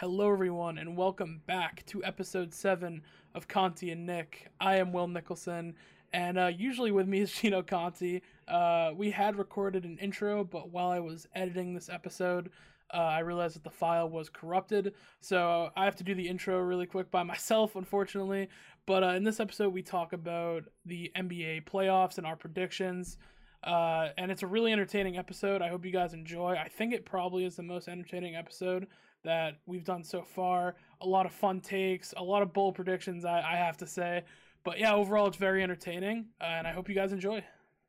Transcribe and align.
Hello, 0.00 0.30
everyone, 0.30 0.76
and 0.76 0.94
welcome 0.94 1.40
back 1.46 1.82
to 1.86 2.04
episode 2.04 2.52
7 2.52 3.00
of 3.34 3.48
Conti 3.48 3.90
and 3.90 4.04
Nick. 4.04 4.50
I 4.60 4.76
am 4.76 4.92
Will 4.92 5.08
Nicholson, 5.08 5.74
and 6.12 6.38
uh, 6.38 6.50
usually 6.54 6.92
with 6.92 7.08
me 7.08 7.20
is 7.20 7.32
Gino 7.40 7.62
Conti. 7.62 8.20
Uh, 8.46 8.90
we 8.94 9.10
had 9.10 9.38
recorded 9.38 9.86
an 9.86 9.96
intro, 9.96 10.44
but 10.44 10.68
while 10.68 10.90
I 10.90 11.00
was 11.00 11.26
editing 11.34 11.72
this 11.72 11.88
episode, 11.88 12.50
uh, 12.92 12.98
I 12.98 13.20
realized 13.20 13.56
that 13.56 13.64
the 13.64 13.70
file 13.70 14.06
was 14.10 14.28
corrupted, 14.28 14.92
so 15.22 15.70
I 15.74 15.86
have 15.86 15.96
to 15.96 16.04
do 16.04 16.14
the 16.14 16.28
intro 16.28 16.60
really 16.60 16.84
quick 16.84 17.10
by 17.10 17.22
myself, 17.32 17.74
unfortunately. 17.74 18.50
But 18.84 19.02
uh, 19.02 19.12
in 19.12 19.24
this 19.24 19.40
episode, 19.40 19.72
we 19.72 19.80
talk 19.80 20.12
about 20.12 20.64
the 20.84 21.10
NBA 21.16 21.64
playoffs 21.64 22.18
and 22.18 22.26
our 22.26 22.36
predictions. 22.36 23.16
Uh, 23.64 24.10
and 24.18 24.30
it's 24.30 24.42
a 24.42 24.46
really 24.46 24.72
entertaining 24.72 25.16
episode. 25.16 25.62
I 25.62 25.68
hope 25.68 25.86
you 25.86 25.90
guys 25.90 26.12
enjoy. 26.12 26.54
I 26.54 26.68
think 26.68 26.92
it 26.92 27.06
probably 27.06 27.46
is 27.46 27.56
the 27.56 27.62
most 27.62 27.88
entertaining 27.88 28.36
episode 28.36 28.88
that 29.24 29.58
we've 29.66 29.84
done 29.84 30.04
so 30.04 30.22
far. 30.22 30.76
A 31.00 31.06
lot 31.06 31.26
of 31.26 31.32
fun 31.32 31.60
takes, 31.60 32.14
a 32.16 32.22
lot 32.22 32.42
of 32.42 32.52
bold 32.52 32.74
predictions, 32.74 33.24
I, 33.24 33.40
I 33.40 33.56
have 33.56 33.76
to 33.78 33.86
say. 33.86 34.24
But 34.64 34.78
yeah, 34.78 34.94
overall, 34.94 35.26
it's 35.28 35.36
very 35.36 35.62
entertaining, 35.62 36.26
uh, 36.40 36.44
and 36.44 36.66
I 36.66 36.72
hope 36.72 36.88
you 36.88 36.94
guys 36.94 37.12
enjoy. 37.12 37.44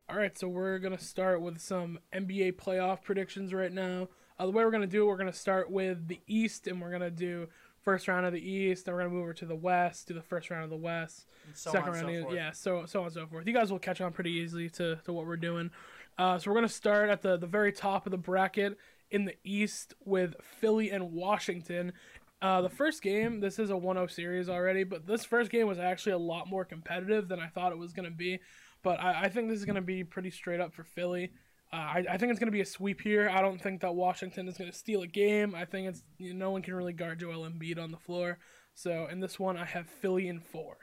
All 0.10 0.16
right, 0.16 0.38
so 0.38 0.48
we're 0.48 0.80
going 0.80 0.96
to 0.96 1.04
start 1.04 1.42
with 1.42 1.60
some 1.60 2.00
NBA 2.14 2.54
playoff 2.54 3.02
predictions 3.02 3.54
right 3.54 3.72
now. 3.72 4.10
Uh, 4.40 4.46
the 4.46 4.52
way 4.52 4.64
we're 4.64 4.72
going 4.72 4.82
to 4.82 4.88
do 4.88 5.04
it, 5.04 5.08
we're 5.08 5.18
going 5.18 5.32
to 5.32 5.38
start 5.38 5.72
with 5.72 6.08
the 6.08 6.22
East, 6.28 6.68
and 6.68 6.82
we're 6.82 6.90
going 6.90 7.02
to 7.02 7.12
do 7.12 7.48
first 7.88 8.08
round 8.10 8.26
of 8.26 8.34
the 8.34 8.42
East, 8.42 8.86
then 8.86 8.94
we're 8.94 9.00
going 9.00 9.12
to 9.12 9.16
move 9.16 9.24
over 9.24 9.34
to 9.34 9.46
the 9.46 9.56
West, 9.56 10.10
do 10.10 10.14
the 10.14 10.22
first 10.22 10.50
round 10.50 10.66
of 10.66 10.70
the 10.70 10.76
West, 10.76 11.26
so 11.54 11.72
second 11.72 11.96
on 11.96 12.04
round, 12.04 12.22
so 12.24 12.28
of- 12.28 12.36
yeah, 12.36 12.52
so 12.52 12.86
so 12.86 13.00
on 13.00 13.06
and 13.06 13.14
so 13.14 13.26
forth. 13.28 13.48
You 13.48 13.54
guys 13.54 13.72
will 13.72 13.80
catch 13.80 14.02
on 14.02 14.12
pretty 14.12 14.32
easily 14.32 14.70
to, 14.72 14.98
to 15.06 15.14
what 15.14 15.26
we're 15.26 15.38
doing. 15.38 15.72
Uh, 16.18 16.38
so 16.38 16.52
we're 16.52 16.56
going 16.56 16.68
to 16.68 16.74
start 16.74 17.10
at 17.10 17.22
the, 17.22 17.38
the 17.38 17.48
very 17.48 17.72
top 17.72 18.06
of 18.06 18.12
the 18.12 18.18
bracket 18.18 18.78
in 19.12 19.26
the 19.26 19.36
East 19.44 19.94
with 20.06 20.36
Philly 20.60 20.90
and 20.92 21.12
Washington. 21.12 21.94
Uh, 22.42 22.62
the 22.62 22.70
first 22.70 23.02
game, 23.02 23.40
this 23.40 23.58
is 23.58 23.70
a 23.70 23.74
1-0 23.74 24.12
series 24.12 24.48
already, 24.50 24.84
but 24.84 25.08
this 25.08 25.26
first 25.26 25.50
game 25.50 25.68
was 25.68 25.80
actually 25.80 26.12
a 26.12 26.18
lot 26.18 26.48
more 26.48 26.64
competitive 26.66 27.28
than 27.28 27.40
I 27.40 27.48
thought 27.48 27.72
it 27.72 27.78
was 27.78 27.94
going 27.94 28.10
to 28.10 28.16
be. 28.16 28.40
But 28.84 29.00
I, 29.00 29.24
I 29.24 29.30
think 29.30 29.50
this 29.50 29.58
is 29.58 29.66
going 29.66 29.76
to 29.76 29.82
be 29.82 30.04
pretty 30.04 30.30
straight 30.30 30.60
up 30.60 30.74
for 30.74 30.84
Philly. 30.84 31.32
Uh, 31.74 31.76
I, 31.78 32.06
I 32.12 32.18
think 32.18 32.30
it's 32.30 32.40
going 32.40 32.48
to 32.48 32.52
be 32.52 32.62
a 32.62 32.66
sweep 32.66 33.02
here. 33.02 33.28
I 33.30 33.42
don't 33.42 33.60
think 33.62 33.82
that 33.82 33.96
Washington 33.96 34.48
is 34.48 34.58
going 34.58 34.72
to 34.72 34.78
steal 34.78 35.02
a 35.02 35.08
game. 35.08 35.56
I 35.56 35.66
think 35.66 35.88
it's 35.90 36.04
you 36.18 36.34
know, 36.34 36.46
no 36.46 36.52
one 36.52 36.62
can 36.62 36.76
really 36.76 36.94
guard 36.94 37.20
Joel 37.20 37.50
Embiid 37.50 37.80
on 37.82 37.92
the 37.92 37.98
floor. 37.98 38.38
So 38.76 39.08
in 39.12 39.20
this 39.20 39.40
one, 39.40 39.58
I 39.58 39.66
have 39.66 39.88
Philly 39.90 40.28
in 40.28 40.40
four. 40.40 40.78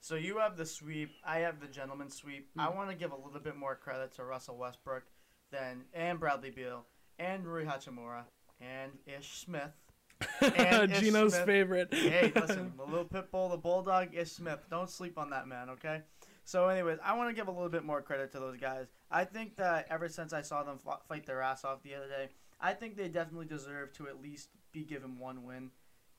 So 0.00 0.16
you 0.16 0.38
have 0.38 0.56
the 0.56 0.66
sweep. 0.66 1.10
I 1.24 1.38
have 1.40 1.60
the 1.60 1.66
gentleman 1.66 2.10
sweep. 2.10 2.48
I 2.58 2.64
Hmm. 2.66 2.76
want 2.76 2.90
to 2.90 2.96
give 2.96 3.12
a 3.12 3.16
little 3.16 3.40
bit 3.40 3.56
more 3.56 3.76
credit 3.76 4.12
to 4.14 4.24
Russell 4.24 4.56
Westbrook 4.58 5.04
than 5.52 5.84
and 5.92 6.18
Bradley 6.18 6.50
Beal 6.50 6.84
and 7.18 7.46
Rui 7.46 7.64
Hachimura 7.64 8.24
and 8.60 8.92
Ish 9.06 9.32
Smith. 9.44 9.72
And 10.56 10.92
Ish 10.92 11.00
Gino's 11.00 11.34
Smith- 11.34 11.46
favorite. 11.46 11.92
Hey, 11.92 12.32
listen, 12.36 12.72
the 12.76 12.84
little 12.84 13.04
pit 13.04 13.30
bull, 13.30 13.48
the 13.48 13.56
bulldog, 13.56 14.14
Ish 14.14 14.32
Smith. 14.32 14.60
Don't 14.70 14.88
sleep 14.88 15.18
on 15.18 15.30
that 15.30 15.46
man, 15.48 15.70
okay? 15.70 16.02
So, 16.44 16.68
anyways, 16.68 16.98
I 17.02 17.16
want 17.16 17.30
to 17.30 17.34
give 17.34 17.48
a 17.48 17.50
little 17.50 17.68
bit 17.68 17.84
more 17.84 18.02
credit 18.02 18.30
to 18.32 18.38
those 18.38 18.56
guys. 18.56 18.86
I 19.10 19.24
think 19.24 19.56
that 19.56 19.86
ever 19.90 20.08
since 20.08 20.32
I 20.32 20.42
saw 20.42 20.62
them 20.62 20.78
f- 20.86 21.00
fight 21.08 21.26
their 21.26 21.40
ass 21.42 21.64
off 21.64 21.82
the 21.82 21.94
other 21.94 22.06
day, 22.08 22.28
I 22.60 22.72
think 22.74 22.96
they 22.96 23.08
definitely 23.08 23.46
deserve 23.46 23.92
to 23.94 24.08
at 24.08 24.20
least 24.22 24.48
be 24.72 24.84
given 24.84 25.18
one 25.18 25.44
win 25.44 25.70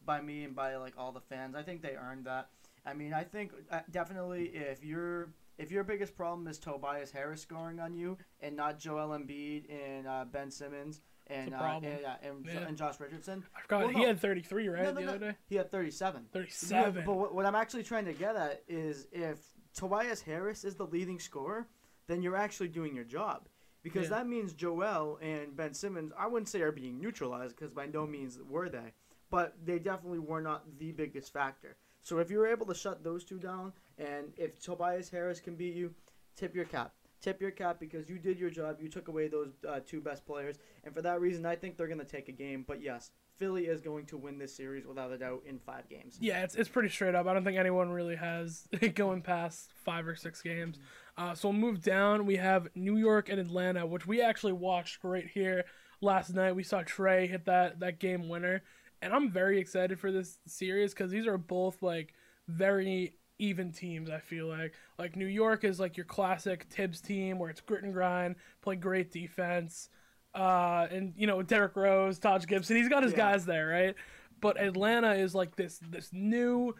by 0.03 0.21
me 0.21 0.43
and 0.43 0.55
by 0.55 0.75
like 0.77 0.93
all 0.97 1.11
the 1.11 1.21
fans. 1.21 1.55
I 1.55 1.61
think 1.63 1.81
they 1.81 1.95
earned 1.95 2.25
that. 2.25 2.49
I 2.85 2.93
mean, 2.93 3.13
I 3.13 3.23
think 3.23 3.51
uh, 3.71 3.79
definitely 3.91 4.45
if 4.53 4.83
your 4.83 5.29
if 5.57 5.71
your 5.71 5.83
biggest 5.83 6.15
problem 6.15 6.47
is 6.47 6.57
Tobias 6.59 7.11
Harris 7.11 7.41
scoring 7.41 7.79
on 7.79 7.93
you 7.93 8.17
and 8.41 8.55
not 8.55 8.77
Joel 8.79 9.17
Embiid 9.17 9.63
and 9.69 10.07
uh, 10.07 10.25
Ben 10.31 10.51
Simmons 10.51 11.01
and 11.27 11.53
uh, 11.53 11.79
and, 11.81 12.05
uh, 12.05 12.15
and, 12.21 12.45
Yeah. 12.45 12.67
and 12.67 12.77
Josh 12.77 12.99
Richardson, 12.99 13.43
I 13.55 13.61
forgot 13.61 13.79
Well, 13.81 13.89
he 13.89 14.01
no. 14.01 14.07
had 14.07 14.19
33, 14.19 14.67
right, 14.67 14.83
No, 14.83 14.91
no, 14.93 15.01
the 15.01 15.07
other 15.07 15.19
day? 15.31 15.35
he 15.47 15.55
had 15.55 15.71
37. 15.71 16.25
37. 16.31 17.03
But 17.05 17.15
what, 17.15 17.33
what 17.33 17.45
I'm 17.45 17.55
actually 17.55 17.83
trying 17.83 18.05
to 18.05 18.13
get 18.13 18.35
at 18.35 18.63
is 18.67 19.07
if 19.11 19.39
Tobias 19.73 20.21
Harris 20.21 20.63
is 20.63 20.75
the 20.75 20.85
leading 20.85 21.19
scorer, 21.19 21.67
then 22.07 22.21
you're 22.21 22.35
actually 22.35 22.67
doing 22.67 22.93
your 22.95 23.05
job. 23.05 23.47
Because 23.81 24.03
Yeah. 24.09 24.17
that 24.17 24.27
means 24.27 24.53
Joel 24.53 25.17
and 25.21 25.55
Ben 25.55 25.73
Simmons, 25.73 26.11
I 26.17 26.27
wouldn't 26.27 26.49
say 26.49 26.61
are 26.61 26.71
being 26.71 26.99
neutralized 26.99 27.55
because 27.55 27.71
by 27.71 27.85
no 27.87 28.05
means 28.05 28.37
were 28.47 28.69
they, 28.69 28.93
but 29.31 29.55
they 29.63 29.79
definitely 29.79 30.19
were 30.19 30.41
not 30.41 30.77
the 30.79 30.91
biggest 30.91 31.31
factor. 31.33 31.77
So 32.01 32.19
if 32.19 32.29
you're 32.29 32.45
able 32.47 32.67
to 32.67 32.75
shut 32.75 33.03
those 33.03 33.23
two 33.23 33.39
down, 33.39 33.73
and 33.97 34.33
if 34.37 34.59
Tobias 34.59 35.09
Harris 35.09 35.39
can 35.39 35.55
beat 35.55 35.75
you, 35.75 35.93
tip 36.35 36.55
your 36.55 36.65
cap. 36.65 36.93
Tip 37.21 37.41
your 37.41 37.51
cap 37.51 37.79
because 37.79 38.09
you 38.09 38.19
did 38.19 38.37
your 38.37 38.49
job. 38.49 38.77
You 38.79 38.89
took 38.89 39.07
away 39.07 39.27
those 39.27 39.53
uh, 39.67 39.79
two 39.85 40.01
best 40.01 40.25
players, 40.25 40.57
and 40.83 40.93
for 40.93 41.01
that 41.01 41.21
reason, 41.21 41.45
I 41.45 41.55
think 41.55 41.77
they're 41.77 41.87
going 41.87 41.99
to 41.99 42.05
take 42.05 42.29
a 42.29 42.33
game. 42.33 42.65
But 42.67 42.81
yes, 42.81 43.11
Philly 43.37 43.65
is 43.65 43.81
going 43.81 44.05
to 44.07 44.17
win 44.17 44.37
this 44.37 44.55
series 44.55 44.85
without 44.85 45.11
a 45.11 45.17
doubt 45.17 45.43
in 45.45 45.59
five 45.59 45.89
games. 45.89 46.17
Yeah, 46.19 46.43
it's, 46.43 46.55
it's 46.55 46.69
pretty 46.69 46.89
straight 46.89 47.15
up. 47.15 47.25
I 47.25 47.33
don't 47.33 47.43
think 47.43 47.57
anyone 47.57 47.89
really 47.89 48.15
has 48.15 48.67
it 48.71 48.95
going 48.95 49.21
past 49.21 49.71
five 49.83 50.07
or 50.07 50.15
six 50.15 50.41
games. 50.41 50.77
Uh, 51.17 51.33
so 51.33 51.49
we'll 51.49 51.57
move 51.57 51.81
down. 51.81 52.25
We 52.25 52.37
have 52.37 52.67
New 52.75 52.97
York 52.97 53.29
and 53.29 53.39
Atlanta, 53.39 53.85
which 53.85 54.05
we 54.05 54.21
actually 54.21 54.53
watched 54.53 55.03
right 55.03 55.27
here 55.27 55.65
last 56.01 56.33
night. 56.33 56.55
We 56.55 56.63
saw 56.63 56.83
Trae 56.83 57.29
hit 57.29 57.45
that, 57.45 57.79
that 57.79 57.99
game 57.99 58.29
winner. 58.29 58.63
And 59.01 59.13
I'm 59.13 59.29
very 59.29 59.59
excited 59.59 59.99
for 59.99 60.11
this 60.11 60.37
series 60.47 60.93
because 60.93 61.11
these 61.11 61.27
are 61.27 61.37
both 61.37 61.81
like 61.83 62.13
very 62.47 63.15
even 63.39 63.71
teams, 63.71 64.09
I 64.09 64.19
feel 64.19 64.47
like. 64.47 64.73
Like 64.97 65.15
New 65.15 65.25
York 65.27 65.63
is 65.63 65.79
like 65.79 65.97
your 65.97 66.05
classic 66.05 66.65
Thibs 66.69 67.01
team 67.01 67.37
where 67.39 67.49
it's 67.49 67.61
grit 67.61 67.83
and 67.83 67.93
grind, 67.93 68.35
play 68.61 68.75
great 68.75 69.11
defense. 69.11 69.89
Uh, 70.33 70.87
and 70.91 71.13
you 71.17 71.27
know, 71.27 71.41
Derrick 71.41 71.75
Rose, 71.75 72.19
Taj 72.19 72.45
Gibson, 72.45 72.75
he's 72.75 72.89
got 72.89 73.03
his 73.03 73.11
Yeah. 73.13 73.17
guys 73.17 73.45
there, 73.45 73.67
right? 73.67 73.95
but 74.41 74.59
Atlanta 74.61 75.13
is 75.13 75.33
like 75.33 75.55
this 75.55 75.79
this 75.89 76.09
new 76.11 76.75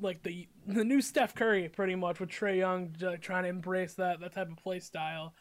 like 0.00 0.22
the 0.22 0.46
the 0.68 0.84
new 0.84 1.00
Steph 1.02 1.34
Curry 1.34 1.68
pretty 1.68 1.96
much 1.96 2.20
with 2.20 2.30
Trae 2.30 2.58
Young 2.58 2.94
j- 2.96 3.16
trying 3.20 3.42
to 3.42 3.48
embrace 3.48 3.94
that 3.94 4.20
that 4.20 4.32
type 4.32 4.48
of 4.48 4.56
play 4.56 4.78
style. 4.78 5.34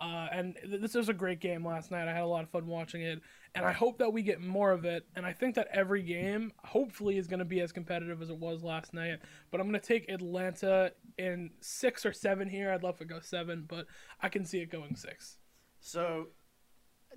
Uh, 0.00 0.26
and 0.32 0.56
th- 0.62 0.80
this 0.80 0.94
was 0.94 1.08
a 1.08 1.14
great 1.14 1.40
game 1.40 1.64
last 1.64 1.90
night. 1.90 2.08
I 2.08 2.12
had 2.12 2.22
a 2.22 2.26
lot 2.26 2.42
of 2.42 2.50
fun 2.50 2.66
watching 2.66 3.02
it, 3.02 3.20
and 3.54 3.64
I 3.64 3.72
hope 3.72 3.98
that 3.98 4.12
we 4.12 4.22
get 4.22 4.40
more 4.40 4.72
of 4.72 4.84
it. 4.84 5.06
And 5.14 5.24
I 5.24 5.32
think 5.32 5.54
that 5.54 5.68
every 5.72 6.02
game, 6.02 6.52
hopefully, 6.64 7.16
is 7.16 7.26
going 7.26 7.38
to 7.38 7.44
be 7.44 7.60
as 7.60 7.72
competitive 7.72 8.20
as 8.20 8.30
it 8.30 8.38
was 8.38 8.62
last 8.62 8.92
night. 8.92 9.20
But 9.50 9.60
I'm 9.60 9.68
going 9.68 9.80
to 9.80 9.86
take 9.86 10.08
Atlanta 10.10 10.92
in 11.18 11.50
six 11.60 12.04
or 12.04 12.12
seven 12.12 12.48
here. 12.48 12.72
I'd 12.72 12.82
love 12.82 12.98
to 12.98 13.04
go 13.04 13.20
seven, 13.20 13.64
but 13.68 13.86
I 14.20 14.28
can 14.28 14.44
see 14.44 14.60
it 14.60 14.70
going 14.70 14.96
six. 14.96 15.38
So 15.80 16.28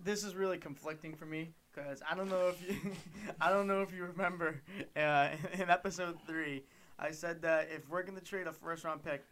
this 0.03 0.23
is 0.23 0.35
really 0.35 0.57
conflicting 0.57 1.15
for 1.15 1.25
me 1.25 1.53
because 1.73 2.01
I 2.09 2.15
don't 2.15 2.29
know 2.29 2.49
if 2.49 2.67
you, 2.67 2.91
I 3.41 3.49
don't 3.49 3.67
know 3.67 3.81
if 3.81 3.93
you 3.93 4.05
remember 4.05 4.61
uh, 4.95 5.29
in 5.53 5.69
episode 5.69 6.17
three, 6.27 6.63
I 6.99 7.11
said 7.11 7.41
that 7.43 7.69
if 7.71 7.87
we're 7.89 8.03
gonna 8.03 8.21
trade 8.21 8.47
a 8.47 8.53
first 8.53 8.83
round 8.83 9.03
pick, 9.03 9.23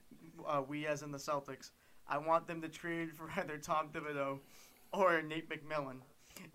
uh, 0.47 0.61
we 0.67 0.85
as 0.85 1.01
in 1.01 1.11
the 1.11 1.17
Celtics, 1.17 1.71
I 2.07 2.17
want 2.17 2.47
them 2.47 2.61
to 2.61 2.69
trade 2.69 3.13
for 3.17 3.29
either 3.37 3.57
Tom 3.57 3.89
Thibodeau 3.89 4.39
or 4.93 5.21
Nate 5.21 5.49
McMillan. 5.49 5.97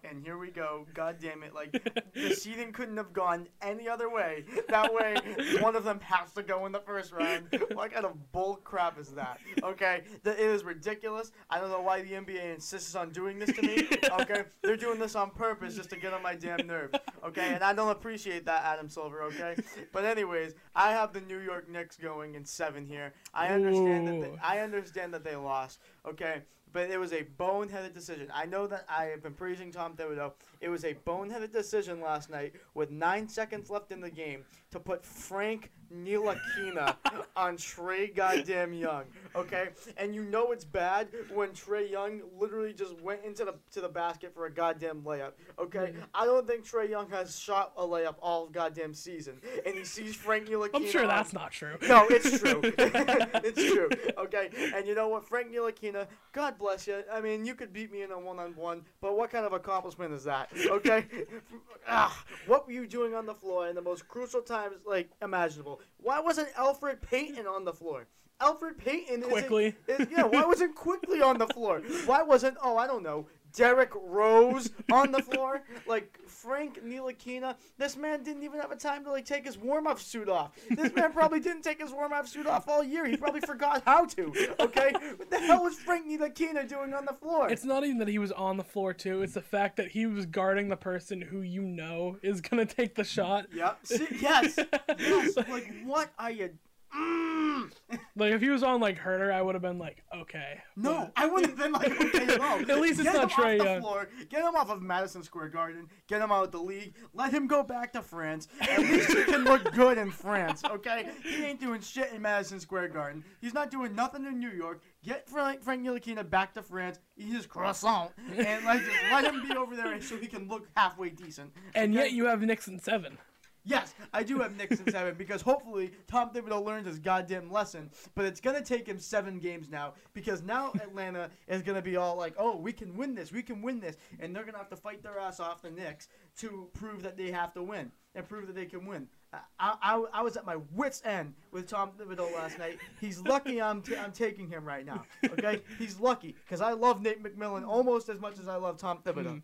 And 0.04 0.24
here 0.24 0.38
we 0.38 0.50
go. 0.50 0.86
God 0.94 1.16
damn 1.20 1.42
it! 1.42 1.54
Like 1.54 1.72
the 2.14 2.34
seeding 2.34 2.72
couldn't 2.72 2.96
have 2.96 3.12
gone 3.12 3.46
any 3.62 3.88
other 3.88 4.10
way. 4.10 4.44
That 4.68 4.92
way, 4.92 5.16
one 5.60 5.76
of 5.76 5.84
them 5.84 6.00
has 6.00 6.32
to 6.32 6.42
go 6.42 6.66
in 6.66 6.72
the 6.72 6.80
first 6.80 7.12
round. 7.12 7.44
What 7.72 7.92
kind 7.92 8.04
of 8.04 8.32
bull 8.32 8.56
crap 8.64 8.98
is 8.98 9.08
that? 9.10 9.38
Okay, 9.62 10.02
Th- 10.24 10.36
it 10.36 10.44
is 10.44 10.64
ridiculous. 10.64 11.32
I 11.48 11.60
don't 11.60 11.70
know 11.70 11.80
why 11.82 12.02
the 12.02 12.12
NBA 12.12 12.54
insists 12.54 12.94
on 12.94 13.10
doing 13.10 13.38
this 13.38 13.52
to 13.52 13.62
me. 13.62 13.88
Okay, 14.20 14.42
they're 14.62 14.76
doing 14.76 14.98
this 14.98 15.14
on 15.14 15.30
purpose 15.30 15.76
just 15.76 15.91
to 15.91 15.97
get 15.97 16.12
on 16.12 16.22
my 16.22 16.34
damn 16.34 16.66
nerves. 16.66 16.94
Okay, 17.24 17.54
and 17.54 17.62
I 17.62 17.72
don't 17.72 17.91
appreciate 17.91 18.44
that, 18.47 18.64
Adam 18.64 18.88
Silver. 18.88 19.22
Okay, 19.24 19.56
but 19.92 20.04
anyways, 20.04 20.54
I 20.74 20.91
have 20.91 21.12
the 21.12 21.20
New 21.20 21.38
York 21.38 21.70
Knicks 21.70 21.97
going 21.97 22.34
in 22.34 22.44
seven 22.44 22.86
here. 22.86 23.12
I 23.32 23.48
understand 23.48 24.08
that. 24.08 24.20
They, 24.20 24.38
I 24.42 24.60
understand 24.60 25.14
that 25.14 25.22
they 25.24 25.36
lost. 25.36 25.78
Okay, 26.06 26.42
but 26.72 26.91
it 26.91 26.98
was 26.98 27.12
a 27.12 27.25
boneheaded 27.38 27.94
decision. 27.94 28.28
I 28.34 28.47
know 28.47 28.66
that 28.66 28.84
I 28.88 29.04
have 29.06 29.22
been 29.22 29.34
praising 29.34 29.72
Tom 29.72 29.94
Thibodeau. 29.94 30.32
It 30.60 30.69
was 30.69 30.84
a 30.84 30.94
boneheaded 30.94 31.53
decision 31.53 32.00
last 32.00 32.31
night 32.31 32.54
with 32.75 32.91
nine 32.91 33.28
seconds 33.28 33.70
left 33.70 33.92
in 33.92 34.00
the 34.00 34.10
game 34.10 34.44
to 34.71 34.80
put 34.80 35.04
Frank 35.04 35.71
Ntilikina 35.92 36.97
on 37.36 37.56
Trae 37.56 38.15
goddamn 38.15 38.72
Young. 38.72 39.04
Okay, 39.34 39.68
and 39.97 40.15
you 40.15 40.24
know 40.24 40.53
it's 40.53 40.65
bad 40.65 41.09
when 41.32 41.50
Trae 41.50 41.91
Young 41.91 42.21
literally 42.38 42.72
just 42.72 43.00
went 43.00 43.24
into 43.24 43.44
the 43.44 43.54
to 43.72 43.80
the 43.80 43.88
basket 43.88 44.34
for 44.34 44.47
a 44.47 44.50
goddamn 44.50 45.03
layup. 45.03 45.32
Okay, 45.59 45.92
I 46.15 46.24
don't 46.24 46.47
think 46.47 46.68
Trae 46.68 46.88
Young 46.88 47.09
has 47.10 47.38
shot 47.38 47.72
a 47.77 47.82
layup 47.82 48.16
all 48.21 48.47
goddamn 48.47 48.92
season, 48.92 49.41
and 49.65 49.77
he 49.77 49.84
sees 49.84 50.16
Frank 50.16 50.48
Ntilikina. 50.48 50.71
I'm 50.74 50.86
sure 50.86 51.06
that's 51.06 51.32
not 51.32 51.53
true. 51.53 51.77
no, 51.88 52.06
it's 52.10 52.41
true. 52.41 52.60
it's 52.65 53.72
true. 53.72 53.88
Okay, 54.18 54.50
and 54.74 54.86
you 54.86 54.94
know 54.94 55.09
what, 55.09 55.28
Frank 55.28 55.53
Ntilikina, 55.53 56.06
God 56.32 56.59
bless 56.59 56.86
you. 56.86 57.03
I 57.12 57.21
mean, 57.21 57.44
you 57.44 57.54
could 57.54 57.72
beat 57.72 57.92
me 57.92 58.03
in 58.03 58.10
a 58.10 58.18
one-on-one, 58.18 58.82
but 59.00 59.16
what 59.16 59.30
kind 59.30 59.47
of 59.47 59.53
accomplishment 59.53 60.12
is 60.12 60.24
that? 60.24 60.50
Okay, 60.66 61.04
ah, 61.88 62.24
what 62.47 62.66
were 62.66 62.72
you 62.72 62.86
doing 62.86 63.15
on 63.15 63.27
the 63.27 63.34
floor 63.34 63.68
in 63.68 63.74
the 63.74 63.82
most 63.82 64.09
crucial 64.09 64.42
times 64.42 64.77
like 64.86 65.10
imaginable? 65.22 65.80
Why 65.98 66.21
wasn't 66.21 66.53
Elfrid 66.54 67.00
Payton 67.03 67.47
on 67.47 67.65
the 67.65 67.72
floor? 67.72 68.06
Elfrid 68.41 68.78
Payton 68.78 69.22
Quickley. 69.22 69.75
is, 69.87 70.09
yeah, 70.10 70.25
why 70.25 70.45
wasn't 70.45 70.75
Quickley 70.75 71.21
on 71.21 71.39
the 71.39 71.47
floor? 71.48 71.83
Why 72.07 72.22
wasn't 72.22 72.57
oh 72.63 72.77
I 72.77 72.87
don't 72.87 73.03
know 73.03 73.27
Derrick 73.53 73.91
Rose 73.95 74.71
on 74.92 75.13
the 75.13 75.22
floor, 75.22 75.63
like 75.87 76.19
Frank 76.27 76.83
Ntilikina. 76.84 77.57
This 77.78 77.97
man 77.97 78.22
didn't 78.22 78.42
even 78.42 78.60
have 78.60 78.71
a 78.71 78.77
time 78.77 79.04
to 79.04 79.10
like 79.10 79.25
take 79.25 79.45
his 79.45 79.59
warm 79.59 79.87
up 79.87 79.98
suit 79.98 80.28
off. 80.28 80.53
This 80.71 80.95
man 80.95 81.13
probably 81.13 81.41
didn't 81.41 81.63
take 81.63 81.81
his 81.81 81.92
warm 81.92 82.13
up 82.13 82.27
suit 82.27 82.47
off 82.47 82.69
all 82.69 82.83
year. 82.83 83.07
He 83.07 83.16
probably 83.16 83.41
forgot 83.41 83.83
how 83.84 84.04
to. 84.07 84.33
Okay, 84.60 84.92
what 85.16 85.31
the 85.31 85.39
hell 85.39 85.65
was 85.65 85.77
Frank 85.77 86.07
Ntilikina 86.07 86.69
doing 86.69 86.95
on 86.95 87.04
the 87.04 87.15
floor? 87.15 87.48
It's 87.48 87.65
not 87.65 87.84
even 87.84 87.98
that 87.98 88.09
he 88.09 88.19
was 88.19 88.33
on 88.33 88.57
the 88.57 88.65
floor 88.65 88.92
too. 88.92 89.22
It's 89.22 89.34
the 89.34 89.41
fact 89.41 89.77
that 89.77 89.89
he 89.89 90.07
was 90.07 90.27
guarding 90.27 90.69
the 90.69 90.77
person 90.77 91.21
who 91.21 91.41
you 91.41 91.63
know 91.63 92.19
is 92.22 92.41
gonna 92.41 92.66
take 92.66 92.95
the 92.95 93.04
shot. 93.04 93.47
Yep. 93.54 93.78
See, 93.84 94.07
yes. 94.21 94.59
yes. 94.98 95.37
Like, 95.37 95.72
what 95.84 96.10
are 96.19 96.31
you? 96.31 96.51
Mm. 96.97 97.71
Like 98.16 98.33
if 98.33 98.41
he 98.41 98.51
was 98.51 98.63
on 98.63 98.81
like 98.81 98.98
Huerter, 98.98 99.33
I 99.33 99.41
would 99.41 99.54
have 99.54 99.63
been 99.63 99.78
like, 99.78 100.03
okay. 100.15 100.60
No, 100.77 101.10
I 101.16 101.27
wouldn't 101.27 101.51
have 101.51 101.59
been 101.59 101.72
like, 101.72 102.01
okay, 102.01 102.37
no. 102.37 102.59
At 102.69 102.81
least 102.81 103.01
it's 103.01 103.04
get 103.04 103.15
not 103.15 103.22
him 103.25 103.28
Trae 103.31 103.60
off 103.60 103.66
the 103.66 103.81
floor. 103.81 104.09
Get 104.28 104.42
him 104.42 104.57
off 104.57 104.71
of 104.71 104.83
Madison 104.83 105.22
Square 105.22 105.48
Garden. 105.48 105.89
Get 106.09 106.21
him 106.21 106.33
out 106.33 106.45
of 106.45 106.53
the 106.53 106.60
league. 106.60 106.95
Let 107.15 107.33
him 107.33 107.47
go 107.47 107.63
back 107.63 107.92
to 107.95 108.03
France. 108.03 108.48
At 108.60 108.81
least 108.81 109.09
he 109.09 109.25
can 109.25 109.45
look 109.45 109.72
good 109.72 109.98
in 109.98 110.10
France, 110.10 110.63
okay? 110.65 111.09
He 111.22 111.45
ain't 111.45 111.60
doing 111.60 111.81
shit 111.81 112.13
in 112.13 112.22
Madison 112.22 112.60
Square 112.60 112.89
Garden. 112.89 113.25
He's 113.41 113.54
not 113.54 113.71
doing 113.71 113.95
nothing 113.95 114.27
in 114.27 114.39
New 114.39 114.51
York. 114.51 114.83
Get 115.03 115.28
Frank, 115.28 115.63
Frank 115.63 115.87
Ntilikina 115.87 116.28
back 116.28 116.54
to 116.54 116.63
France. 116.63 116.98
Eat 117.16 117.33
his 117.33 117.47
croissant 117.47 118.10
and 118.37 118.65
like 118.65 118.81
just 118.81 118.97
let 119.10 119.25
him 119.25 119.48
be 119.48 119.54
over 119.54 119.75
there 119.75 120.01
so 120.01 120.16
he 120.16 120.27
can 120.27 120.48
look 120.48 120.69
halfway 120.77 121.10
decent. 121.10 121.53
And 121.75 121.95
okay? 121.95 122.04
yet 122.04 122.13
you 122.13 122.27
have 122.27 122.42
Knicks 122.42 122.69
in 122.69 122.78
seven. 122.78 123.16
Yes, 123.65 123.95
I 124.12 124.22
do 124.22 124.39
have 124.39 124.57
Knicks 124.57 124.80
in 124.80 124.91
seven 124.91 125.15
because 125.15 125.42
hopefully 125.42 125.92
Tom 126.07 126.30
Thibodeau 126.30 126.65
learns 126.65 126.86
his 126.86 126.98
goddamn 126.98 127.51
lesson. 127.51 127.91
But 128.15 128.24
it's 128.24 128.41
gonna 128.41 128.62
take 128.62 128.86
him 128.86 128.98
seven 128.98 129.39
games 129.39 129.68
now 129.71 129.95
because 130.15 130.42
now 130.42 130.72
Atlanta 130.80 131.30
is 131.47 131.62
gonna 131.62 131.83
be 131.83 131.97
all 131.97 132.16
like, 132.16 132.34
"Oh, 132.39 132.57
we 132.57 132.72
can 132.72 132.97
win 132.97 133.15
this, 133.15 133.33
we 133.33 133.42
can 133.42 133.60
win 133.62 133.80
this," 133.80 133.97
and 134.18 134.34
they're 134.34 134.45
gonna 134.45 134.59
have 134.59 134.71
to 134.71 134.77
fight 134.77 135.03
their 135.03 135.18
ass 135.18 135.41
off 135.41 135.62
the 135.62 135.71
Knicks 135.71 136.09
to 136.39 136.68
prove 136.72 137.03
that 137.03 137.16
they 137.16 137.30
have 137.30 137.53
to 137.54 137.62
win 137.62 137.92
and 138.15 138.28
prove 138.28 138.47
that 138.47 138.57
they 138.57 138.66
can 138.66 138.86
win. 138.86 139.07
I, 139.33 139.77
I, 139.80 140.04
I 140.13 140.22
was 140.22 140.36
at 140.36 140.45
my 140.45 140.56
wits 140.72 141.03
end 141.04 141.34
with 141.53 141.68
Tom 141.68 141.91
Thibodeau 141.97 142.34
last 142.34 142.59
night. 142.59 142.78
He's 143.01 143.21
lucky 143.21 143.63
I'm 143.63 143.83
t- 143.83 143.97
I'm 143.97 144.13
taking 144.13 144.48
him 144.48 144.65
right 144.65 144.84
now. 144.84 145.04
Okay, 145.24 145.60
he's 145.78 146.01
lucky 146.01 146.34
because 146.45 146.60
I 146.60 146.72
love 146.72 147.03
Nate 147.03 147.22
McMillan 147.22 147.66
almost 147.66 148.09
as 148.09 148.18
much 148.21 148.39
as 148.39 148.48
I 148.48 148.56
love 148.56 148.78
Tom 148.78 148.98
Thibodeau. 149.04 149.33
Hmm. 149.34 149.39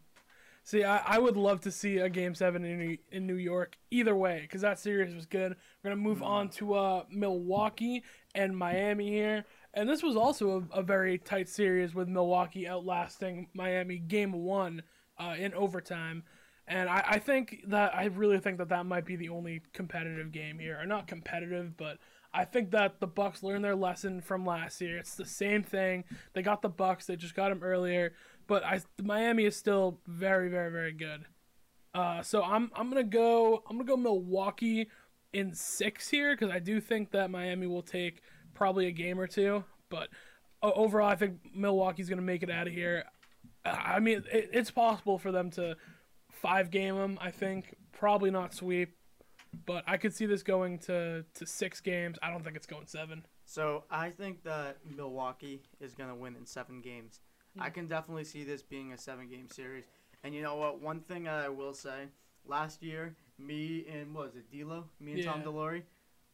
See, 0.66 0.82
I, 0.82 0.96
I 0.96 1.20
would 1.20 1.36
love 1.36 1.60
to 1.60 1.70
see 1.70 1.98
a 1.98 2.08
game 2.08 2.34
seven 2.34 2.64
in 2.64 2.78
New, 2.80 2.98
in 3.12 3.24
New 3.24 3.36
York 3.36 3.78
either 3.92 4.16
way 4.16 4.40
because 4.42 4.62
that 4.62 4.80
series 4.80 5.14
was 5.14 5.24
good. 5.24 5.54
We're 5.84 5.90
gonna 5.90 6.02
move 6.02 6.24
on 6.24 6.48
to 6.50 6.74
uh, 6.74 7.04
Milwaukee 7.08 8.02
and 8.34 8.58
Miami 8.58 9.08
here, 9.08 9.44
and 9.74 9.88
this 9.88 10.02
was 10.02 10.16
also 10.16 10.66
a, 10.72 10.80
a 10.80 10.82
very 10.82 11.18
tight 11.18 11.48
series 11.48 11.94
with 11.94 12.08
Milwaukee 12.08 12.66
outlasting 12.66 13.46
Miami 13.54 13.98
game 13.98 14.32
one 14.32 14.82
uh, 15.20 15.36
in 15.38 15.54
overtime. 15.54 16.24
And 16.66 16.88
I, 16.88 17.04
I 17.10 17.18
think 17.20 17.62
that 17.68 17.94
I 17.94 18.06
really 18.06 18.40
think 18.40 18.58
that 18.58 18.70
that 18.70 18.86
might 18.86 19.06
be 19.06 19.14
the 19.14 19.28
only 19.28 19.62
competitive 19.72 20.32
game 20.32 20.58
here, 20.58 20.80
or 20.80 20.84
not 20.84 21.06
competitive, 21.06 21.76
but 21.76 21.98
I 22.34 22.44
think 22.44 22.72
that 22.72 23.00
the 23.00 23.06
Bucks 23.06 23.42
learned 23.42 23.64
their 23.64 23.76
lesson 23.76 24.20
from 24.20 24.44
last 24.44 24.80
year. 24.80 24.98
It's 24.98 25.14
the 25.14 25.24
same 25.24 25.62
thing. 25.62 26.04
They 26.34 26.42
got 26.42 26.60
the 26.60 26.68
Bucks. 26.68 27.06
They 27.06 27.16
just 27.16 27.34
got 27.36 27.50
them 27.50 27.62
earlier, 27.62 28.14
but 28.46 28.64
I 28.64 28.80
Miami 29.02 29.44
is 29.44 29.56
still 29.56 30.00
very, 30.06 30.48
very, 30.48 30.70
very 30.70 30.92
good. 30.92 31.24
Uh, 31.94 32.22
so 32.22 32.42
I'm 32.42 32.70
I'm 32.74 32.88
gonna 32.88 33.02
go 33.04 33.62
I'm 33.68 33.76
gonna 33.76 33.88
go 33.88 33.96
Milwaukee 33.96 34.88
in 35.32 35.54
six 35.54 36.08
here 36.08 36.34
because 36.36 36.54
I 36.54 36.58
do 36.58 36.80
think 36.80 37.10
that 37.12 37.30
Miami 37.30 37.66
will 37.66 37.82
take 37.82 38.20
probably 38.54 38.86
a 38.86 38.92
game 38.92 39.18
or 39.18 39.26
two, 39.26 39.64
but 39.88 40.08
overall 40.62 41.08
I 41.08 41.16
think 41.16 41.38
Milwaukee's 41.54 42.08
gonna 42.08 42.22
make 42.22 42.42
it 42.42 42.50
out 42.50 42.66
of 42.66 42.74
here. 42.74 43.04
I 43.64 43.98
mean 43.98 44.24
it, 44.30 44.50
it's 44.52 44.70
possible 44.70 45.18
for 45.18 45.32
them 45.32 45.50
to 45.52 45.76
five 46.30 46.70
game 46.70 46.96
them. 46.96 47.18
I 47.20 47.30
think 47.30 47.74
probably 47.92 48.30
not 48.30 48.52
sweep, 48.52 48.94
but 49.64 49.82
I 49.86 49.96
could 49.96 50.14
see 50.14 50.26
this 50.26 50.42
going 50.42 50.78
to 50.80 51.24
to 51.34 51.46
six 51.46 51.80
games. 51.80 52.18
I 52.22 52.30
don't 52.30 52.44
think 52.44 52.56
it's 52.56 52.66
going 52.66 52.86
seven. 52.86 53.24
So 53.46 53.84
I 53.90 54.10
think 54.10 54.44
that 54.44 54.78
Milwaukee 54.84 55.62
is 55.80 55.94
gonna 55.94 56.14
win 56.14 56.36
in 56.36 56.44
seven 56.44 56.82
games. 56.82 57.20
I 57.60 57.70
can 57.70 57.86
definitely 57.86 58.24
see 58.24 58.44
this 58.44 58.62
being 58.62 58.92
a 58.92 58.98
seven-game 58.98 59.48
series. 59.50 59.84
And 60.24 60.34
you 60.34 60.42
know 60.42 60.56
what? 60.56 60.80
One 60.80 61.00
thing 61.00 61.28
I 61.28 61.48
will 61.48 61.72
say: 61.74 62.08
last 62.46 62.82
year, 62.82 63.14
me 63.38 63.86
and 63.92 64.14
what 64.14 64.26
was 64.26 64.36
it 64.36 64.50
D'Lo? 64.50 64.84
Me 65.00 65.12
and 65.12 65.24
Tom 65.24 65.42
Delory. 65.42 65.82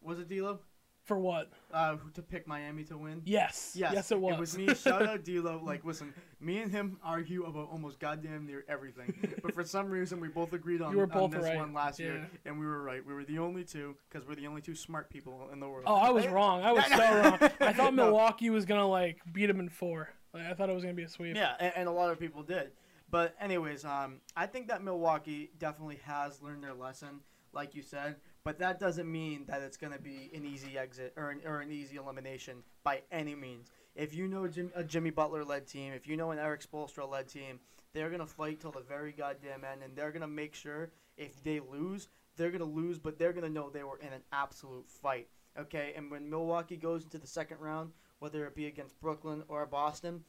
Was 0.03 0.19
it 0.19 0.29
D'Lo? 0.29 0.61
For 1.05 1.19
what? 1.19 1.51
Uh, 1.73 1.97
to 2.15 2.23
pick 2.23 2.47
Miami 2.47 2.85
to 2.85 2.97
win. 2.97 3.23
Yes. 3.25 3.73
Yes, 3.75 3.93
Yes, 3.93 4.13
it 4.13 4.21
was. 4.21 4.35
It 4.35 4.39
was 4.39 4.57
me. 4.57 4.73
Shout 4.73 5.05
out 5.05 5.25
D'Lo. 5.25 5.61
Like, 5.63 5.85
listen, 5.85 6.15
me 6.39 6.59
and 6.59 6.71
him 6.71 6.97
argue 7.03 7.45
about 7.45 7.71
almost 7.73 7.99
goddamn 7.99 8.47
near 8.47 8.65
everything, 8.69 9.13
but 9.43 9.53
for 9.53 9.65
some 9.65 9.89
reason 9.91 10.21
we 10.21 10.29
both 10.29 10.53
agreed 10.53 10.81
on, 10.81 10.93
You 10.93 10.99
were 10.99 11.03
on 11.05 11.09
both 11.09 11.33
this 11.33 11.43
right, 11.43 11.57
one 11.57 11.75
last 11.75 11.99
yeah. 11.99 12.07
year, 12.07 12.31
and 12.45 12.57
we 12.59 12.65
were 12.65 12.83
right. 12.85 13.05
We 13.05 13.15
were 13.15 13.25
the 13.25 13.41
only 13.41 13.65
two 13.65 13.97
because 14.09 14.29
we're 14.29 14.37
the 14.37 14.47
only 14.47 14.61
two 14.63 14.77
smart 14.77 15.11
people 15.11 15.49
in 15.53 15.59
the 15.59 15.69
world. 15.69 15.85
Oh, 15.89 15.97
I 15.97 16.11
was 16.11 16.25
wrong. 16.29 16.63
I 16.63 16.71
was 16.71 16.85
so 16.89 16.97
wrong. 16.97 17.39
I 17.61 17.73
thought. 17.73 17.95
Milwaukee 17.95 18.51
was 18.51 18.65
gonna 18.65 18.89
like 18.89 19.19
beat 19.33 19.47
them 19.47 19.59
in 19.59 19.69
four. 19.69 20.09
Like, 20.33 20.45
I 20.45 20.55
thought 20.55 20.71
it 20.71 20.75
was 20.75 20.83
gonna 20.83 20.95
be 20.95 21.03
a 21.03 21.09
sweep. 21.09 21.37
Yeah, 21.37 21.55
and, 21.61 21.73
and 21.77 21.89
a 21.89 21.93
lot 21.93 22.11
of 22.11 22.19
people 22.19 22.43
did. 22.43 22.73
But 23.11 23.35
anyways, 23.41 23.85
um, 23.85 24.21
I 24.37 24.47
think 24.47 24.69
that 24.69 24.83
Milwaukee 24.83 25.51
definitely 25.59 26.01
has 26.05 26.41
learned 26.41 26.65
their 26.65 26.73
lesson, 26.73 27.21
like 27.53 27.75
you 27.75 27.83
said. 27.83 28.17
But 28.45 28.59
that 28.59 28.81
doesn't 28.81 29.11
mean 29.11 29.45
that 29.47 29.63
it's 29.63 29.77
going 29.77 29.93
to 29.93 30.01
be 30.01 30.31
an 30.35 30.45
easy 30.45 30.77
exit 30.77 31.13
or 31.17 31.31
an, 31.31 31.43
or 31.47 31.61
an 31.61 31.71
easy 31.71 31.97
elimination 31.97 32.65
by 32.83 33.03
any 33.13 33.35
means. 33.35 33.71
If 33.95 34.15
you 34.15 34.27
know 34.27 34.49
Jim, 34.49 34.73
a 34.75 34.83
Jimmy 34.83 35.11
Butler 35.11 35.45
led 35.45 35.67
team, 35.67 35.93
if 35.93 36.09
you 36.09 36.17
know 36.17 36.31
an 36.31 36.39
Erik 36.39 36.63
Spoelstra 36.63 37.09
led 37.09 37.29
team, 37.29 37.61
they're 37.93 38.09
going 38.09 38.21
to 38.21 38.27
fight 38.27 38.61
till 38.61 38.73
the 38.73 38.81
very 38.81 39.13
goddamn 39.13 39.65
end, 39.71 39.83
and 39.83 39.95
they're 39.95 40.11
going 40.11 40.23
to 40.23 40.27
make 40.27 40.55
sure 40.55 40.91
if 41.17 41.43
they 41.45 41.61
lose, 41.61 42.09
they're 42.37 42.51
going 42.51 42.61
to 42.61 42.65
lose, 42.65 42.99
but 42.99 43.19
they're 43.19 43.35
going 43.35 43.47
to 43.47 43.53
know 43.53 43.69
they 43.69 43.85
were 43.85 43.99
in 43.99 44.13
an 44.13 44.23
absolute 44.33 44.89
fight. 44.89 45.29
Okay, 45.59 45.93
and 45.95 46.11
when 46.11 46.31
Milwaukee 46.31 46.79
goes 46.79 47.05
into 47.05 47.19
the 47.19 47.27
second 47.27 47.59
round, 47.61 47.93
whether 48.23 48.47
it 48.47 48.55
be 48.55 48.67
against 48.67 49.01
Brooklyn 49.01 49.43
or 49.49 49.67
Boston, 49.67 50.23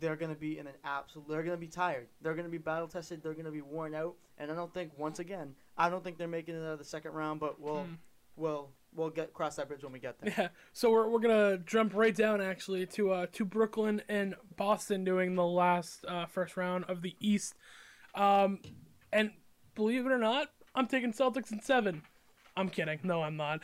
they're 0.00 0.16
going 0.16 0.32
to 0.34 0.38
be 0.38 0.58
in 0.58 0.66
an 0.66 0.74
absolute. 0.84 1.26
They're 1.28 1.42
going 1.42 1.56
to 1.56 1.60
be 1.60 1.66
tired. 1.66 2.08
They're 2.20 2.34
going 2.34 2.44
to 2.44 2.50
be 2.50 2.58
battle 2.58 2.88
tested. 2.88 3.22
They're 3.22 3.32
going 3.32 3.46
to 3.46 3.50
be 3.50 3.62
worn 3.62 3.94
out. 3.94 4.16
And 4.36 4.52
I 4.52 4.54
don't 4.54 4.72
think 4.74 4.92
once 4.98 5.18
again, 5.18 5.54
I 5.78 5.88
don't 5.88 6.04
think 6.04 6.18
they're 6.18 6.28
making 6.28 6.54
it 6.54 6.58
out 6.58 6.74
of 6.74 6.78
the 6.78 6.84
second 6.84 7.12
round. 7.12 7.40
But 7.40 7.58
we'll 7.58 7.84
Hmm. 7.84 7.94
we'll 8.36 8.68
we'll 8.94 9.08
get 9.10 9.32
cross 9.32 9.56
that 9.56 9.66
bridge 9.68 9.82
when 9.82 9.92
we 9.92 9.98
get 9.98 10.20
there. 10.20 10.34
Yeah. 10.36 10.48
So 10.74 10.90
we're, 10.90 11.08
we're 11.08 11.20
gonna 11.20 11.58
jump 11.58 11.94
right 11.94 12.14
down 12.14 12.40
actually 12.42 12.84
to 12.86 13.12
uh 13.12 13.26
to 13.32 13.44
Brooklyn 13.46 14.02
and 14.08 14.34
Boston 14.56 15.04
doing 15.04 15.34
the 15.34 15.46
last 15.46 16.04
uh, 16.06 16.26
first 16.26 16.56
round 16.58 16.84
of 16.84 17.00
the 17.00 17.16
East. 17.18 17.54
Um, 18.14 18.60
and 19.12 19.30
believe 19.74 20.04
it 20.06 20.12
or 20.12 20.18
not, 20.18 20.48
I'm 20.74 20.86
taking 20.86 21.12
Celtics 21.12 21.50
in 21.50 21.62
seven. 21.62 22.02
I'm 22.58 22.68
kidding. 22.68 22.98
No, 23.04 23.22
I'm 23.22 23.36
not. 23.36 23.62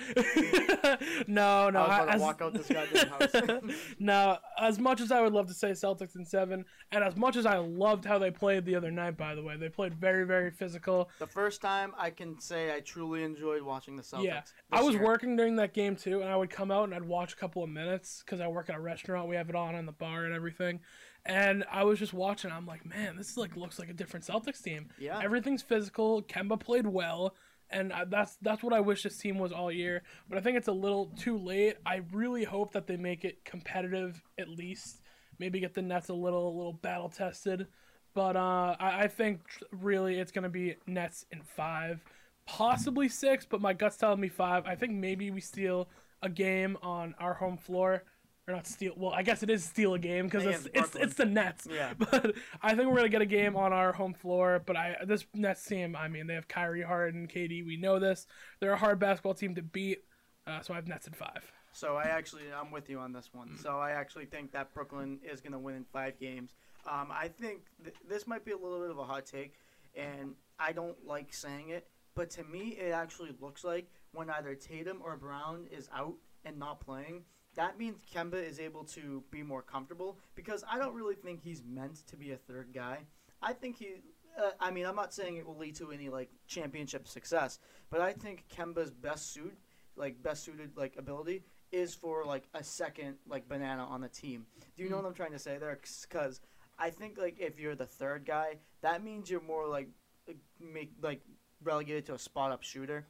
no, 1.26 1.68
no. 1.71 1.80
I 1.80 1.88
was 1.88 1.97
about 1.97 2.04
to 2.04 2.12
as- 2.12 2.21
walk 2.21 2.40
out 2.42 2.54
this 2.54 2.68
goddamn 2.68 3.09
house. 3.09 3.75
no, 3.99 4.38
as 4.59 4.78
much 4.78 5.00
as 5.00 5.11
I 5.11 5.21
would 5.21 5.33
love 5.33 5.49
to 5.49 5.54
say 5.54 5.73
Celtics 5.73 6.14
in 6.14 6.25
seven, 6.25 6.64
and 6.92 7.02
as 7.02 7.16
much 7.16 7.37
as 7.37 7.45
I 7.45 7.57
loved 7.59 8.04
how 8.04 8.18
they 8.18 8.30
played 8.30 8.64
the 8.64 8.76
other 8.76 8.90
night, 8.92 9.16
by 9.16 9.35
the 9.35 9.42
way, 9.42 9.57
they 9.57 9.68
played 9.68 9.95
very, 9.95 10.25
very 10.25 10.50
physical. 10.50 11.11
the 11.18 11.26
first 11.26 11.61
time 11.61 11.92
I 11.99 12.11
can 12.11 12.40
say 12.40 12.73
I 12.75 12.80
truly 12.80 13.25
enjoyed 13.25 13.62
watching 13.62 13.97
the 13.97 14.02
Celtics. 14.02 14.25
Yeah, 14.25 14.42
I 14.71 14.83
was 14.83 14.95
year. 14.95 15.04
working 15.04 15.37
during 15.37 15.57
that 15.57 15.75
game 15.75 15.97
too, 15.97 16.21
and 16.21 16.30
I 16.30 16.37
would 16.37 16.50
come 16.50 16.71
out 16.71 16.85
and 16.85 16.95
I'd 16.95 17.04
watch 17.04 17.33
a 17.33 17.37
couple 17.37 17.64
of 17.64 17.71
minutes 17.71 18.23
because 18.25 18.40
I 18.40 18.47
work 18.47 18.71
at 18.71 18.76
a 18.76 18.80
restaurant. 18.80 19.28
We 19.28 19.37
have 19.37 19.49
it 19.49 19.57
on 19.57 19.75
on 19.75 19.87
the 19.87 19.92
bar 19.92 20.25
and 20.25 20.35
everything, 20.35 20.78
and 21.26 21.64
I 21.71 21.83
was 21.85 21.99
just 21.99 22.12
watching. 22.12 22.52
I'm 22.52 22.66
like, 22.66 22.87
man, 22.87 23.16
this 23.16 23.30
is 23.30 23.37
like 23.37 23.57
looks 23.57 23.78
like 23.78 23.88
a 23.88 23.95
different 23.95 24.25
Celtics 24.25 24.62
team. 24.62 24.88
Yeah. 24.99 25.21
Everything's 25.23 25.62
physical. 25.62 26.23
Kemba 26.23 26.61
played 26.61 26.87
well, 26.87 27.35
and 27.75 27.93
that's 28.09 28.37
that's 28.40 28.62
what 28.62 28.73
I 28.73 28.81
wish 28.81 29.02
this 29.02 29.19
team 29.19 29.38
was 29.38 29.52
all 29.52 29.71
year. 29.71 30.02
But 30.28 30.38
I 30.38 30.40
think 30.40 30.57
it's 30.57 30.69
a 30.69 30.73
little 30.73 31.07
too 31.19 31.37
late. 31.37 31.76
I 31.85 32.02
really 32.12 32.45
hope 32.45 32.73
that 32.73 32.87
they 32.87 32.97
make 32.97 33.25
it 33.25 33.45
competitive 33.45 34.23
at 34.38 34.49
least. 34.49 35.02
Maybe 35.38 35.61
get 35.61 35.75
the 35.75 35.83
Nets 35.83 36.09
a 36.09 36.14
little 36.14 36.49
a 36.49 36.54
little 36.57 36.73
battle 36.73 37.09
tested. 37.09 37.66
But 38.14 38.37
uh, 38.37 38.76
I, 38.78 39.02
I 39.02 39.09
think 39.09 39.40
really 39.73 40.19
it's 40.19 40.31
gonna 40.33 40.49
be 40.49 40.76
Nets 40.87 41.26
in 41.33 41.43
five, 41.43 42.02
possibly 42.47 43.09
six. 43.09 43.45
But 43.45 43.61
my 43.61 43.73
gut's 43.73 43.97
telling 43.97 44.21
me 44.21 44.28
five. 44.28 44.64
I 44.66 44.76
think 44.76 44.93
maybe 44.93 45.31
we 45.31 45.40
steal 45.40 45.88
a 46.23 46.28
game 46.28 46.78
on 46.83 47.14
our 47.19 47.35
home 47.35 47.59
floor. 47.59 48.04
Or 48.46 48.52
not 48.54 48.66
steal. 48.66 48.92
Well, 48.96 49.12
I 49.12 49.22
guess 49.22 49.42
it 49.42 49.48
is 49.48 49.64
steal 49.64 49.94
a 49.94 49.98
game 49.98 50.26
because 50.26 50.44
it's, 50.44 50.68
it's 50.74 50.94
it's 50.94 51.14
the 51.14 51.24
Nets. 51.24 51.66
Yeah. 51.70 51.94
But 51.98 52.34
I 52.62 52.74
think 52.74 52.90
we're 52.90 52.96
gonna 52.96 53.08
get 53.08 53.22
a 53.22 53.26
game 53.26 53.56
on 53.56 53.72
our 53.72 53.92
home 53.92 54.12
floor. 54.12 54.62
But 54.64 54.76
I 54.76 54.96
this 55.06 55.24
Nets 55.32 55.64
team, 55.64 55.96
I 55.96 56.08
mean, 56.08 56.26
they 56.26 56.34
have 56.34 56.46
Kyrie 56.46 56.82
Harden, 56.82 57.26
KD. 57.26 57.64
We 57.64 57.78
know 57.78 57.98
this. 57.98 58.26
They're 58.60 58.72
a 58.72 58.76
hard 58.76 58.98
basketball 58.98 59.34
team 59.34 59.54
to 59.54 59.62
beat. 59.62 60.04
Uh, 60.46 60.60
so 60.60 60.74
I 60.74 60.76
have 60.76 60.86
Nets 60.86 61.06
in 61.06 61.14
five. 61.14 61.50
So 61.72 61.96
I 61.96 62.04
actually, 62.04 62.44
I'm 62.54 62.70
with 62.70 62.88
you 62.88 63.00
on 63.00 63.12
this 63.12 63.30
one. 63.32 63.56
So 63.56 63.78
I 63.78 63.92
actually 63.92 64.26
think 64.26 64.52
that 64.52 64.72
Brooklyn 64.74 65.18
is 65.24 65.40
going 65.40 65.52
to 65.52 65.58
win 65.58 65.74
in 65.74 65.84
five 65.92 66.20
games. 66.20 66.54
Um, 66.86 67.08
I 67.10 67.28
think 67.28 67.62
th- 67.82 67.96
this 68.08 68.26
might 68.28 68.44
be 68.44 68.52
a 68.52 68.56
little 68.56 68.78
bit 68.80 68.90
of 68.90 68.98
a 68.98 69.04
hot 69.04 69.26
take, 69.26 69.54
and 69.96 70.34
I 70.58 70.72
don't 70.72 70.96
like 71.04 71.32
saying 71.34 71.70
it, 71.70 71.88
but 72.14 72.30
to 72.30 72.44
me, 72.44 72.76
it 72.80 72.92
actually 72.92 73.30
looks 73.40 73.64
like 73.64 73.90
when 74.12 74.30
either 74.30 74.54
Tatum 74.54 74.98
or 75.02 75.16
Brown 75.16 75.66
is 75.72 75.88
out 75.92 76.14
and 76.44 76.58
not 76.58 76.80
playing, 76.80 77.22
that 77.56 77.78
means 77.78 78.02
Kemba 78.12 78.42
is 78.46 78.58
able 78.61 78.84
to 78.84 79.23
be 79.30 79.42
more 79.42 79.62
comfortable 79.62 80.18
because 80.34 80.64
I 80.70 80.78
don't 80.78 80.94
really 80.94 81.14
think 81.14 81.42
he's 81.42 81.62
meant 81.64 82.06
to 82.08 82.16
be 82.16 82.32
a 82.32 82.37
third 82.37 82.68
guy. 82.75 82.99
I 83.42 83.52
think 83.52 83.76
he. 83.78 83.88
Uh, 84.37 84.50
I 84.58 84.70
mean, 84.73 84.84
I'm 84.84 84.96
not 84.96 85.14
saying 85.14 85.37
it 85.37 85.46
will 85.46 85.56
lead 85.56 85.76
to 85.76 85.92
any 85.92 86.08
like 86.08 86.28
championship 86.49 87.06
success, 87.06 87.61
but 87.90 88.00
I 88.00 88.12
think 88.12 88.44
Kemba's 88.54 88.90
best 88.92 89.32
suit, 89.32 89.56
like 89.96 90.20
best 90.23 90.42
suited 90.44 90.70
like 90.76 90.94
ability, 90.99 91.42
is 91.70 91.94
for 91.94 92.25
like 92.25 92.44
a 92.54 92.64
second 92.64 93.16
like 93.28 93.49
banana 93.49 93.84
on 93.84 94.00
the 94.00 94.08
team. 94.08 94.46
Do 94.76 94.82
you 94.82 94.90
know 94.90 94.96
Mm. 94.96 95.02
what 95.04 95.08
I'm 95.11 95.14
trying 95.14 95.32
to 95.32 95.38
say 95.38 95.58
there? 95.58 95.78
Because 95.80 96.40
I 96.78 96.90
think 96.90 97.16
like 97.18 97.38
if 97.38 97.61
you're 97.61 97.76
the 97.76 97.87
third 97.87 98.25
guy, 98.26 98.56
that 98.80 99.04
means 99.04 99.30
you're 99.30 99.40
more 99.42 99.68
like 99.68 99.88
like, 100.26 100.38
make 100.61 100.90
like 101.00 101.20
relegated 101.62 102.06
to 102.06 102.14
a 102.14 102.18
spot 102.18 102.50
up 102.50 102.62
shooter, 102.64 103.06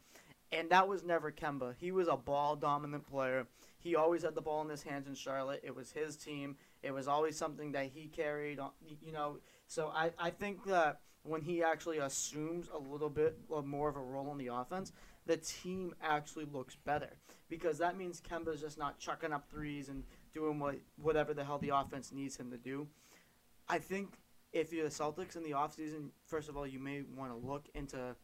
and 0.53 0.69
that 0.71 0.87
was 0.89 1.03
never 1.05 1.33
Kemba. 1.33 1.75
He 1.79 1.91
was 1.91 2.09
a 2.09 2.17
ball 2.17 2.55
dominant 2.57 3.07
player. 3.07 3.47
He 3.85 3.97
always 3.97 4.23
had 4.23 4.35
the 4.35 4.41
ball 4.41 4.63
in 4.63 4.71
his 4.71 4.83
hands 4.83 5.07
in 5.07 5.15
Charlotte. 5.15 5.61
It 5.63 5.77
was 5.77 5.93
his 5.93 6.17
team. 6.17 6.57
It 6.83 6.93
was 6.93 7.07
always 7.07 7.37
something 7.37 7.73
that 7.73 7.91
he 7.93 8.07
carried. 8.09 8.59
On, 8.59 8.71
you 9.03 9.13
know, 9.13 9.41
so 9.67 9.93
I 9.95 10.11
I 10.19 10.31
think 10.31 10.65
that 10.65 11.01
when 11.23 11.43
he 11.43 11.63
actually 11.63 11.99
assumes 11.99 12.71
a 12.75 12.79
little 12.79 13.11
bit 13.11 13.39
more 13.65 13.91
of 13.91 13.97
a 13.97 14.01
role 14.01 14.33
in 14.33 14.39
the 14.39 14.47
offense, 14.47 14.91
the 15.27 15.37
team 15.37 15.95
actually 16.03 16.47
looks 16.47 16.77
better 16.77 17.11
because 17.51 17.77
that 17.77 17.99
means 17.99 18.23
Kemba's 18.23 18.63
just 18.63 18.79
not 18.79 18.99
chucking 18.99 19.35
up 19.35 19.51
threes 19.51 19.91
and 19.91 20.03
doing 20.33 20.59
what 20.59 20.77
whatever 20.97 21.35
the 21.35 21.45
hell 21.45 21.59
the 21.59 21.69
offense 21.69 22.11
needs 22.11 22.37
him 22.37 22.51
to 22.51 22.57
do. 22.57 22.89
I 23.69 23.79
think 23.79 24.15
if 24.55 24.73
you're 24.73 24.85
the 24.85 24.91
Celtics 24.91 25.37
in 25.37 25.43
the 25.43 25.51
offseason, 25.51 26.09
first 26.25 26.49
of 26.49 26.57
all, 26.57 26.67
you 26.67 26.79
may 26.79 27.03
want 27.15 27.33
to 27.33 27.47
look 27.47 27.69
into 27.75 28.17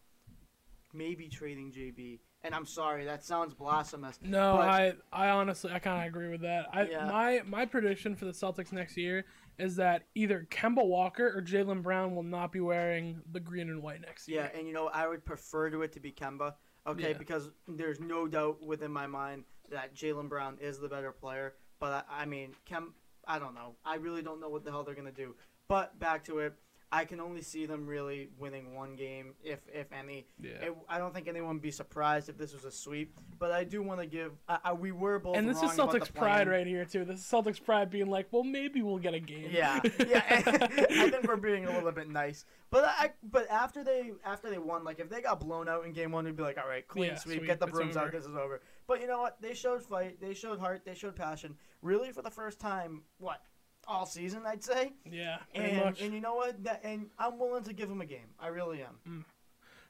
maybe 0.94 1.28
trading 1.28 1.70
JB. 1.70 2.20
And 2.42 2.54
I'm 2.54 2.64
sorry, 2.64 3.04
that 3.04 3.22
sounds 3.22 3.52
blasphemous. 3.54 4.18
No, 4.22 4.56
But- 4.56 4.68
I 4.68 4.92
I 5.12 5.28
honestly 5.30 5.70
I 5.72 5.78
kind 5.78 6.02
of 6.02 6.08
agree 6.08 6.28
with 6.30 6.40
that. 6.42 6.66
I 6.72 6.84
Yeah. 6.88 7.06
my 7.06 7.42
my 7.44 7.66
prediction 7.66 8.16
for 8.16 8.24
the 8.24 8.32
Celtics 8.32 8.72
next 8.72 8.96
year 8.96 9.26
is 9.58 9.76
that 9.76 10.06
either 10.14 10.46
Kemba 10.50 10.84
Walker 10.86 11.26
or 11.36 11.42
Jaylen 11.42 11.82
Brown 11.82 12.14
will 12.14 12.22
not 12.22 12.50
be 12.50 12.60
wearing 12.60 13.20
the 13.30 13.40
green 13.40 13.68
and 13.68 13.82
white 13.82 14.00
next 14.00 14.26
Yeah, 14.26 14.34
year. 14.44 14.50
Yeah, 14.54 14.58
and 14.58 14.66
you 14.68 14.72
know, 14.72 14.88
I 14.88 15.06
would 15.06 15.24
prefer 15.24 15.68
to 15.70 15.82
it 15.82 15.92
to 15.92 16.00
be 16.00 16.12
Kemba. 16.12 16.54
Okay, 16.86 17.10
Yeah. 17.10 17.18
because 17.18 17.50
there's 17.68 18.00
no 18.00 18.26
doubt 18.26 18.62
within 18.62 18.90
my 18.90 19.06
mind 19.06 19.44
that 19.68 19.94
Jaylen 19.94 20.30
Brown 20.30 20.56
is 20.60 20.80
the 20.80 20.88
better 20.88 21.12
player. 21.12 21.56
But 21.78 22.06
I, 22.08 22.22
I 22.22 22.24
mean, 22.24 22.54
Kem, 22.64 22.94
I 23.26 23.38
don't 23.38 23.54
know. 23.54 23.76
I 23.84 23.96
really 23.96 24.22
don't 24.22 24.40
know 24.40 24.48
what 24.48 24.64
the 24.64 24.70
hell 24.70 24.82
they're 24.82 24.94
gonna 24.94 25.12
do. 25.12 25.36
But 25.68 25.98
back 25.98 26.24
to 26.24 26.38
it, 26.38 26.54
I 26.92 27.04
can 27.04 27.20
only 27.20 27.40
see 27.40 27.66
them 27.66 27.86
really 27.86 28.30
winning 28.38 28.74
one 28.74 28.96
game, 28.96 29.34
if 29.44 29.60
if 29.72 29.92
any. 29.92 30.26
Yeah. 30.42 30.50
It, 30.62 30.76
I 30.88 30.98
don't 30.98 31.14
think 31.14 31.28
anyone 31.28 31.54
would 31.54 31.62
be 31.62 31.70
surprised 31.70 32.28
if 32.28 32.36
this 32.36 32.52
was 32.52 32.64
a 32.64 32.70
sweep. 32.70 33.16
But 33.38 33.52
I 33.52 33.62
do 33.62 33.80
want 33.80 34.00
to 34.00 34.06
give. 34.06 34.32
I, 34.48 34.58
I, 34.64 34.72
we 34.72 34.90
were 34.90 35.20
both 35.20 35.36
and 35.36 35.48
this 35.48 35.62
wrong 35.62 35.70
is 35.70 35.76
Celtics 35.76 36.12
pride 36.12 36.48
right 36.48 36.66
here 36.66 36.84
too. 36.84 37.04
This 37.04 37.20
is 37.20 37.26
Celtics 37.26 37.62
pride 37.62 37.90
being 37.90 38.08
like, 38.08 38.26
well, 38.32 38.42
maybe 38.42 38.82
we'll 38.82 38.98
get 38.98 39.14
a 39.14 39.20
game. 39.20 39.50
Yeah, 39.52 39.80
yeah. 40.08 40.24
I 40.28 41.10
think 41.10 41.28
we're 41.28 41.36
being 41.36 41.66
a 41.66 41.72
little 41.72 41.92
bit 41.92 42.08
nice, 42.08 42.44
but 42.70 42.84
I 42.84 43.12
but 43.22 43.48
after 43.50 43.84
they 43.84 44.10
after 44.24 44.50
they 44.50 44.58
won, 44.58 44.82
like 44.82 44.98
if 44.98 45.08
they 45.08 45.22
got 45.22 45.38
blown 45.38 45.68
out 45.68 45.84
in 45.84 45.92
game 45.92 46.10
one, 46.10 46.24
we'd 46.24 46.36
be 46.36 46.42
like, 46.42 46.58
all 46.58 46.68
right, 46.68 46.86
clean 46.88 47.10
Yeah, 47.10 47.14
sweep, 47.14 47.38
sweep, 47.38 47.46
get 47.46 47.60
the 47.60 47.68
brooms 47.68 47.96
out, 47.96 48.08
over. 48.08 48.18
this 48.18 48.26
is 48.26 48.34
over. 48.34 48.62
But 48.88 49.00
you 49.00 49.06
know 49.06 49.20
what? 49.20 49.40
They 49.40 49.54
showed 49.54 49.82
fight, 49.82 50.20
they 50.20 50.34
showed 50.34 50.58
heart, 50.58 50.82
they 50.84 50.94
showed 50.94 51.14
passion. 51.14 51.56
Really, 51.82 52.10
for 52.10 52.22
the 52.22 52.30
first 52.30 52.58
time, 52.58 53.02
what 53.18 53.42
all 53.90 54.06
season, 54.06 54.42
I'd 54.46 54.62
say. 54.62 54.92
Yeah, 55.10 55.38
pretty 55.54 55.72
And 55.72 55.84
much. 55.84 56.00
and 56.00 56.14
you 56.14 56.20
know 56.20 56.34
what? 56.36 56.62
That, 56.64 56.80
and 56.84 57.06
I'm 57.18 57.38
willing 57.38 57.64
to 57.64 57.72
give 57.72 57.88
them 57.88 58.00
a 58.00 58.06
game. 58.06 58.28
I 58.38 58.46
really 58.48 58.82
am. 58.82 59.24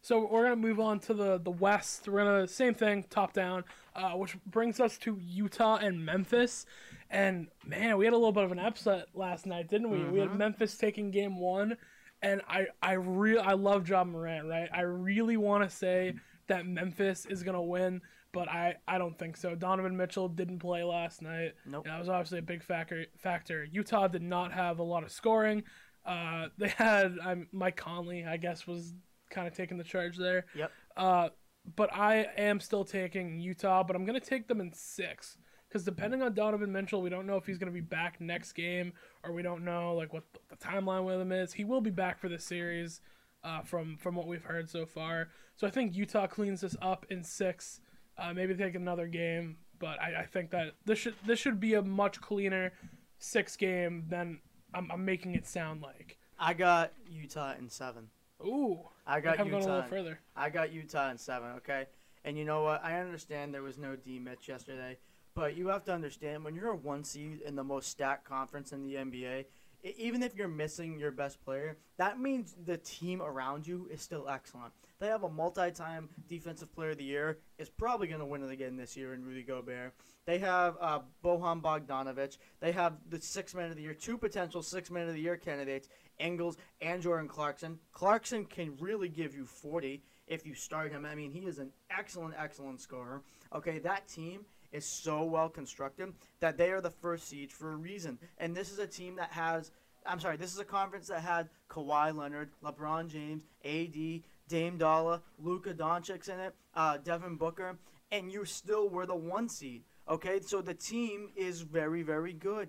So 0.02 0.26
we're 0.30 0.45
gonna 0.45 0.57
move 0.57 0.80
on 0.80 0.99
to 1.00 1.14
the 1.14 1.38
the 1.38 1.50
West. 1.50 2.09
We're 2.09 2.25
gonna 2.25 2.49
same 2.49 2.73
thing, 2.75 3.04
top 3.11 3.35
down, 3.35 3.64
uh, 3.95 4.12
which 4.12 4.37
brings 4.47 4.80
us 4.80 4.97
to 4.99 5.19
Utah 5.21 5.76
and 5.76 6.04
Memphis. 6.04 6.64
And 7.11 7.49
man, 7.66 7.99
we 7.99 8.07
had 8.07 8.14
a 8.14 8.16
little 8.16 8.33
bit 8.33 8.45
of 8.45 8.52
an 8.52 8.59
upset 8.59 9.09
last 9.14 9.45
night, 9.45 9.69
didn't 9.69 9.90
we? 9.90 10.02
We 10.04 10.21
had 10.21 10.30
Mhm. 10.30 10.37
Memphis 10.38 10.78
taking 10.78 11.11
game 11.11 11.38
one, 11.38 11.76
and 12.23 12.40
I 12.49 12.69
I 12.83 12.92
real 12.95 13.40
I 13.40 13.52
love 13.52 13.87
Ja 13.88 14.02
Morant, 14.04 14.47
right? 14.49 14.71
I 14.73 14.80
really 14.83 15.37
want 15.37 15.64
to 15.64 15.71
say 15.76 16.14
that 16.47 16.64
Memphis 16.66 17.26
is 17.26 17.42
gonna 17.42 17.62
win, 17.62 18.00
but 18.32 18.49
I 18.49 18.76
I 18.87 18.99
don't 18.99 19.18
think 19.18 19.37
so. 19.37 19.54
Donovan 19.54 19.96
Mitchell 19.96 20.28
didn't 20.28 20.58
play 20.58 20.82
last 20.82 21.22
night. 21.22 21.54
Nope. 21.66 21.84
That 21.84 21.99
was 21.99 22.08
obviously 22.08 22.38
a 22.38 22.42
big 22.42 22.62
factor. 22.62 23.06
Factor. 23.18 23.64
Utah 23.64 24.08
did 24.08 24.22
not 24.22 24.52
have 24.52 24.78
a 24.78 24.82
lot 24.82 25.02
of 25.02 25.10
scoring. 25.10 25.64
Uh, 26.04 26.49
they 26.58 26.68
had 26.68 27.16
um, 27.25 27.49
Mike 27.52 27.76
Conley, 27.76 28.25
I 28.25 28.37
guess, 28.37 28.66
was 28.66 28.94
kind 29.30 29.46
of 29.46 29.54
taking 29.54 29.78
the 29.78 29.84
charge 29.84 30.16
there. 30.16 30.46
Yep. 30.54 30.72
Uh, 30.96 31.28
but 31.76 31.94
I 31.94 32.26
am 32.37 32.60
still 32.60 32.84
taking 32.84 33.40
Utah, 33.40 33.82
but 33.82 33.94
I'm 33.94 34.04
gonna 34.04 34.20
take 34.20 34.49
them 34.49 34.60
in 34.60 34.72
six 34.72 35.37
because 35.68 35.84
depending 35.84 36.22
on 36.22 36.34
Donovan 36.34 36.72
Mitchell, 36.72 37.02
we 37.02 37.10
don't 37.10 37.26
know 37.26 37.37
if 37.37 37.46
he's 37.46 37.58
gonna 37.58 37.70
be 37.70 37.80
back 37.80 38.20
next 38.20 38.52
game, 38.52 38.92
or 39.25 39.32
we 39.32 39.42
don't 39.42 39.64
know 39.64 39.94
like 39.94 40.12
what 40.12 40.25
the 40.49 40.56
timeline 40.56 41.04
with 41.04 41.20
him 41.20 41.32
is. 41.32 41.52
He 41.52 41.64
will 41.64 41.80
be 41.80 41.90
back 41.90 42.18
for 42.18 42.28
the 42.28 42.38
series, 42.38 43.00
uh, 43.44 43.62
from 43.62 43.96
from 43.99 44.14
what 44.14 44.26
we've 44.26 44.44
heard 44.44 44.70
so 44.70 44.87
far. 44.87 45.28
So 45.56 45.66
I 45.66 45.70
think 45.70 45.94
Utah 45.94 46.26
cleans 46.26 46.62
this 46.62 46.76
up 46.80 47.06
in 47.10 47.22
six. 47.22 47.80
Uh, 48.20 48.34
maybe 48.34 48.54
take 48.54 48.74
another 48.74 49.06
game, 49.06 49.56
but 49.78 50.00
I, 50.00 50.20
I 50.20 50.26
think 50.26 50.50
that 50.50 50.74
this 50.84 50.98
should 50.98 51.14
this 51.26 51.38
should 51.38 51.58
be 51.58 51.74
a 51.74 51.82
much 51.82 52.20
cleaner 52.20 52.72
six 53.18 53.56
game 53.56 54.04
than 54.08 54.40
I'm, 54.74 54.90
I'm 54.90 55.04
making 55.04 55.34
it 55.34 55.46
sound 55.46 55.82
like. 55.82 56.18
I 56.38 56.54
got 56.54 56.92
Utah 57.08 57.54
in 57.58 57.68
seven. 57.70 58.08
Ooh, 58.42 58.80
I 59.06 59.20
got 59.20 59.36
have 59.38 59.50
gone 59.50 59.54
a 59.54 59.58
Utah. 59.60 59.74
little 59.74 59.88
further. 59.88 60.20
I 60.36 60.50
got 60.50 60.72
Utah 60.72 61.10
in 61.10 61.18
seven, 61.18 61.50
okay? 61.56 61.86
And 62.24 62.36
you 62.36 62.44
know 62.44 62.62
what? 62.62 62.84
I 62.84 63.00
understand 63.00 63.54
there 63.54 63.62
was 63.62 63.78
no 63.78 63.96
D 63.96 64.18
Mitch 64.18 64.48
yesterday, 64.48 64.98
but 65.34 65.56
you 65.56 65.68
have 65.68 65.84
to 65.84 65.92
understand 65.92 66.44
when 66.44 66.54
you're 66.54 66.70
a 66.72 66.76
one 66.76 67.04
seed 67.04 67.40
in 67.40 67.56
the 67.56 67.64
most 67.64 67.88
stacked 67.88 68.26
conference 68.26 68.72
in 68.72 68.82
the 68.82 68.94
NBA, 68.94 69.46
even 69.82 70.22
if 70.22 70.34
you're 70.37 70.49
missing 70.49 70.99
your 70.99 71.10
best 71.10 71.42
player, 71.44 71.76
that 71.96 72.20
means 72.20 72.54
the 72.64 72.76
team 72.78 73.22
around 73.22 73.66
you 73.66 73.88
is 73.90 74.02
still 74.02 74.28
excellent. 74.28 74.72
They 74.99 75.06
have 75.06 75.22
a 75.22 75.30
multi-time 75.30 76.08
defensive 76.28 76.72
player 76.75 76.90
of 76.90 76.99
the 76.99 77.04
year. 77.04 77.38
Is 77.58 77.70
probably 77.70 78.06
going 78.06 78.20
to 78.20 78.26
win 78.26 78.42
it 78.42 78.50
again 78.50 78.76
this 78.76 78.96
year 78.96 79.14
in 79.14 79.25
Rudy 79.25 79.42
Gobert. 79.42 79.94
They 80.26 80.38
have 80.38 80.76
uh, 80.80 81.00
Bojan 81.25 81.62
Bogdanovic. 81.62 82.37
They 82.60 82.72
have 82.72 82.94
the 83.08 83.20
six 83.20 83.54
man 83.54 83.70
of 83.70 83.76
the 83.76 83.82
year, 83.82 83.94
two 83.94 84.18
potential 84.18 84.62
six 84.62 84.90
man 84.90 85.08
of 85.08 85.14
the 85.14 85.20
year 85.20 85.37
candidates, 85.37 85.88
Ingles 86.18 86.58
and 86.82 87.00
Jordan 87.02 87.28
Clarkson. 87.28 87.78
Clarkson 87.92 88.44
can 88.44 88.76
really 88.78 89.08
give 89.08 89.34
you 89.34 89.46
40 89.46 90.02
if 90.26 90.46
you 90.46 90.54
start 90.54 90.92
him. 90.92 91.06
I 91.06 91.14
mean, 91.14 91.32
he 91.32 91.40
is 91.40 91.58
an 91.58 91.70
excellent, 91.90 92.34
excellent 92.38 92.80
scorer. 92.80 93.22
Okay, 93.54 93.78
that 93.80 94.06
team 94.06 94.44
is 94.72 94.84
so 94.84 95.24
well 95.24 95.48
constructed 95.48 96.12
that 96.40 96.56
they 96.56 96.70
are 96.70 96.80
the 96.80 96.90
first 96.90 97.28
seed 97.28 97.52
for 97.52 97.72
a 97.72 97.76
reason. 97.76 98.18
And 98.38 98.54
this 98.54 98.70
is 98.70 98.78
a 98.78 98.86
team 98.86 99.16
that 99.16 99.32
has, 99.32 99.70
I'm 100.06 100.20
sorry, 100.20 100.36
this 100.36 100.52
is 100.52 100.58
a 100.58 100.64
conference 100.64 101.08
that 101.08 101.22
had 101.22 101.48
Kawhi 101.68 102.16
Leonard, 102.16 102.50
LeBron 102.62 103.08
James, 103.08 103.42
AD, 103.64 104.22
Dame 104.48 104.78
Dolla, 104.78 105.22
Luka 105.38 105.74
Doncic 105.74 106.28
in 106.28 106.40
it, 106.40 106.54
uh, 106.74 106.98
Devin 106.98 107.36
Booker, 107.36 107.78
and 108.10 108.32
you 108.32 108.44
still 108.44 108.88
were 108.88 109.06
the 109.06 109.14
one 109.14 109.48
seed. 109.48 109.82
Okay, 110.08 110.40
so 110.40 110.60
the 110.60 110.74
team 110.74 111.30
is 111.36 111.60
very, 111.60 112.02
very 112.02 112.32
good. 112.32 112.68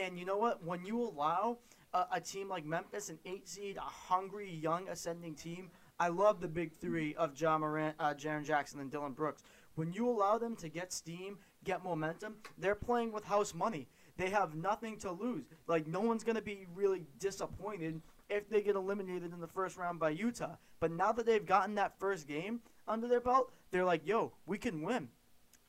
And 0.00 0.18
you 0.18 0.24
know 0.24 0.36
what? 0.36 0.64
When 0.64 0.84
you 0.84 1.00
allow 1.02 1.58
a, 1.92 2.06
a 2.12 2.20
team 2.20 2.48
like 2.48 2.64
Memphis, 2.64 3.08
an 3.08 3.18
eight 3.24 3.48
seed, 3.48 3.76
a 3.76 3.80
hungry, 3.80 4.50
young, 4.50 4.88
ascending 4.88 5.34
team, 5.34 5.70
I 6.00 6.08
love 6.08 6.40
the 6.40 6.48
big 6.48 6.70
three 6.80 7.14
of 7.16 7.40
Ja 7.40 7.58
Morant, 7.58 7.96
uh, 7.98 8.14
Jaren 8.14 8.44
Jackson, 8.44 8.78
and 8.78 8.90
Dillon 8.90 9.12
Brooks. 9.12 9.42
When 9.78 9.92
you 9.92 10.08
allow 10.08 10.38
them 10.38 10.56
to 10.56 10.68
get 10.68 10.92
steam, 10.92 11.38
get 11.62 11.84
momentum, 11.84 12.34
they're 12.58 12.74
playing 12.74 13.12
with 13.12 13.22
house 13.22 13.54
money. 13.54 13.86
They 14.16 14.28
have 14.28 14.56
nothing 14.56 14.98
to 14.98 15.12
lose. 15.12 15.44
Like 15.68 15.86
no 15.86 16.00
one's 16.00 16.24
gonna 16.24 16.42
be 16.42 16.66
really 16.74 17.06
disappointed 17.20 18.02
if 18.28 18.50
they 18.50 18.60
get 18.60 18.74
eliminated 18.74 19.32
in 19.32 19.40
the 19.40 19.46
first 19.46 19.76
round 19.76 20.00
by 20.00 20.10
Utah. 20.10 20.56
But 20.80 20.90
now 20.90 21.12
that 21.12 21.26
they've 21.26 21.46
gotten 21.46 21.76
that 21.76 21.96
first 22.00 22.26
game 22.26 22.60
under 22.88 23.06
their 23.06 23.20
belt, 23.20 23.52
they're 23.70 23.84
like, 23.84 24.04
"Yo, 24.04 24.32
we 24.46 24.58
can 24.58 24.82
win." 24.82 25.10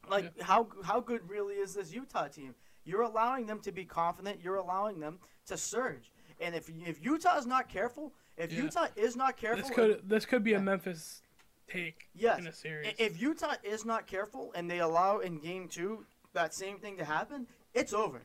Like 0.10 0.42
how 0.42 0.70
how 0.84 1.01
good 1.01 1.30
really 1.30 1.54
is 1.54 1.75
this 1.75 1.94
Utah 1.94 2.30
team? 2.30 2.56
You're 2.86 3.04
allowing 3.04 3.46
them 3.46 3.60
to 3.60 3.72
be 3.72 3.86
confident. 3.86 4.42
You're 4.42 4.56
allowing 4.56 5.00
them 5.00 5.20
to 5.46 5.56
surge. 5.56 6.12
And 6.42 6.56
if 6.56 6.68
if 6.84 7.06
Utah's 7.06 7.46
not 7.46 7.70
careful, 7.70 8.16
if 8.38 8.51
Yeah. 8.51 8.63
Utah 8.63 8.88
is 8.96 9.16
not 9.16 9.38
careful, 9.38 9.62
This 9.68 9.75
could 9.75 10.10
this 10.10 10.25
could 10.25 10.44
be 10.44 10.51
Yeah. 10.51 10.58
a 10.58 10.62
Memphis 10.62 11.22
take 11.69 12.07
Yes. 12.15 12.39
in 12.39 12.47
a 12.47 12.53
series. 12.53 12.93
If 12.97 13.21
Utah 13.21 13.55
is 13.63 13.85
not 13.85 14.07
careful 14.07 14.51
and 14.55 14.69
they 14.69 14.79
allow 14.79 15.19
in 15.19 15.39
game 15.39 15.67
two 15.67 16.05
that 16.33 16.53
same 16.53 16.79
thing 16.79 16.97
to 16.97 17.05
happen, 17.05 17.47
it's 17.73 17.93
over. 17.93 18.21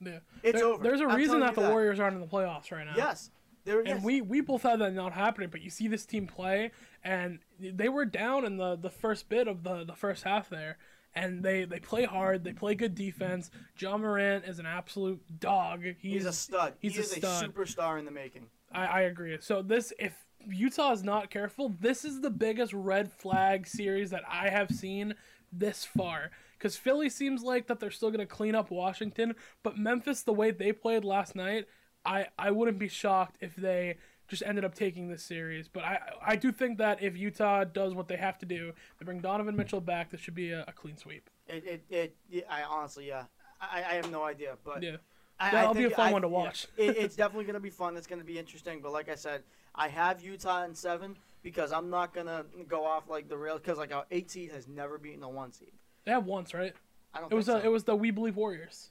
yeah. 0.00 0.20
It's 0.42 0.58
There- 0.58 0.64
over. 0.66 0.82
There's 0.82 1.00
a 1.00 1.04
I'm 1.04 1.16
reason 1.16 1.40
that 1.40 1.54
the 1.54 1.68
Warriors 1.68 2.00
aren't 2.00 2.14
in 2.14 2.20
the 2.20 2.26
playoffs 2.26 2.70
right 2.72 2.86
now. 2.86 2.94
Yes. 2.96 3.30
There, 3.64 3.80
And 3.80 3.88
yes. 3.88 4.02
we, 4.02 4.22
we 4.22 4.40
both 4.40 4.62
had 4.62 4.78
that 4.80 4.94
not 4.94 5.12
happening, 5.12 5.50
but 5.50 5.60
you 5.60 5.68
see 5.68 5.86
this 5.86 6.06
team 6.06 6.26
play, 6.26 6.70
and 7.04 7.40
they 7.60 7.90
were 7.90 8.06
down 8.06 8.46
in 8.46 8.56
the, 8.56 8.74
the 8.76 8.88
first 8.88 9.28
bit 9.28 9.46
of 9.46 9.62
the, 9.64 9.84
the 9.84 9.94
first 9.94 10.24
half 10.24 10.48
there, 10.48 10.78
and 11.14 11.42
they, 11.44 11.66
they 11.66 11.78
play 11.78 12.04
hard, 12.04 12.42
they 12.42 12.54
play 12.54 12.74
good 12.74 12.94
defense. 12.94 13.50
Ja 13.78 13.98
Morant 13.98 14.46
is 14.46 14.58
an 14.60 14.64
absolute 14.66 15.20
dog. 15.40 15.82
He's, 15.82 15.94
he's 16.00 16.24
a 16.24 16.32
stud. 16.32 16.72
he's 16.80 16.94
he 16.94 17.00
a 17.00 17.04
stud. 17.04 17.44
a 17.44 17.48
superstar 17.48 17.98
in 17.98 18.06
the 18.06 18.10
making. 18.10 18.46
I, 18.72 18.86
I 18.86 19.00
agree. 19.02 19.36
So 19.42 19.60
this, 19.60 19.92
if 19.98 20.14
Utah 20.48 20.92
is 20.92 21.02
not 21.02 21.30
careful, 21.30 21.74
this 21.80 22.04
is 22.04 22.20
the 22.20 22.30
biggest 22.30 22.72
red 22.72 23.12
flag 23.12 23.66
series 23.66 24.10
that 24.10 24.22
I 24.28 24.48
have 24.48 24.70
seen 24.70 25.14
this 25.52 25.84
far. 25.84 26.30
Because 26.58 26.76
Philly 26.76 27.08
seems 27.08 27.42
like 27.42 27.66
that 27.68 27.80
they're 27.80 27.90
still 27.90 28.10
going 28.10 28.20
to 28.20 28.26
clean 28.26 28.54
up 28.54 28.70
Washington, 28.70 29.34
but 29.62 29.78
Memphis, 29.78 30.22
the 30.22 30.32
way 30.32 30.50
they 30.50 30.72
played 30.72 31.04
last 31.04 31.34
night, 31.34 31.66
I 32.04 32.26
I 32.38 32.50
wouldn't 32.50 32.78
be 32.78 32.88
shocked 32.88 33.36
if 33.40 33.56
they 33.56 33.96
just 34.28 34.42
ended 34.44 34.64
up 34.64 34.74
taking 34.74 35.08
this 35.08 35.22
series. 35.22 35.68
But 35.68 35.84
I 35.84 35.98
I 36.24 36.36
do 36.36 36.52
think 36.52 36.78
that 36.78 37.02
if 37.02 37.16
Utah 37.16 37.64
does 37.64 37.94
what 37.94 38.08
they 38.08 38.16
have 38.16 38.38
to 38.38 38.46
do, 38.46 38.72
they 38.98 39.04
bring 39.04 39.20
Donovan 39.20 39.56
Mitchell 39.56 39.80
back, 39.80 40.10
this 40.10 40.20
should 40.20 40.34
be 40.34 40.50
a, 40.50 40.64
a 40.68 40.72
clean 40.72 40.96
sweep. 40.96 41.30
It, 41.46 41.84
it, 41.90 42.16
it, 42.30 42.46
I 42.48 42.62
honestly, 42.62 43.08
yeah. 43.08 43.24
I, 43.60 43.78
I 43.78 43.94
have 43.94 44.10
no 44.10 44.22
idea, 44.24 44.56
but 44.64 44.82
Yeah. 44.82 44.96
I, 45.40 45.50
That'll 45.50 45.70
I 45.70 45.74
be 45.74 45.84
a 45.84 45.90
fun 45.90 46.08
I- 46.08 46.12
one 46.12 46.22
to 46.22 46.28
watch. 46.28 46.66
it, 46.76 46.96
it's 46.98 47.16
definitely 47.16 47.44
going 47.44 47.54
to 47.54 47.60
be 47.60 47.70
fun. 47.70 47.96
It's 47.96 48.06
going 48.06 48.18
to 48.20 48.24
be 48.26 48.38
interesting. 48.38 48.80
But 48.82 48.92
like 48.92 49.08
I 49.08 49.14
said, 49.14 49.42
I 49.74 49.88
have 49.88 50.22
Utah 50.22 50.64
in 50.64 50.74
seven 50.74 51.16
because 51.42 51.72
I'm 51.72 51.88
not 51.90 52.12
going 52.14 52.26
to 52.26 52.44
go 52.68 52.84
off 52.84 53.08
like 53.08 53.28
the 53.28 53.36
rail 53.38 53.56
because 53.56 53.78
like 53.78 53.92
our 53.94 54.04
eight 54.10 54.30
seed 54.30 54.52
has 54.52 54.68
never 54.68 54.98
beaten 54.98 55.22
a 55.22 55.28
one 55.28 55.52
seed. 55.52 55.72
They 56.04 56.12
have 56.12 56.26
once, 56.26 56.52
right? 56.54 56.74
I 57.14 57.20
don't. 57.20 57.32
It 57.32 57.36
was 57.36 57.46
think 57.46 57.62
so. 57.62 57.66
it 57.66 57.72
was 57.72 57.84
the 57.84 57.96
We 57.96 58.10
Believe 58.10 58.36
Warriors 58.36 58.90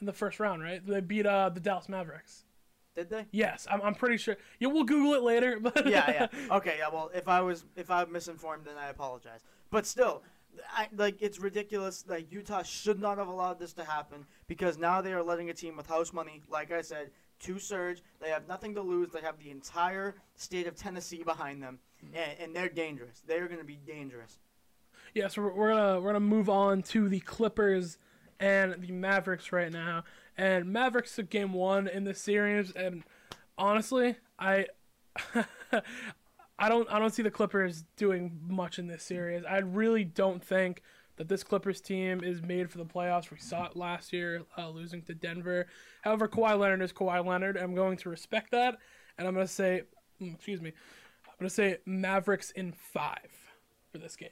in 0.00 0.06
the 0.06 0.12
first 0.12 0.40
round, 0.40 0.62
right? 0.62 0.84
They 0.86 1.00
beat 1.00 1.26
uh, 1.26 1.48
the 1.50 1.60
Dallas 1.60 1.88
Mavericks. 1.88 2.44
Did 2.96 3.10
they? 3.10 3.26
Yes, 3.30 3.66
I'm, 3.70 3.80
I'm 3.82 3.94
pretty 3.94 4.16
sure. 4.16 4.36
Yeah, 4.58 4.68
we'll 4.68 4.84
Google 4.84 5.14
it 5.14 5.22
later. 5.22 5.58
But 5.60 5.86
yeah, 5.86 6.10
yeah. 6.10 6.26
Okay, 6.56 6.76
yeah. 6.78 6.88
Well, 6.92 7.10
if 7.14 7.28
I 7.28 7.40
was 7.40 7.64
if 7.76 7.90
I'm 7.90 8.10
misinformed, 8.12 8.64
then 8.64 8.74
I 8.78 8.88
apologize. 8.88 9.40
But 9.70 9.86
still, 9.86 10.22
I, 10.72 10.88
like 10.96 11.20
it's 11.20 11.38
ridiculous. 11.38 12.04
Like 12.06 12.30
Utah 12.32 12.62
should 12.62 13.00
not 13.00 13.18
have 13.18 13.28
allowed 13.28 13.58
this 13.58 13.72
to 13.74 13.84
happen 13.84 14.26
because 14.46 14.78
now 14.78 15.00
they 15.00 15.12
are 15.12 15.22
letting 15.22 15.50
a 15.50 15.54
team 15.54 15.76
with 15.76 15.86
house 15.86 16.12
money, 16.12 16.42
like 16.48 16.72
I 16.72 16.82
said, 16.82 17.10
to 17.40 17.58
surge. 17.58 18.02
They 18.20 18.30
have 18.30 18.48
nothing 18.48 18.74
to 18.74 18.82
lose. 18.82 19.10
They 19.10 19.20
have 19.20 19.38
the 19.38 19.50
entire 19.50 20.16
state 20.36 20.66
of 20.66 20.76
Tennessee 20.76 21.22
behind 21.22 21.62
them, 21.62 21.78
hmm. 22.00 22.16
and, 22.16 22.38
and 22.40 22.56
they're 22.56 22.68
dangerous. 22.68 23.22
They 23.26 23.36
are 23.38 23.46
going 23.46 23.60
to 23.60 23.64
be 23.64 23.78
dangerous. 23.86 24.38
Yeah, 25.14 25.28
so 25.28 25.42
we're, 25.42 25.52
we're 25.52 25.68
gonna 25.70 26.00
we're 26.00 26.12
gonna 26.12 26.20
move 26.20 26.48
on 26.48 26.82
to 26.84 27.08
the 27.08 27.20
Clippers 27.20 27.98
and 28.38 28.74
the 28.80 28.92
Mavericks 28.92 29.52
right 29.52 29.72
now. 29.72 30.04
And 30.36 30.72
Mavericks 30.72 31.16
took 31.16 31.30
game 31.30 31.52
one 31.52 31.88
in 31.88 32.04
this 32.04 32.20
series, 32.20 32.70
and 32.72 33.02
honestly, 33.58 34.16
I 34.38 34.66
I 36.60 36.68
don't 36.68 36.86
I 36.92 36.98
don't 36.98 37.12
see 37.12 37.22
the 37.22 37.30
Clippers 37.30 37.84
doing 37.96 38.38
much 38.46 38.78
in 38.78 38.86
this 38.86 39.02
series. 39.02 39.44
I 39.48 39.58
really 39.58 40.04
don't 40.04 40.44
think 40.44 40.82
that 41.16 41.26
this 41.26 41.42
Clippers 41.42 41.80
team 41.80 42.22
is 42.22 42.42
made 42.42 42.70
for 42.70 42.76
the 42.76 42.84
playoffs. 42.84 43.30
We 43.30 43.38
saw 43.38 43.64
it 43.64 43.76
last 43.76 44.12
year, 44.12 44.42
uh, 44.58 44.68
losing 44.68 45.02
to 45.02 45.14
Denver. 45.14 45.66
However, 46.02 46.28
Kawhi 46.28 46.58
Leonard 46.58 46.82
is 46.82 46.92
Kawhi 46.92 47.24
Leonard. 47.24 47.56
I'm 47.56 47.74
going 47.74 47.96
to 47.98 48.10
respect 48.10 48.50
that, 48.50 48.76
and 49.16 49.26
I'm 49.26 49.34
going 49.34 49.46
to 49.46 49.52
say, 49.52 49.82
mm, 50.20 50.34
excuse 50.34 50.60
me, 50.60 50.72
I'm 51.26 51.34
going 51.38 51.48
to 51.48 51.54
say 51.54 51.78
Mavericks 51.86 52.50
in 52.50 52.72
five 52.72 53.30
for 53.90 53.98
this 53.98 54.16
game. 54.16 54.28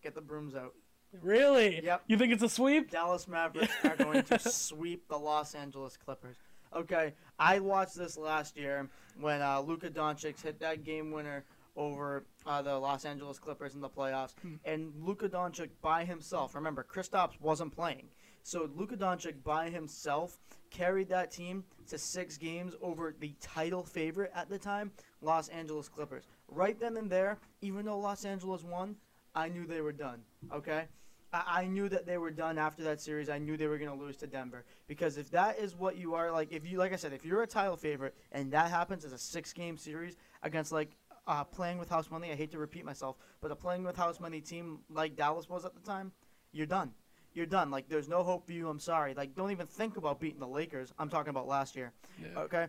Get 0.00 0.14
the 0.14 0.20
brooms 0.20 0.54
out. 0.54 0.74
Really? 1.20 1.84
Yep. 1.84 2.04
You 2.06 2.16
think 2.16 2.32
it's 2.32 2.42
a 2.42 2.48
sweep? 2.48 2.90
Dallas 2.90 3.26
Mavericks 3.28 3.72
are 3.84 3.96
going 3.96 4.22
to 4.22 4.38
sweep 4.50 5.08
the 5.08 5.18
Los 5.18 5.54
Angeles 5.54 5.96
Clippers. 5.96 6.36
Okay, 6.74 7.12
I 7.38 7.58
watched 7.58 7.96
this 7.96 8.16
last 8.16 8.56
year 8.56 8.88
when 9.20 9.42
uh, 9.42 9.60
Luka 9.60 9.90
Doncic 9.90 10.42
hit 10.42 10.58
that 10.60 10.84
game 10.84 11.10
winner 11.10 11.44
over 11.76 12.24
uh, 12.46 12.62
the 12.62 12.78
Los 12.78 13.04
Angeles 13.04 13.38
Clippers 13.38 13.74
in 13.74 13.80
the 13.80 13.88
playoffs, 13.88 14.34
and 14.64 14.92
Luka 14.98 15.28
Doncic 15.28 15.68
by 15.82 16.04
himself. 16.04 16.54
Remember, 16.54 16.84
Kristaps 16.84 17.40
wasn't 17.40 17.74
playing, 17.74 18.08
so 18.42 18.70
Luka 18.74 18.96
Doncic 18.96 19.42
by 19.44 19.68
himself 19.68 20.38
carried 20.70 21.08
that 21.10 21.30
team 21.30 21.64
to 21.88 21.98
six 21.98 22.38
games 22.38 22.74
over 22.80 23.14
the 23.20 23.34
title 23.40 23.84
favorite 23.84 24.32
at 24.34 24.48
the 24.48 24.58
time, 24.58 24.90
Los 25.20 25.48
Angeles 25.48 25.88
Clippers. 25.88 26.24
Right 26.48 26.78
then 26.80 26.96
and 26.96 27.10
there, 27.10 27.38
even 27.60 27.84
though 27.84 27.98
Los 27.98 28.24
Angeles 28.24 28.64
won, 28.64 28.96
I 29.34 29.48
knew 29.48 29.66
they 29.66 29.82
were 29.82 29.92
done. 29.92 30.22
Okay. 30.52 30.84
I 31.32 31.62
I 31.62 31.66
knew 31.66 31.88
that 31.88 32.06
they 32.06 32.18
were 32.18 32.30
done 32.30 32.58
after 32.58 32.82
that 32.84 33.00
series. 33.00 33.28
I 33.28 33.38
knew 33.38 33.56
they 33.56 33.66
were 33.66 33.78
going 33.78 33.96
to 33.96 34.04
lose 34.04 34.16
to 34.18 34.26
Denver 34.26 34.64
because 34.86 35.16
if 35.16 35.30
that 35.30 35.58
is 35.58 35.74
what 35.74 35.96
you 35.96 36.14
are, 36.14 36.30
like 36.30 36.52
if 36.52 36.66
you, 36.66 36.78
like 36.78 36.92
I 36.92 36.96
said, 36.96 37.12
if 37.12 37.24
you're 37.24 37.42
a 37.42 37.46
title 37.46 37.76
favorite 37.76 38.14
and 38.32 38.52
that 38.52 38.70
happens 38.70 39.04
as 39.04 39.12
a 39.12 39.18
six-game 39.18 39.76
series 39.76 40.16
against 40.42 40.72
like 40.72 40.90
uh, 41.26 41.44
playing 41.44 41.78
with 41.78 41.88
house 41.88 42.10
money, 42.10 42.30
I 42.32 42.34
hate 42.34 42.50
to 42.52 42.58
repeat 42.58 42.84
myself, 42.84 43.16
but 43.40 43.50
a 43.50 43.56
playing 43.56 43.84
with 43.84 43.96
house 43.96 44.20
money 44.20 44.40
team 44.40 44.80
like 44.90 45.16
Dallas 45.16 45.48
was 45.48 45.64
at 45.64 45.74
the 45.74 45.80
time, 45.80 46.12
you're 46.52 46.66
done. 46.66 46.92
You're 47.34 47.46
done. 47.46 47.70
Like 47.70 47.88
there's 47.88 48.08
no 48.08 48.22
hope 48.22 48.44
for 48.46 48.52
you. 48.52 48.68
I'm 48.68 48.80
sorry. 48.80 49.14
Like 49.14 49.34
don't 49.34 49.50
even 49.50 49.66
think 49.66 49.96
about 49.96 50.20
beating 50.20 50.40
the 50.40 50.48
Lakers. 50.48 50.92
I'm 50.98 51.08
talking 51.08 51.30
about 51.30 51.46
last 51.48 51.76
year. 51.76 51.92
Yeah. 52.20 52.40
Okay. 52.40 52.66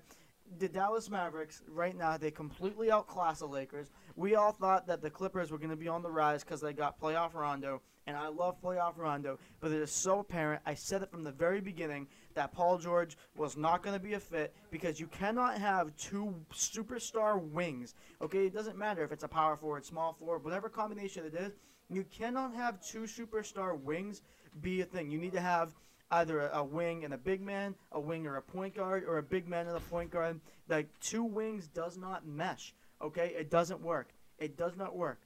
The 0.60 0.67
Dallas 0.67 1.10
Mavericks, 1.10 1.63
right 1.67 1.97
now, 1.97 2.17
they 2.17 2.30
completely 2.30 2.91
outclass 2.91 3.39
the 3.39 3.47
Lakers. 3.47 3.89
We 4.15 4.36
all 4.36 4.52
thought 4.52 4.86
that 4.88 5.02
the 5.02 5.10
Clippers 5.10 5.52
were 5.52 5.58
going 5.58 5.69
to 5.71 5.76
be 5.76 5.88
on 5.88 6.04
the 6.04 6.12
rise 6.12 6.43
because 6.43 6.62
they 6.62 6.73
got 6.73 6.99
playoff 6.99 7.34
Rondo, 7.34 7.82
and 8.08 8.18
I 8.18 8.28
love 8.28 8.62
playoff 8.62 8.98
Rondo, 8.98 9.39
but 9.60 9.72
it 9.72 9.82
is 9.82 9.92
so 9.92 10.20
apparent. 10.20 10.62
I 10.66 10.74
said 10.74 11.02
it 11.02 11.12
from 11.12 11.24
the 11.24 11.32
very 11.32 11.62
beginning 11.62 12.08
that 12.34 12.52
Paul 12.52 12.78
George 12.78 13.18
was 13.36 13.56
not 13.56 13.82
going 13.82 13.96
to 13.96 14.04
be 14.04 14.13
a 14.13 14.20
fit 14.20 14.56
because 14.72 15.00
you 15.00 15.08
cannot 15.08 15.58
have 15.58 15.96
two 15.96 16.36
superstar 16.54 17.42
wings. 17.42 17.96
Okay, 18.22 18.46
it 18.46 18.54
doesn't 18.54 18.78
matter 18.78 19.04
if 19.04 19.12
it's 19.12 19.24
a 19.24 19.28
power 19.28 19.56
forward, 19.56 19.86
small 19.86 20.13
forward, 20.13 20.44
whatever 20.44 20.70
combination 20.70 21.26
it 21.26 21.34
is. 21.36 21.54
You 21.89 22.04
cannot 22.04 22.54
have 22.56 22.82
two 22.82 23.04
superstar 23.04 23.80
wings 23.80 24.22
be 24.62 24.82
a 24.82 24.86
thing. 24.86 25.10
You 25.12 25.20
need 25.20 25.34
to 25.34 25.42
have 25.42 25.74
either 26.12 26.42
a, 26.42 26.60
a 26.60 26.63
wing 26.63 27.06
and 27.06 27.13
a 27.13 27.18
big 27.18 27.42
man, 27.42 27.76
a 27.92 28.00
wing 28.00 28.28
or 28.28 28.38
a 28.38 28.42
point 28.42 28.76
guard, 28.76 29.04
or 29.08 29.18
a 29.18 29.24
big 29.24 29.48
man 29.48 29.68
and 29.68 29.78
a 29.78 29.82
point 29.82 30.12
guard. 30.12 30.39
Like 30.70 30.88
two 31.00 31.24
wings 31.24 31.68
does 31.68 31.98
not 31.98 32.28
mesh. 32.28 32.74
Okay, 33.02 33.34
it 33.38 33.50
doesn't 33.50 33.82
work. 33.82 34.10
It 34.38 34.58
does 34.58 34.76
not 34.76 34.96
work. 34.96 35.20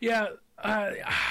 Yeah, 0.00 0.28
uh, 0.62 0.90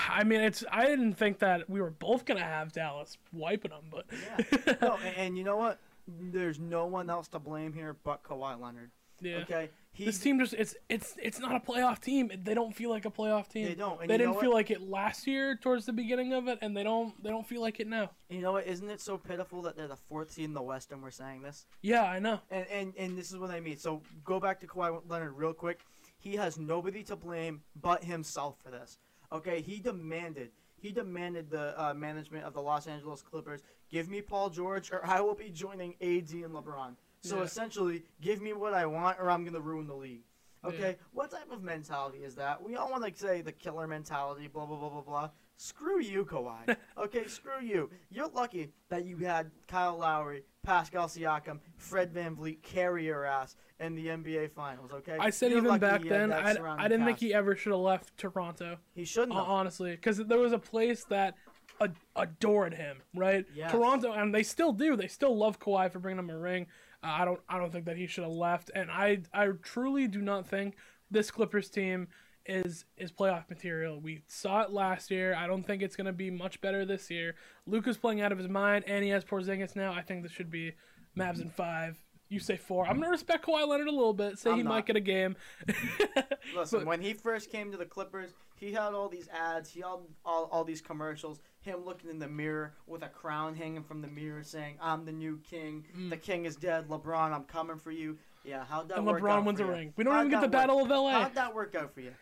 I 0.09 0.23
mean, 0.23 0.41
it's. 0.41 0.63
I 0.71 0.85
didn't 0.85 1.13
think 1.13 1.39
that 1.39 1.69
we 1.69 1.81
were 1.81 1.89
both 1.91 2.25
gonna 2.25 2.39
have 2.43 2.71
Dallas 2.71 3.17
wiping 3.33 3.71
them, 3.71 3.85
but 3.91 4.05
Yeah. 4.11 4.75
no, 4.81 4.97
and, 5.05 5.15
and 5.17 5.37
you 5.37 5.43
know 5.43 5.57
what? 5.57 5.79
There's 6.07 6.59
no 6.59 6.85
one 6.85 7.09
else 7.09 7.27
to 7.29 7.39
blame 7.39 7.73
here 7.73 7.95
but 8.03 8.23
Kawhi 8.23 8.59
Leonard. 8.59 8.91
yeah. 9.21 9.37
Okay, 9.39 9.69
he 9.91 10.05
This 10.05 10.19
team 10.19 10.39
just 10.39 10.53
it's 10.53 10.75
it's 10.87 11.15
it's 11.21 11.39
not 11.39 11.55
a 11.55 11.59
playoff 11.59 11.99
team. 11.99 12.31
They 12.43 12.53
don't 12.53 12.73
feel 12.73 12.89
like 12.89 13.03
a 13.05 13.09
playoff 13.09 13.49
team. 13.49 13.65
They 13.65 13.75
don't, 13.75 13.99
and 13.99 14.09
They 14.09 14.17
didn't 14.17 14.39
feel 14.39 14.53
like 14.53 14.71
it 14.71 14.81
last 14.81 15.27
year 15.27 15.57
towards 15.61 15.85
the 15.85 15.91
beginning 15.91 16.31
of 16.33 16.47
it, 16.47 16.59
and 16.61 16.77
they 16.77 16.83
don't 16.83 17.21
they 17.21 17.29
don't 17.29 17.45
feel 17.45 17.61
like 17.61 17.81
it 17.81 17.87
now. 17.87 18.11
You 18.29 18.39
know 18.39 18.53
what? 18.53 18.67
Isn't 18.67 18.89
it 18.89 19.01
so 19.01 19.17
pitiful 19.17 19.61
that 19.63 19.75
they're 19.75 19.87
the 19.89 19.97
fourth 19.97 20.31
seed 20.31 20.45
in 20.45 20.53
the 20.53 20.61
West 20.61 20.91
and 20.93 21.01
we're 21.03 21.11
saying 21.11 21.41
this? 21.41 21.65
Yeah, 21.81 22.03
I 22.03 22.19
know. 22.19 22.39
And 22.49 22.65
and 22.67 22.93
and 22.97 23.17
this 23.17 23.31
is 23.31 23.37
what 23.37 23.49
I 23.49 23.59
mean. 23.59 23.77
So 23.77 24.01
go 24.23 24.39
back 24.39 24.61
to 24.61 24.67
Kawhi 24.67 25.01
Leonard 25.09 25.33
real 25.35 25.53
quick. 25.53 25.81
He 26.27 26.35
has 26.35 26.57
nobody 26.57 27.03
to 27.03 27.15
blame 27.15 27.61
but 27.81 28.03
himself 28.03 28.57
for 28.61 28.69
this. 28.69 28.97
Okay, 29.31 29.61
he 29.61 29.79
demanded 29.79 30.51
he 30.79 30.91
demanded 30.91 31.49
the 31.49 31.73
uh, 31.81 31.93
management 31.93 32.43
of 32.43 32.53
the 32.53 32.61
Los 32.61 32.85
Angeles 32.85 33.21
Clippers 33.21 33.61
give 33.89 34.09
me 34.09 34.21
Paul 34.21 34.49
George 34.49 34.91
or 34.91 35.03
I 35.05 35.21
will 35.21 35.33
be 35.35 35.49
joining 35.49 35.93
AD 36.01 36.29
and 36.43 36.53
LeBron. 36.53 36.95
So 37.21 37.37
Yeah. 37.37 37.43
essentially, 37.43 38.03
give 38.21 38.41
me 38.41 38.51
what 38.51 38.73
I 38.73 38.85
want 38.85 39.19
or 39.21 39.29
I'm 39.31 39.45
gonna 39.45 39.61
ruin 39.61 39.87
the 39.87 39.95
league. 39.95 40.23
Okay, 40.65 40.97
Yeah. 40.99 41.05
what 41.13 41.31
type 41.31 41.49
of 41.49 41.63
mentality 41.63 42.25
is 42.25 42.35
that? 42.35 42.61
We 42.61 42.75
all 42.75 42.91
want 42.91 43.05
to 43.05 43.17
say 43.17 43.39
the 43.41 43.53
killer 43.53 43.87
mentality, 43.87 44.47
blah 44.49 44.65
blah 44.65 44.77
blah 44.77 44.89
blah 44.89 45.01
blah. 45.01 45.29
Screw 45.57 45.99
you, 45.99 46.23
Kawhi. 46.23 46.77
okay, 46.97 47.25
screw 47.27 47.61
you. 47.61 47.89
You're 48.11 48.29
lucky 48.29 48.69
that 48.89 49.05
you 49.05 49.17
had 49.17 49.49
Kyle 49.67 49.97
Lowry, 49.97 50.43
Pascal 50.63 51.07
Siakam, 51.07 51.59
Fred 51.77 52.13
VanVleet 52.13 52.61
carry 52.61 53.05
your 53.05 53.25
ass 53.25 53.55
in 53.79 53.95
the 53.95 54.05
NBA 54.05 54.51
Finals. 54.51 54.91
Okay. 54.93 55.17
I 55.19 55.31
said 55.31 55.49
You're 55.49 55.65
even 55.65 55.79
back 55.79 56.03
then, 56.03 56.31
I, 56.31 56.55
I 56.77 56.87
didn't 56.87 57.05
think 57.05 57.19
he 57.19 57.33
ever 57.33 57.55
should 57.55 57.71
have 57.71 57.81
left 57.81 58.15
Toronto. 58.17 58.77
he 58.93 59.03
shouldn't 59.03 59.33
have. 59.33 59.45
honestly, 59.45 59.91
because 59.91 60.17
there 60.17 60.37
was 60.37 60.53
a 60.53 60.59
place 60.59 61.03
that 61.05 61.33
ad- 61.81 61.95
adored 62.15 62.75
him, 62.75 62.97
right? 63.15 63.45
Yes. 63.55 63.71
Toronto, 63.71 64.11
and 64.13 64.33
they 64.33 64.43
still 64.43 64.71
do. 64.71 64.95
They 64.95 65.07
still 65.07 65.35
love 65.35 65.59
Kawhi 65.59 65.91
for 65.91 65.97
bringing 65.97 66.19
him 66.19 66.29
a 66.29 66.37
ring. 66.37 66.67
Uh, 67.03 67.07
I 67.07 67.25
don't, 67.25 67.39
I 67.49 67.57
don't 67.57 67.71
think 67.71 67.85
that 67.85 67.97
he 67.97 68.05
should 68.05 68.23
have 68.23 68.33
left, 68.33 68.69
and 68.75 68.91
I, 68.91 69.21
I 69.33 69.47
truly 69.63 70.07
do 70.07 70.21
not 70.21 70.47
think 70.47 70.75
this 71.09 71.31
Clippers 71.31 71.69
team 71.69 72.09
is 72.47 72.85
is 72.97 73.11
playoff 73.11 73.49
material. 73.49 73.99
We 73.99 74.23
saw 74.27 74.61
it 74.61 74.71
last 74.71 75.11
year. 75.11 75.35
I 75.35 75.47
don't 75.47 75.63
think 75.63 75.81
it's 75.81 75.95
gonna 75.95 76.13
be 76.13 76.29
much 76.31 76.61
better 76.61 76.85
this 76.85 77.09
year. 77.09 77.35
Luka's 77.65 77.97
playing 77.97 78.21
out 78.21 78.31
of 78.31 78.37
his 78.37 78.47
mind, 78.47 78.85
and 78.87 79.03
he 79.03 79.09
has 79.11 79.23
Porzingis 79.25 79.75
now. 79.75 79.93
I 79.93 80.01
think 80.01 80.23
this 80.23 80.31
should 80.31 80.49
be 80.51 80.73
Mavs 81.17 81.41
in 81.41 81.49
five. 81.49 81.97
You 82.29 82.39
say 82.41 82.57
four. 82.57 82.85
I'm 82.85 82.97
gonna 82.99 83.09
respect 83.09 83.45
Kawhi 83.45 83.65
Leonard 83.67 83.87
a 83.87 83.91
little 83.91 84.13
bit. 84.13 84.37
Say 84.37 84.49
I'm 84.51 84.57
he 84.57 84.63
not. 84.63 84.69
might 84.69 84.85
get 84.85 84.95
a 84.97 85.01
game. 85.01 85.35
Listen, 86.55 86.79
But- 86.79 86.85
when 86.87 87.01
he 87.01 87.13
first 87.13 87.51
came 87.51 87.71
to 87.71 87.77
the 87.77 87.85
Clippers, 87.85 88.31
he 88.55 88.73
had 88.73 88.93
all 88.93 89.07
these 89.09 89.29
ads, 89.29 89.69
he 89.69 89.79
had 89.81 89.87
all, 90.25 90.49
all 90.51 90.63
these 90.63 90.81
commercials, 90.81 91.39
him 91.61 91.85
looking 91.85 92.09
in 92.09 92.19
the 92.19 92.27
mirror 92.27 92.73
with 92.85 93.03
a 93.03 93.07
crown 93.07 93.55
hanging 93.55 93.83
from 93.83 94.01
the 94.01 94.07
mirror 94.07 94.43
saying, 94.43 94.77
I'm 94.81 95.05
the 95.05 95.11
new 95.11 95.39
king, 95.49 95.85
Mm. 95.97 96.09
the 96.09 96.17
king 96.17 96.45
is 96.45 96.55
dead, 96.55 96.87
LeBron, 96.89 97.31
I'm 97.31 97.43
coming 97.43 97.77
for 97.77 97.91
you. 97.91 98.17
Yeah, 98.43 98.63
how'd 98.65 98.89
that 98.89 98.97
and 98.97 99.05
work 99.05 99.21
LeBron 99.21 99.29
out 99.39 99.45
wins 99.45 99.59
a 99.59 99.65
ring. 99.65 99.93
We 99.97 100.03
don't 100.03 100.13
How'd 100.13 100.25
even 100.27 100.31
get 100.31 100.41
the 100.41 100.47
work? 100.47 100.51
Battle 100.51 100.81
of 100.81 100.89
LA. 100.89 101.11
How'd 101.21 101.35
that 101.35 101.53
work 101.53 101.75
out 101.75 101.93
for 101.93 102.01
you? 102.01 102.13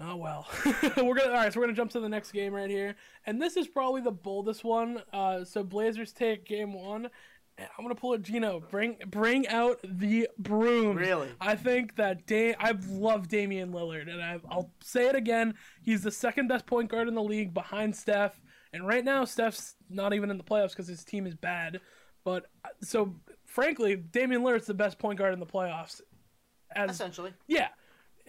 Not 0.00 0.18
well. 0.18 0.46
we're 0.96 1.14
gonna 1.14 1.28
all 1.28 1.34
right. 1.34 1.52
So 1.52 1.60
we're 1.60 1.66
gonna 1.66 1.76
jump 1.76 1.90
to 1.90 2.00
the 2.00 2.08
next 2.08 2.32
game 2.32 2.54
right 2.54 2.70
here, 2.70 2.96
and 3.26 3.40
this 3.40 3.56
is 3.58 3.68
probably 3.68 4.00
the 4.00 4.10
boldest 4.10 4.64
one. 4.64 5.02
Uh, 5.12 5.44
so 5.44 5.62
Blazers 5.62 6.12
take 6.14 6.46
game 6.46 6.72
one, 6.72 7.10
and 7.58 7.68
I'm 7.76 7.84
gonna 7.84 7.94
pull 7.94 8.14
a 8.14 8.18
Gino. 8.18 8.60
Bring 8.60 8.96
bring 9.08 9.46
out 9.48 9.78
the 9.84 10.28
broom. 10.38 10.96
Really? 10.96 11.28
I 11.38 11.54
think 11.54 11.96
that 11.96 12.26
da- 12.26 12.56
I 12.58 12.72
love 12.88 13.28
Damian 13.28 13.72
Lillard, 13.72 14.10
and 14.10 14.22
I, 14.22 14.40
I'll 14.50 14.72
say 14.82 15.06
it 15.06 15.14
again. 15.14 15.52
He's 15.82 16.02
the 16.02 16.10
second 16.10 16.48
best 16.48 16.64
point 16.64 16.90
guard 16.90 17.06
in 17.06 17.14
the 17.14 17.22
league 17.22 17.52
behind 17.52 17.94
Steph, 17.94 18.40
and 18.72 18.86
right 18.86 19.04
now 19.04 19.26
Steph's 19.26 19.74
not 19.90 20.14
even 20.14 20.30
in 20.30 20.38
the 20.38 20.44
playoffs 20.44 20.70
because 20.70 20.88
his 20.88 21.04
team 21.04 21.26
is 21.26 21.34
bad. 21.34 21.78
But 22.24 22.46
uh, 22.64 22.68
so 22.82 23.16
frankly, 23.44 23.96
Damian 23.96 24.40
Lillard's 24.42 24.66
the 24.66 24.72
best 24.72 24.98
point 24.98 25.18
guard 25.18 25.34
in 25.34 25.40
the 25.40 25.46
playoffs 25.46 26.00
as 26.74 26.90
Essentially. 26.90 27.32
yeah, 27.48 27.68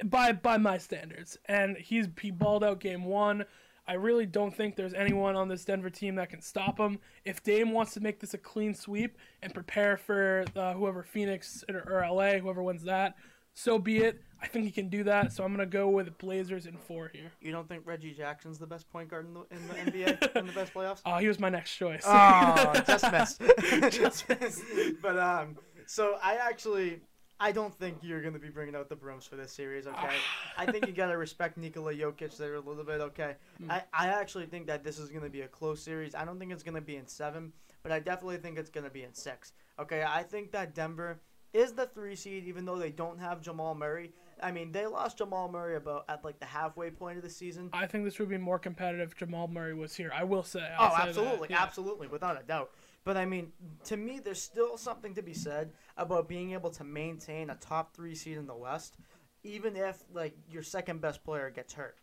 by 0.06 0.32
by 0.32 0.58
my 0.58 0.78
standards. 0.78 1.38
And 1.46 1.78
he's 1.78 2.08
he 2.20 2.32
balled 2.32 2.64
out 2.64 2.80
game 2.80 3.06
one. 3.06 3.46
I 3.88 3.94
really 3.94 4.26
don't 4.26 4.56
think 4.56 4.76
there's 4.76 4.94
anyone 4.94 5.36
on 5.36 5.48
this 5.48 5.66
Denver 5.66 5.90
team 5.90 6.16
that 6.16 6.30
can 6.30 6.42
stop 6.42 6.80
him. 6.80 7.00
If 7.26 7.44
Dame 7.44 7.72
wants 7.72 7.94
to 7.96 8.00
make 8.00 8.20
this 8.20 8.34
a 8.34 8.38
clean 8.38 8.74
sweep 8.74 9.18
and 9.42 9.54
prepare 9.54 9.98
for 9.98 10.46
uh, 10.56 10.74
whoever 10.74 11.04
Phoenix 11.04 11.64
or, 11.68 11.84
or 11.90 12.08
LA, 12.08 12.38
whoever 12.38 12.62
wins 12.62 12.84
that, 12.84 13.16
so 13.54 13.78
be 13.78 13.98
it. 13.98 14.22
I 14.42 14.48
think 14.48 14.66
he 14.66 14.72
can 14.72 14.90
do 14.90 15.04
that. 15.04 15.32
So 15.34 15.44
I'm 15.44 15.52
gonna 15.52 15.66
go 15.66 15.90
with 15.90 16.18
Blazers 16.18 16.66
in 16.66 16.78
four 16.78 17.12
here. 17.14 17.32
You 17.42 17.52
don't 17.52 17.68
think 17.68 17.86
Reggie 17.86 18.14
Jackson's 18.14 18.58
the 18.58 18.66
best 18.66 18.90
point 18.92 19.10
guard 19.10 19.28
in 19.28 19.34
the, 19.34 19.42
in 19.52 19.68
the 19.68 19.92
NBA 19.92 20.36
in 20.36 20.48
the 20.48 20.54
best 20.54 20.74
playoffs? 20.74 21.02
Oh, 21.06 21.18
he 21.20 21.28
was 21.28 21.40
my 21.40 21.50
next 21.50 21.76
choice. 21.76 22.04
Oh, 22.06 22.74
just 22.88 23.12
missed. 23.12 23.42
just 23.92 24.28
missed. 24.30 24.64
But 25.02 25.20
um, 25.20 25.58
so 25.86 26.16
I 26.24 26.36
actually, 26.36 27.02
I 27.42 27.52
don't 27.52 27.74
think 27.74 27.98
you're 28.04 28.22
gonna 28.22 28.38
be 28.38 28.50
bringing 28.50 28.76
out 28.76 28.88
the 28.88 28.96
brooms 28.96 29.26
for 29.26 29.36
this 29.36 29.52
series. 29.52 29.88
Okay, 29.88 30.16
I 30.58 30.72
think 30.72 30.86
you 30.86 30.94
gotta 30.94 31.18
respect 31.18 31.58
Nikola 31.58 31.92
Jokic 31.92 32.38
there 32.38 32.54
a 32.54 32.60
little 32.60 32.84
bit. 32.84 33.02
Okay, 33.02 33.36
hmm. 33.58 33.72
I 33.72 33.84
I 33.92 34.08
actually 34.10 34.46
think 34.46 34.68
that 34.68 34.84
this 34.84 35.00
is 35.00 35.10
gonna 35.10 35.30
be 35.30 35.42
a 35.42 35.48
close 35.48 35.82
series. 35.82 36.14
I 36.14 36.24
don't 36.24 36.38
think 36.38 36.52
it's 36.52 36.62
gonna 36.62 36.82
be 36.82 36.98
in 36.98 37.08
seven, 37.08 37.52
but 37.82 37.92
I 37.92 38.00
definitely 38.00 38.38
think 38.38 38.60
it's 38.60 38.70
gonna 38.70 38.92
be 38.92 39.04
in 39.04 39.16
six. 39.16 39.54
Okay, 39.80 40.04
I 40.08 40.22
think 40.22 40.52
that 40.52 40.76
Denver 40.76 41.20
is 41.52 41.74
the 41.74 41.88
three 41.88 42.16
seed, 42.16 42.46
even 42.46 42.64
though 42.64 42.78
they 42.78 42.92
don't 42.92 43.20
have 43.20 43.42
Jamal 43.42 43.74
Murray. 43.74 44.14
I 44.44 44.52
mean, 44.52 44.72
they 44.72 44.86
lost 44.86 45.18
Jamal 45.18 45.50
Murray 45.50 45.76
about 45.76 46.06
at 46.10 46.24
like 46.24 46.40
the 46.40 46.46
halfway 46.46 46.92
point 46.92 47.18
of 47.18 47.24
the 47.24 47.30
season. 47.30 47.70
I 47.74 47.88
think 47.88 48.06
this 48.06 48.20
would 48.20 48.30
be 48.30 48.38
more 48.38 48.60
competitive 48.60 49.12
if 49.12 49.18
Jamal 49.18 49.48
Murray 49.48 49.74
was 49.74 49.96
here. 49.96 50.12
I 50.16 50.24
will 50.24 50.44
say. 50.44 50.68
Oh, 50.78 50.86
I'll 50.86 50.96
say 50.96 51.10
absolutely, 51.10 51.48
yeah. 51.50 51.64
absolutely, 51.64 52.08
without 52.08 52.40
a 52.40 52.44
doubt. 52.44 52.72
But 53.04 53.18
I 53.18 53.26
mean, 53.26 53.52
to 53.86 53.98
me, 53.98 54.20
there's 54.20 54.42
still 54.42 54.78
something 54.78 55.16
to 55.16 55.22
be 55.22 55.34
said 55.34 55.72
about 55.98 56.28
being 56.28 56.52
able 56.54 56.70
to 56.72 56.84
maintain 56.84 57.50
a 57.50 57.56
top 57.56 57.96
three 57.96 58.16
seed 58.16 58.38
in 58.38 58.46
the 58.46 58.56
West, 58.56 58.98
even 59.44 59.76
if 59.76 60.04
like 60.14 60.36
your 60.50 60.64
second 60.64 61.02
best 61.02 61.24
player 61.24 61.50
gets 61.50 61.74
hurt. 61.74 61.98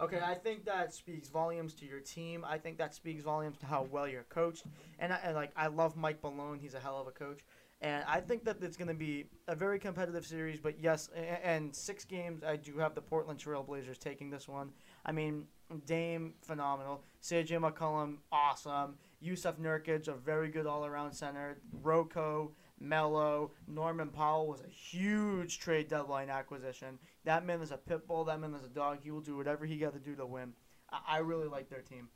Okay, 0.00 0.20
I 0.20 0.34
think 0.34 0.64
that 0.64 0.92
speaks 0.92 1.28
volumes 1.28 1.74
to 1.74 1.86
your 1.86 2.00
team. 2.00 2.44
I 2.46 2.58
think 2.58 2.76
that 2.78 2.94
speaks 2.94 3.22
volumes 3.22 3.58
to 3.58 3.66
how 3.66 3.86
well 3.90 4.08
you're 4.08 4.24
coached. 4.24 4.64
And, 4.98 5.12
I, 5.12 5.20
and 5.22 5.34
like, 5.36 5.52
I 5.56 5.68
love 5.68 5.96
Mike 5.96 6.22
Malone. 6.22 6.58
He's 6.58 6.74
a 6.74 6.80
hell 6.80 7.00
of 7.00 7.06
a 7.06 7.12
coach. 7.12 7.40
And 7.82 8.04
I 8.06 8.20
think 8.20 8.44
that 8.44 8.62
it's 8.62 8.76
going 8.76 8.88
to 8.88 8.94
be 8.94 9.26
a 9.48 9.56
very 9.56 9.80
competitive 9.80 10.24
series. 10.24 10.60
But 10.60 10.78
yes, 10.80 11.10
and 11.42 11.74
six 11.74 12.04
games, 12.04 12.44
I 12.44 12.54
do 12.54 12.78
have 12.78 12.94
the 12.94 13.02
Portland 13.02 13.40
Trail 13.40 13.64
Blazers 13.64 13.98
taking 13.98 14.30
this 14.30 14.46
one. 14.46 14.70
I 15.04 15.10
mean, 15.10 15.46
Dame, 15.84 16.34
phenomenal. 16.42 17.02
CJ 17.22 17.58
McCollum, 17.58 18.18
awesome. 18.30 18.94
Jusuf 19.20 19.58
Nurkic, 19.58 20.06
a 20.06 20.14
very 20.14 20.48
good 20.48 20.66
all-around 20.66 21.12
center. 21.12 21.58
Rocco, 21.82 22.52
Melo, 22.78 23.50
Norman 23.66 24.10
Powell 24.10 24.46
was 24.46 24.60
a 24.60 24.68
huge 24.68 25.58
trade 25.58 25.88
deadline 25.88 26.30
acquisition. 26.30 27.00
That 27.24 27.44
man 27.44 27.60
is 27.62 27.72
a 27.72 27.76
pit 27.76 28.06
bull. 28.06 28.24
That 28.24 28.40
man 28.40 28.54
is 28.54 28.64
a 28.64 28.68
dog. 28.68 28.98
He 29.02 29.10
will 29.10 29.20
do 29.20 29.36
whatever 29.36 29.66
he 29.66 29.76
got 29.76 29.92
to 29.94 29.98
do 29.98 30.14
to 30.14 30.26
win. 30.26 30.52
I, 30.90 31.16
I 31.16 31.18
really 31.18 31.48
like 31.48 31.68
their 31.68 31.82
team. 31.82 32.08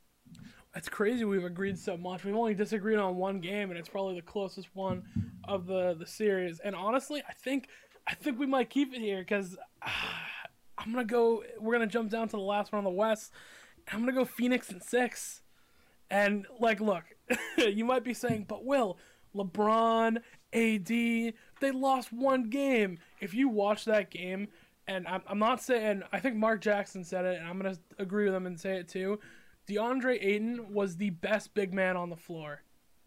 It's 0.74 0.88
crazy 0.90 1.24
we've 1.24 1.44
agreed 1.44 1.78
so 1.78 1.96
much. 1.96 2.24
We've 2.24 2.36
only 2.36 2.54
disagreed 2.54 2.98
on 2.98 3.16
one 3.16 3.40
game, 3.40 3.70
and 3.70 3.78
it's 3.78 3.88
probably 3.88 4.16
the 4.16 4.22
closest 4.22 4.68
one 4.74 5.04
of 5.44 5.66
the 5.66 5.94
the 5.98 6.06
series. 6.06 6.60
And 6.60 6.76
honestly, 6.76 7.22
I 7.26 7.32
think 7.32 7.68
I 8.06 8.14
think 8.14 8.38
we 8.38 8.46
might 8.46 8.70
keep 8.70 8.92
it 8.92 9.00
here 9.00 9.20
because 9.20 9.56
I'm 10.78 10.92
gonna 10.92 11.04
go. 11.04 11.42
We're 11.58 11.72
gonna 11.72 11.86
jump 11.86 12.10
down 12.10 12.28
to 12.28 12.36
the 12.36 12.42
last 12.42 12.72
one 12.72 12.78
on 12.78 12.84
the 12.84 12.90
West. 12.90 13.32
I'm 13.90 14.00
gonna 14.00 14.12
go 14.12 14.24
Phoenix 14.24 14.70
and 14.70 14.82
six. 14.82 15.42
And 16.10 16.46
like, 16.60 16.80
look, 16.80 17.04
you 17.58 17.84
might 17.84 18.04
be 18.04 18.14
saying, 18.14 18.44
but 18.48 18.64
Will, 18.64 18.98
LeBron, 19.34 20.18
AD, 20.52 20.88
they 20.88 21.70
lost 21.72 22.12
one 22.12 22.48
game. 22.48 22.98
If 23.20 23.34
you 23.34 23.48
watch 23.48 23.86
that 23.86 24.10
game, 24.10 24.48
and 24.86 25.06
I'm, 25.08 25.22
I'm 25.26 25.38
not 25.38 25.62
saying, 25.62 26.02
I 26.12 26.20
think 26.20 26.36
Mark 26.36 26.60
Jackson 26.60 27.02
said 27.02 27.24
it, 27.24 27.40
and 27.40 27.48
I'm 27.48 27.58
gonna 27.58 27.76
agree 27.98 28.26
with 28.26 28.34
him 28.34 28.46
and 28.46 28.60
say 28.60 28.76
it 28.76 28.88
too. 28.88 29.18
DeAndre 29.68 30.18
Ayton 30.22 30.72
was 30.72 30.96
the 30.96 31.10
best 31.10 31.54
big 31.54 31.74
man 31.74 31.96
on 31.96 32.10
the 32.10 32.16
floor 32.16 32.62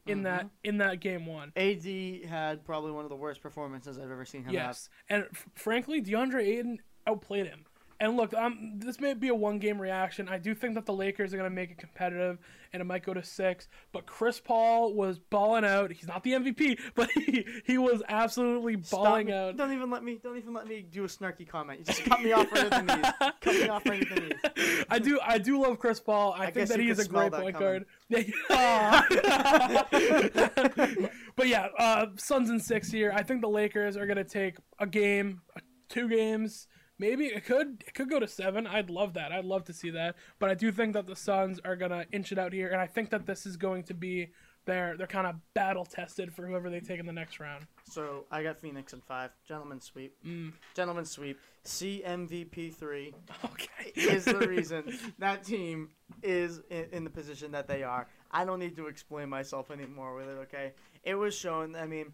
in 0.06 0.20
mm-hmm. 0.20 0.24
that 0.26 0.50
in 0.64 0.78
that 0.78 1.00
game 1.00 1.26
one. 1.26 1.52
AD 1.56 1.86
had 2.30 2.64
probably 2.66 2.92
one 2.92 3.04
of 3.04 3.10
the 3.10 3.16
worst 3.16 3.42
performances 3.42 3.98
I've 3.98 4.12
ever 4.12 4.26
seen 4.26 4.42
him 4.42 4.48
have. 4.48 4.54
Yes, 4.54 4.90
and 5.10 5.26
f- 5.32 5.48
frankly, 5.56 6.02
DeAndre 6.02 6.44
Ayton 6.44 6.82
outplayed 7.08 7.46
him. 7.48 7.66
And 8.02 8.16
look, 8.16 8.34
um, 8.34 8.76
this 8.78 9.02
may 9.02 9.14
be 9.14 9.28
a 9.28 9.36
one-game 9.36 9.80
reaction. 9.80 10.30
I 10.30 10.38
do 10.38 10.56
think 10.56 10.76
that 10.76 10.86
the 10.86 10.94
Lakers 10.94 11.34
are 11.34 11.38
going 11.38 11.50
to 11.50 11.56
make 11.56 11.70
it 11.70 11.78
competitive, 11.78 12.38
and 12.72 12.82
it 12.82 12.86
might 12.86 13.04
go 13.04 13.14
to 13.14 13.22
six. 13.22 13.68
But 13.92 14.06
Chris 14.06 14.40
Paul 14.40 14.94
was 14.94 15.20
balling 15.20 15.66
out. 15.66 15.92
He's 15.92 16.08
not 16.08 16.24
the 16.24 16.32
MVP, 16.32 16.80
but 16.96 17.12
he, 17.12 17.46
he 17.66 17.78
was 17.78 18.02
absolutely 18.08 18.78
balling 18.78 19.34
out. 19.34 19.58
Don't 19.58 19.74
even 19.74 19.90
let 19.90 20.04
me. 20.04 20.18
Don't 20.24 20.38
even 20.38 20.54
let 20.54 20.68
me 20.68 20.86
do 20.90 21.04
a 21.04 21.08
snarky 21.08 21.48
comment. 21.48 21.80
You 21.80 21.86
just 21.86 22.06
cut 22.06 22.24
me 22.24 22.32
off 22.32 22.50
right 22.54 22.72
at 22.72 22.88
the 22.88 22.96
knees. 22.96 23.06
Cut 23.42 23.54
me 23.54 23.68
off 23.68 23.86
right 23.86 24.02
at 24.02 24.16
the 24.16 24.22
knees. 24.22 24.86
I 24.90 25.00
do 25.00 25.20
I 25.22 25.38
do 25.38 25.62
love 25.62 25.80
Chris 25.80 26.00
Paul. 26.00 26.34
I, 26.38 26.52
think 26.52 26.70
that 26.70 26.80
he 26.80 26.90
is 26.90 27.00
a 27.00 27.08
great 27.08 27.34
point 27.34 27.58
coming. 27.58 27.86
guard. 28.10 28.10
But 31.40 31.48
yeah, 31.48 31.70
uh, 31.78 32.08
Suns 32.18 32.50
in 32.50 32.60
six 32.60 32.92
here. 32.92 33.14
I 33.16 33.24
think 33.24 33.40
the 33.40 33.48
Lakers 33.48 33.96
are 33.96 34.06
gonna 34.06 34.26
take 34.26 34.58
a 34.78 34.86
game, 34.86 35.40
two 35.88 36.10
games. 36.10 36.68
Maybe 37.00 37.28
it 37.28 37.46
could 37.46 37.84
it 37.88 37.94
could 37.94 38.10
go 38.10 38.20
to 38.20 38.28
seven. 38.28 38.68
I'd 38.68 38.90
love 38.90 39.14
that. 39.14 39.32
I'd 39.32 39.46
love 39.46 39.64
to 39.66 39.74
see 39.74 39.90
that. 39.92 40.16
But 40.38 40.50
I 40.50 40.54
do 40.54 40.72
think 40.72 40.94
that 40.94 41.08
the 41.08 41.16
Suns 41.16 41.60
are 41.66 41.76
gonna 41.76 42.06
inch 42.12 42.32
it 42.32 42.38
out 42.38 42.54
here, 42.54 42.68
and 42.70 42.80
I 42.80 42.88
think 42.88 43.10
that 43.12 43.26
this 43.26 43.46
is 43.46 43.58
going 43.58 43.84
to 43.84 43.94
be 43.94 44.32
their 44.66 44.98
they're 44.98 45.08
kind 45.08 45.26
of 45.26 45.36
battle 45.54 45.86
tested 45.86 46.34
for 46.34 46.46
whoever 46.46 46.70
they 46.70 46.82
take 46.82 47.00
in 47.00 47.06
the 47.06 47.14
next 47.14 47.40
round. 47.40 47.66
So 47.86 48.26
I 48.30 48.44
got 48.44 48.60
Phoenix 48.60 48.92
in 48.94 49.00
five. 49.02 49.32
Gentlemen 49.48 49.80
sweep. 49.82 50.14
Mm. 50.26 50.52
Gentlemen 50.76 51.06
sweep. 51.06 51.40
CMVP 51.66 52.74
three 52.74 53.14
Okay. 53.46 53.92
is 53.96 54.26
the 54.26 54.38
reason 54.48 54.98
that 55.20 55.44
team 55.44 55.90
is 56.22 56.62
in, 56.70 56.86
in 56.92 57.04
the 57.04 57.10
position 57.10 57.52
that 57.52 57.68
they 57.68 57.84
are. 57.84 58.08
I 58.32 58.46
don't 58.46 58.60
need 58.60 58.76
to 58.76 58.88
explain 58.88 59.30
myself 59.30 59.72
anymore 59.72 60.16
with 60.16 60.28
it. 60.28 60.38
Okay, 60.44 60.74
it 61.04 61.16
was 61.16 61.36
shown. 61.36 61.76
I 61.76 61.86
mean, 61.88 62.14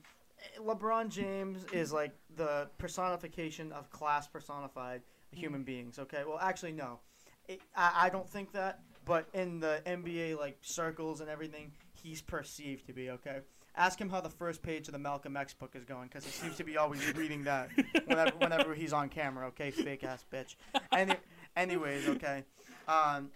LeBron 0.59 1.09
James 1.09 1.65
is 1.71 1.91
like 1.91 2.13
the 2.35 2.69
personification 2.77 3.71
of 3.71 3.89
class 3.89 4.27
personified 4.27 5.01
human 5.31 5.63
beings. 5.63 5.99
Okay, 5.99 6.23
well, 6.27 6.39
actually, 6.41 6.71
no, 6.71 6.99
it, 7.47 7.61
I, 7.75 8.05
I 8.05 8.09
don't 8.09 8.29
think 8.29 8.51
that. 8.53 8.79
But 9.05 9.27
in 9.33 9.59
the 9.59 9.81
NBA 9.85 10.39
like 10.39 10.57
circles 10.61 11.21
and 11.21 11.29
everything, 11.29 11.71
he's 11.93 12.21
perceived 12.21 12.87
to 12.87 12.93
be. 12.93 13.11
Okay. 13.11 13.39
Ask 13.77 13.99
him 13.99 14.09
how 14.09 14.21
the 14.21 14.29
first 14.29 14.63
page 14.63 14.87
of 14.87 14.93
the 14.93 14.99
Malcolm 14.99 15.35
X 15.35 15.53
book 15.53 15.75
is 15.75 15.83
going, 15.83 16.07
because 16.07 16.23
he 16.23 16.31
seems 16.31 16.55
to 16.55 16.63
be 16.63 16.77
always 16.77 17.13
reading 17.13 17.43
that 17.43 17.69
whenever, 18.05 18.31
whenever 18.37 18.73
he's 18.73 18.93
on 18.93 19.09
camera. 19.09 19.47
Okay, 19.47 19.69
fake 19.69 20.03
ass 20.05 20.23
bitch. 20.31 20.55
Any, 20.93 21.15
anyways, 21.57 22.07
okay. 22.07 22.45
Um, 22.87 23.31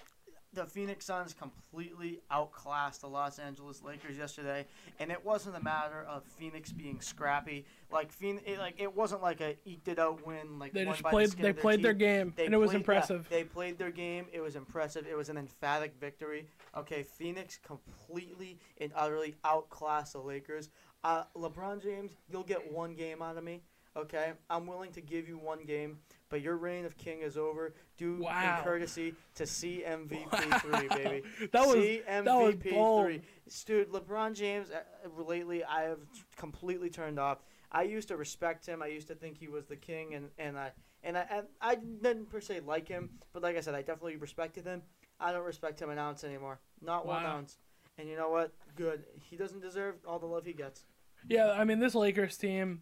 the 0.54 0.66
Phoenix 0.66 1.06
Suns 1.06 1.34
completely 1.34 2.22
outclassed 2.32 3.02
the 3.02 3.08
Los 3.08 3.38
Angeles 3.38 3.84
Lakers 3.84 4.18
yesterday, 4.18 4.66
and 5.00 5.12
it 5.12 5.24
wasn't 5.24 5.56
a 5.56 5.64
matter 5.64 6.04
of 6.10 6.24
Phoenix 6.24 6.72
being 6.72 7.00
scrappy. 7.02 7.66
Like 7.92 8.12
Phoenix, 8.12 8.44
it, 8.48 8.58
like 8.58 8.76
it 8.80 8.96
wasn't 8.96 9.22
like 9.22 9.42
a 9.42 9.56
eked 9.66 9.88
it 9.88 10.00
out 10.00 10.26
win. 10.26 10.58
Like 10.58 10.74
They 10.74 10.86
just 10.86 11.04
played 11.04 11.30
the 11.32 11.36
they 11.38 11.42
their 11.44 11.54
played 11.54 11.84
their 11.84 11.94
game, 11.94 12.34
They 12.36 12.46
and 12.46 12.54
it 12.54 12.58
was 12.58 12.70
played- 12.70 12.74
yeah, 12.76 12.80
impressive. 12.80 13.28
they 13.30 13.44
played 13.44 13.78
their 13.78 13.92
game. 13.92 14.26
It 14.34 14.42
was 14.42 14.56
impressive. 14.56 15.06
It 15.10 15.16
was 15.16 15.30
an 15.30 15.38
emphatic 15.38 15.94
victory. 16.00 16.48
Okay, 16.76 17.04
Phoenix 17.04 17.60
completely 17.64 18.60
and 18.82 18.92
utterly 18.96 19.36
outclassed 19.44 20.14
the 20.14 20.20
Lakers. 20.20 20.70
Uh, 21.04 21.24
LeBron 21.36 21.82
James, 21.82 22.12
you'll 22.30 22.44
get 22.44 22.72
one 22.72 22.94
game 22.96 23.22
out 23.22 23.38
of 23.38 23.44
me. 23.44 23.62
Okay, 23.96 24.34
I'm 24.50 24.66
willing 24.68 24.92
to 24.94 25.02
give 25.02 25.28
you 25.28 25.38
one 25.38 25.64
game, 25.66 26.00
but 26.30 26.42
your 26.42 26.56
reign 26.58 26.86
of 26.86 26.98
king 26.98 27.22
is 27.22 27.38
over. 27.38 27.74
Due 27.98 28.18
Wow. 28.22 28.58
in 28.60 28.64
courtesy 28.64 29.16
to 29.36 29.44
CMVP 29.44 30.30
Wow. 30.52 30.60
three, 30.60 30.88
baby. 30.88 31.24
That 31.52 31.68
was 31.68 31.76
CMVP 31.78 32.24
that 32.24 32.76
was 32.76 33.06
three. 33.06 33.22
Dude, 33.66 33.90
LeBron 33.92 34.36
James, 34.36 34.70
uh, 34.72 34.84
lately 35.22 35.64
I 35.64 35.84
have 35.84 36.00
completely 36.38 36.90
turned 36.90 37.20
off. 37.20 37.40
I 37.72 37.84
used 37.84 38.08
to 38.08 38.18
respect 38.18 38.66
him. 38.66 38.82
I 38.82 38.88
used 38.88 39.08
to 39.10 39.16
think 39.16 39.38
he 39.38 39.48
was 39.48 39.66
the 39.66 39.76
king, 39.76 40.16
and 40.16 40.30
and 40.38 40.58
I 40.58 40.72
and 41.04 41.18
I 41.18 41.26
and 41.30 41.48
I 41.62 41.76
didn't 41.76 42.30
per 42.30 42.42
se 42.42 42.62
like 42.66 42.88
him, 42.88 43.10
but 43.34 43.44
like 43.44 43.58
I 43.58 43.62
said, 43.62 43.76
I 43.76 43.82
definitely 43.82 44.18
respected 44.18 44.66
him. 44.66 44.82
I 45.20 45.32
don't 45.32 45.46
respect 45.46 45.82
him 45.82 45.90
an 45.90 45.98
ounce 46.00 46.24
anymore, 46.24 46.60
not 46.82 47.06
one 47.06 47.26
ounce. 47.26 47.58
And 47.98 48.08
you 48.08 48.16
know 48.16 48.30
what? 48.30 48.54
Good. 48.76 49.04
He 49.30 49.36
doesn't 49.36 49.60
deserve 49.62 49.96
all 50.08 50.18
the 50.20 50.26
love 50.26 50.46
he 50.46 50.54
gets. 50.54 50.86
Yeah, 51.28 51.52
I 51.52 51.64
mean 51.66 51.80
this 51.80 51.94
Lakers 51.96 52.38
team, 52.38 52.82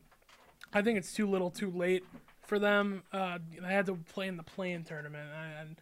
I 0.72 0.82
think 0.84 0.98
it's 1.00 1.12
too 1.12 1.28
little, 1.28 1.50
too 1.50 1.72
late 1.72 2.06
for 2.48 2.60
them. 2.60 3.04
Uh, 3.12 3.40
they 3.62 3.68
had 3.68 3.86
to 3.88 3.96
play 3.96 4.28
in 4.28 4.38
the 4.38 4.44
play-in 4.44 4.84
tournament, 4.84 5.30
and 5.60 5.76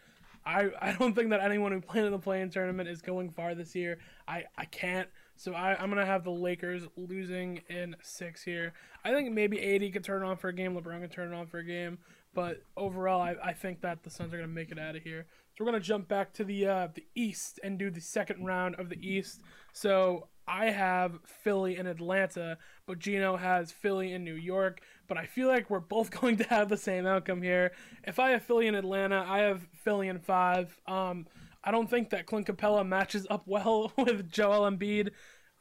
I 0.46 0.70
I 0.82 0.92
don't 0.94 1.16
think 1.16 1.30
that 1.30 1.42
anyone 1.42 1.72
who 1.72 1.82
played 1.82 2.06
in 2.06 2.12
the 2.12 2.20
play-in 2.20 2.50
tournament 2.50 2.90
is 2.90 3.02
going 3.02 3.32
far 3.32 3.56
this 3.56 3.76
year. 3.76 4.00
I 4.28 4.44
I 4.58 4.66
can't. 4.66 5.08
So 5.38 5.54
I, 5.54 5.76
I'm 5.82 5.90
gonna 5.90 6.06
have 6.06 6.24
the 6.24 6.32
Lakers 6.32 6.84
losing 6.96 7.62
in 7.70 7.96
six 8.02 8.44
here. 8.44 8.74
I 9.04 9.12
think 9.12 9.32
maybe 9.32 9.62
AD 9.62 9.94
could 9.94 10.04
turn 10.04 10.24
it 10.24 10.26
on 10.26 10.38
for 10.38 10.48
a 10.50 10.54
game. 10.54 10.76
LeBron 10.76 11.02
could 11.02 11.12
turn 11.12 11.34
it 11.34 11.36
on 11.36 11.48
for 11.48 11.60
a 11.60 11.64
game. 11.64 11.98
But 12.34 12.64
overall, 12.76 13.22
I, 13.22 13.36
I 13.44 13.54
think 13.54 13.82
that 13.82 14.04
the 14.04 14.10
Suns 14.10 14.34
are 14.34 14.38
gonna 14.38 14.48
make 14.48 14.72
it 14.72 14.80
out 14.80 14.96
of 14.96 15.04
here. 15.04 15.26
So 15.56 15.64
we're 15.64 15.72
gonna 15.72 15.84
jump 15.84 16.08
back 16.08 16.34
to 16.34 16.44
the 16.44 16.68
uh, 16.68 16.88
the 16.94 17.06
East 17.16 17.60
and 17.64 17.80
do 17.80 17.90
the 17.90 18.02
second 18.02 18.46
round 18.46 18.76
of 18.76 18.90
the 18.90 19.00
East. 19.08 19.42
So 19.74 20.28
I 20.48 20.66
have 20.68 21.20
Philly 21.26 21.76
and 21.78 21.88
Atlanta, 21.88 22.58
but 22.86 23.00
Gino 23.00 23.36
has 23.38 23.72
Philly 23.72 24.14
and 24.14 24.24
New 24.24 24.36
York. 24.36 24.82
But 25.08 25.18
I 25.18 25.26
feel 25.26 25.48
like 25.48 25.70
we're 25.70 25.80
both 25.80 26.12
going 26.22 26.38
to 26.38 26.44
have 26.46 26.70
the 26.70 26.78
same 26.78 27.06
outcome 27.06 27.42
here. 27.42 27.72
If 28.04 28.20
I 28.20 28.32
have 28.32 28.44
Philly 28.44 28.68
and 28.68 28.76
Atlanta, 28.78 29.26
I 29.28 29.40
have 29.40 29.68
Philly 29.84 30.08
in 30.08 30.20
five. 30.20 30.80
Um, 30.88 31.28
I 31.64 31.72
don't 31.72 31.90
think 31.90 32.12
that 32.12 32.26
Clint 32.26 32.48
Capela 32.48 32.86
matches 32.88 33.26
up 33.30 33.44
well 33.48 33.92
with 33.98 34.32
Joel 34.32 34.70
Embiid. 34.70 35.12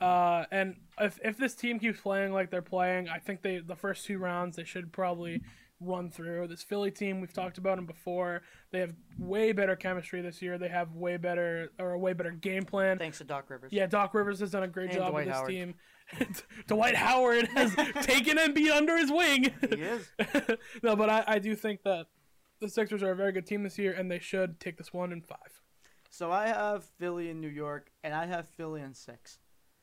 Uh, 0.00 0.44
and 0.50 0.76
if, 1.00 1.18
if 1.24 1.38
this 1.38 1.54
team 1.54 1.78
keeps 1.78 2.00
playing 2.00 2.32
like 2.32 2.50
they're 2.50 2.62
playing, 2.62 3.08
I 3.08 3.18
think 3.18 3.42
they 3.42 3.58
the 3.58 3.76
first 3.76 4.04
two 4.04 4.18
rounds 4.18 4.56
they 4.56 4.64
should 4.64 4.92
probably 4.92 5.40
run 5.80 6.10
through. 6.10 6.48
This 6.48 6.62
Philly 6.62 6.90
team, 6.90 7.20
we've 7.20 7.32
talked 7.32 7.58
about 7.58 7.76
them 7.76 7.86
before. 7.86 8.42
They 8.72 8.80
have 8.80 8.92
way 9.18 9.52
better 9.52 9.76
chemistry 9.76 10.20
this 10.20 10.42
year. 10.42 10.58
They 10.58 10.68
have 10.68 10.92
way 10.92 11.16
better 11.16 11.70
or 11.78 11.92
a 11.92 11.98
way 11.98 12.12
better 12.12 12.32
game 12.32 12.64
plan. 12.64 12.98
Thanks 12.98 13.18
to 13.18 13.24
Doc 13.24 13.48
Rivers. 13.48 13.72
Yeah, 13.72 13.86
Doc 13.86 14.14
Rivers 14.14 14.40
has 14.40 14.50
done 14.50 14.62
a 14.62 14.68
great 14.68 14.90
And 14.90 14.98
job 14.98 15.10
Dwight 15.10 15.26
with 15.26 15.32
this 15.32 15.36
Howard. 15.36 15.50
team. 15.50 15.74
Dwight 16.66 16.96
Howard 16.96 17.48
has 17.48 17.74
taken 18.02 18.38
Embiid 18.38 18.70
under 18.70 18.96
his 18.96 19.10
wing. 19.10 19.52
He 19.60 19.82
is. 19.82 20.08
no, 20.82 20.96
but 20.96 21.10
I, 21.10 21.24
I 21.26 21.38
do 21.38 21.54
think 21.54 21.82
that 21.84 22.06
the 22.60 22.68
Sixers 22.68 23.02
are 23.02 23.10
a 23.10 23.16
very 23.16 23.32
good 23.32 23.46
team 23.46 23.62
this 23.62 23.78
year, 23.78 23.92
and 23.92 24.10
they 24.10 24.18
should 24.18 24.60
take 24.60 24.76
this 24.78 24.92
one 24.92 25.12
in 25.12 25.20
five. 25.20 25.62
So 26.10 26.30
I 26.30 26.46
have 26.46 26.84
Philly 26.98 27.30
in 27.30 27.40
New 27.40 27.48
York, 27.48 27.90
and 28.02 28.14
I 28.14 28.26
have 28.26 28.48
Philly 28.48 28.82
in 28.82 28.94
six. 28.94 29.38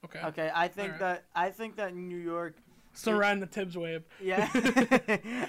Okay. 0.06 0.22
Okay, 0.26 0.52
I 0.54 0.68
think 0.68 0.94
Alright. 0.94 1.00
that 1.00 1.26
I 1.36 1.50
think 1.50 1.76
that 1.76 1.96
New 1.96 2.18
York. 2.18 2.56
Riding 3.06 3.40
the 3.40 3.48
Thibs 3.48 3.78
wave. 3.78 4.04
Yeah, 4.22 4.50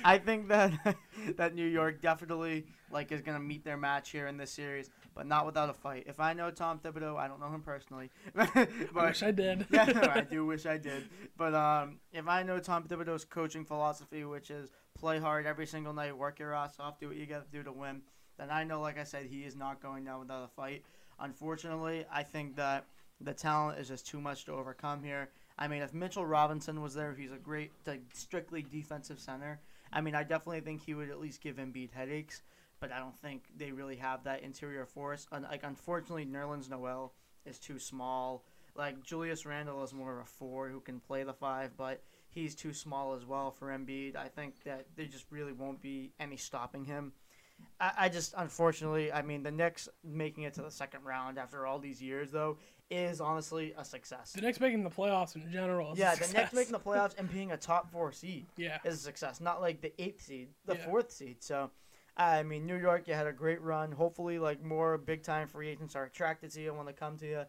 I 0.05 0.21
think 0.25 0.49
that 0.49 0.97
that 1.37 1.55
New 1.55 1.67
York 1.67 2.01
definitely 2.01 2.67
like 2.91 3.11
is 3.11 3.21
gonna 3.21 3.41
meet 3.41 3.65
their 3.65 3.77
match 3.77 4.11
here 4.11 4.27
in 4.29 4.37
this 4.37 4.53
series, 4.53 4.91
but 5.15 5.27
not 5.27 5.47
without 5.47 5.71
a 5.71 5.75
fight. 5.75 6.05
If 6.07 6.21
I 6.21 6.33
know 6.33 6.51
Tom 6.51 6.79
Thibodeau, 6.79 7.17
I 7.17 7.29
don't 7.29 7.41
know 7.41 7.49
him 7.49 7.63
personally, 7.63 8.11
but 8.35 8.51
I 8.55 9.07
wish 9.07 9.23
I 9.23 9.31
did. 9.31 9.67
yeah, 9.71 9.85
no, 9.85 10.03
I 10.03 10.21
do 10.31 10.45
wish 10.47 10.67
I 10.67 10.79
did. 10.79 11.05
But 11.37 11.55
um, 11.55 11.99
if 12.13 12.29
I 12.29 12.43
know 12.43 12.59
Tom 12.59 12.85
Thibodeau's 12.85 13.25
coaching 13.25 13.65
philosophy, 13.65 14.25
which 14.25 14.51
is 14.51 14.71
play 14.95 15.19
hard 15.19 15.47
every 15.47 15.67
single 15.67 15.93
night, 15.93 16.17
work 16.17 16.39
your 16.39 16.55
ass 16.55 16.77
off, 16.79 16.99
do 16.99 17.09
what 17.09 17.17
you 17.17 17.27
got 17.27 17.45
to 17.45 17.57
do 17.57 17.63
to 17.63 17.73
win, 17.73 18.03
then 18.39 18.51
I 18.51 18.65
know, 18.65 18.81
like 18.81 18.99
I 18.99 19.05
said, 19.05 19.27
he 19.27 19.41
is 19.41 19.57
not 19.57 19.83
going 19.83 20.05
down 20.05 20.21
without 20.21 20.45
a 20.45 20.49
fight. 20.49 20.85
Unfortunately, 21.21 22.05
I 22.13 22.23
think 22.23 22.57
that 22.57 22.87
the 23.21 23.35
talent 23.35 23.79
is 23.79 23.89
just 23.89 24.07
too 24.07 24.21
much 24.21 24.45
to 24.47 24.53
overcome 24.53 25.03
here. 25.03 25.29
I 25.59 25.69
mean, 25.69 25.83
if 25.83 25.93
Mitchell 25.93 26.27
Robinson 26.27 26.81
was 26.81 26.95
there, 26.95 27.15
he's 27.15 27.31
a 27.31 27.37
great, 27.37 27.71
like, 27.87 28.03
strictly 28.15 28.63
defensive 28.63 29.21
center. 29.21 29.61
I 29.93 30.01
mean, 30.01 30.15
I 30.15 30.23
definitely 30.23 30.61
think 30.61 30.83
he 30.83 30.95
would 30.95 31.11
at 31.11 31.21
least 31.21 31.43
give 31.43 31.57
Embiid 31.57 31.93
headaches, 31.93 32.43
but 32.83 32.91
I 32.93 32.99
don't 32.99 33.17
think 33.23 33.45
they 33.57 33.71
really 33.71 33.95
have 33.97 34.25
that 34.25 34.43
interior 34.43 34.85
force. 34.85 35.27
Un- 35.31 35.47
like, 35.49 35.63
unfortunately, 35.63 36.27
Nerlens 36.27 36.69
Noel 36.69 37.15
is 37.47 37.59
too 37.61 37.79
small. 37.79 38.45
Like 38.75 39.03
Julius 39.05 39.47
Randle 39.47 39.85
is 39.85 39.95
more 39.95 40.19
of 40.19 40.25
a 40.25 40.29
four 40.29 40.69
who 40.69 40.81
can 40.81 40.99
play 40.99 41.23
the 41.23 41.33
five, 41.33 41.77
but 41.77 42.03
he's 42.29 42.55
too 42.57 42.73
small 42.73 43.15
as 43.15 43.25
well 43.25 43.53
for 43.53 43.69
Embiid. 43.69 44.17
I 44.17 44.27
think 44.29 44.65
that 44.65 44.87
there 44.97 45.07
just 45.07 45.27
really 45.31 45.53
won't 45.53 45.81
be 45.81 46.11
any 46.19 46.37
stopping 46.37 46.85
him. 46.85 47.13
I, 47.81 47.93
I 47.99 48.09
just 48.09 48.35
unfortunately, 48.37 49.13
I 49.13 49.23
mean, 49.23 49.45
the 49.45 49.51
Knicks 49.53 49.89
making 50.03 50.43
it 50.45 50.55
to 50.55 50.63
the 50.63 50.71
second 50.71 51.05
round 51.05 51.39
after 51.39 51.67
all 51.67 51.79
these 51.79 52.03
years 52.03 52.33
though 52.33 52.57
is 52.91 53.21
honestly 53.21 53.75
a 53.79 53.85
success. 53.85 54.33
The 54.33 54.41
Knicks 54.41 54.59
making 54.59 54.83
the 54.83 54.91
playoffs 54.91 55.37
in 55.37 55.53
general. 55.53 55.93
Is 55.93 55.99
Yeah, 56.01 56.15
the 56.17 56.33
Knicks 56.33 56.53
making 56.53 56.73
the 56.73 56.81
playoffs 56.81 57.15
and 57.17 57.31
being 57.31 57.53
a 57.53 57.57
top 57.57 57.93
four 57.93 58.11
seed 58.11 58.47
Yeah. 58.57 58.79
is 58.85 58.95
a 58.95 58.99
success, 58.99 59.41
not 59.41 59.61
like 59.61 59.81
the 59.83 59.93
eighth 60.03 60.23
seed, 60.23 60.49
the 60.67 60.75
Yeah. 60.75 60.85
fourth 60.87 61.13
seed. 61.13 61.37
So, 61.45 61.71
I 62.17 62.43
mean, 62.43 62.67
New 62.67 62.77
York, 62.77 63.09
you 63.09 63.15
had 63.15 63.27
a 63.27 63.33
great 63.33 63.61
run. 63.63 63.93
Hopefully, 63.93 64.39
like 64.39 64.63
more 64.63 64.99
big 64.99 65.23
time 65.23 65.49
free 65.49 65.69
agents 65.69 65.97
are 65.97 66.05
attracted 66.05 66.51
to 66.53 66.61
you 66.61 66.69
and 66.69 66.77
want 66.77 66.89
to 66.89 66.95
come 66.95 67.17
to 67.19 67.27
you, 67.27 67.43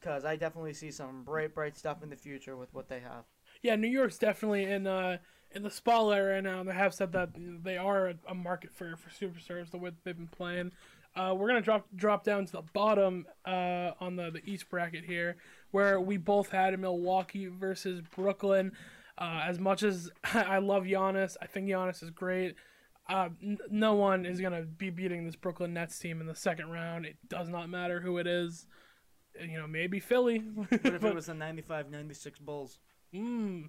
because 0.00 0.24
I 0.24 0.36
definitely 0.36 0.74
see 0.74 0.90
some 0.90 1.22
bright, 1.22 1.54
bright 1.54 1.76
stuff 1.76 2.02
in 2.02 2.10
the 2.10 2.16
future 2.16 2.56
with 2.56 2.72
what 2.74 2.88
they 2.88 3.00
have. 3.00 3.24
Yeah, 3.62 3.76
New 3.76 3.88
York's 3.88 4.18
definitely 4.18 4.64
in 4.64 4.86
uh 4.86 5.18
in 5.52 5.62
the 5.62 5.70
spotlight 5.70 6.22
right 6.22 6.42
now. 6.42 6.60
and 6.60 6.68
They 6.68 6.74
have 6.74 6.94
said 6.94 7.12
that 7.12 7.30
they 7.36 7.76
are 7.76 8.14
a 8.28 8.34
market 8.34 8.74
for 8.74 8.96
for 8.96 9.10
superstars 9.10 9.70
the 9.70 9.78
way 9.78 9.92
they've 10.04 10.16
been 10.16 10.26
playing. 10.28 10.72
Uh, 11.16 11.34
we're 11.34 11.48
gonna 11.48 11.60
drop 11.60 11.86
drop 11.96 12.24
down 12.24 12.46
to 12.46 12.52
the 12.52 12.62
bottom 12.72 13.26
uh, 13.44 13.92
on 14.00 14.16
the, 14.16 14.30
the 14.30 14.42
East 14.44 14.68
bracket 14.68 15.04
here, 15.04 15.36
where 15.70 16.00
we 16.00 16.16
both 16.16 16.50
had 16.50 16.78
Milwaukee 16.78 17.46
versus 17.46 18.02
Brooklyn. 18.14 18.72
Uh, 19.16 19.42
as 19.44 19.58
much 19.58 19.82
as 19.82 20.10
I 20.34 20.58
love 20.58 20.84
Giannis, 20.84 21.36
I 21.42 21.46
think 21.46 21.66
Giannis 21.66 22.02
is 22.02 22.10
great. 22.10 22.54
Uh, 23.08 23.30
n- 23.42 23.58
no 23.70 23.94
one 23.94 24.26
is 24.26 24.40
gonna 24.40 24.62
be 24.62 24.90
beating 24.90 25.24
this 25.24 25.36
Brooklyn 25.36 25.72
Nets 25.74 25.98
team 25.98 26.20
in 26.20 26.26
the 26.26 26.34
second 26.34 26.70
round. 26.70 27.06
It 27.06 27.16
does 27.28 27.48
not 27.48 27.68
matter 27.70 28.00
who 28.00 28.18
it 28.18 28.26
is. 28.26 28.66
You 29.40 29.58
know, 29.58 29.66
maybe 29.66 30.00
Philly. 30.00 30.38
What 30.38 30.68
if 30.72 30.84
it 31.04 31.14
was 31.14 31.26
the 31.26 31.32
95-96 31.32 32.40
Bulls? 32.40 32.78
Mm. 33.14 33.68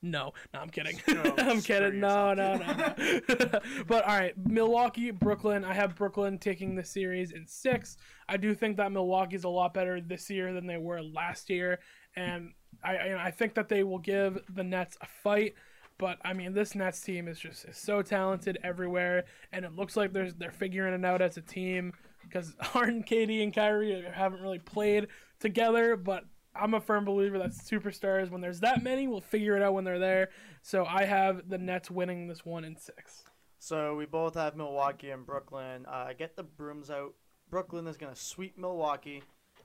No, 0.00 0.32
no, 0.54 0.60
I'm 0.60 0.70
kidding. 0.70 0.96
Screw- 0.98 1.34
I'm 1.38 1.60
kidding. 1.60 1.98
No, 1.98 2.32
no, 2.32 2.52
yourself. 2.52 2.98
no. 2.98 3.60
but 3.88 4.04
all 4.04 4.16
right, 4.16 4.32
Milwaukee, 4.46 5.10
Brooklyn. 5.10 5.64
I 5.64 5.74
have 5.74 5.96
Brooklyn 5.96 6.38
taking 6.38 6.76
the 6.76 6.84
series 6.84 7.32
in 7.32 7.46
six. 7.48 7.96
I 8.28 8.36
do 8.36 8.54
think 8.54 8.76
that 8.76 8.92
Milwaukee's 8.92 9.42
a 9.44 9.48
lot 9.48 9.74
better 9.74 10.00
this 10.00 10.30
year 10.30 10.52
than 10.52 10.66
they 10.68 10.76
were 10.76 11.02
last 11.02 11.50
year, 11.50 11.80
and 12.14 12.52
I, 12.84 12.96
I 12.96 13.24
I 13.26 13.30
think 13.32 13.54
that 13.54 13.68
they 13.68 13.82
will 13.82 13.98
give 13.98 14.38
the 14.54 14.62
Nets 14.62 14.96
a 15.00 15.06
fight. 15.06 15.54
But 15.98 16.18
I 16.24 16.32
mean, 16.32 16.52
this 16.54 16.74
Nets 16.74 17.00
team 17.00 17.26
is 17.26 17.38
just 17.38 17.64
is 17.64 17.76
so 17.76 18.02
talented 18.02 18.58
everywhere, 18.62 19.24
and 19.52 19.64
it 19.64 19.74
looks 19.74 19.96
like 19.96 20.12
they're 20.12 20.52
figuring 20.52 20.94
it 20.94 21.04
out 21.04 21.20
as 21.20 21.36
a 21.36 21.42
team 21.42 21.92
because 22.22 22.54
Harden, 22.60 23.02
KD, 23.02 23.42
and 23.42 23.52
Kyrie 23.52 24.04
haven't 24.12 24.40
really 24.40 24.60
played 24.60 25.08
together. 25.40 25.96
But 25.96 26.24
I'm 26.54 26.74
a 26.74 26.80
firm 26.80 27.04
believer 27.04 27.38
that 27.38 27.50
superstars, 27.50 28.30
when 28.30 28.40
there's 28.40 28.60
that 28.60 28.82
many, 28.82 29.08
will 29.08 29.20
figure 29.20 29.56
it 29.56 29.62
out 29.62 29.74
when 29.74 29.84
they're 29.84 29.98
there. 29.98 30.30
So 30.62 30.84
I 30.84 31.04
have 31.04 31.48
the 31.48 31.58
Nets 31.58 31.90
winning 31.90 32.28
this 32.28 32.44
one 32.44 32.64
in 32.64 32.76
six. 32.76 33.24
So 33.58 33.96
we 33.96 34.06
both 34.06 34.34
have 34.34 34.56
Milwaukee 34.56 35.10
and 35.10 35.26
Brooklyn. 35.26 35.84
Uh, 35.86 36.12
get 36.16 36.36
the 36.36 36.44
brooms 36.44 36.90
out. 36.90 37.14
Brooklyn 37.50 37.86
is 37.86 37.96
gonna 37.96 38.14
sweep 38.14 38.56
Milwaukee. 38.56 39.22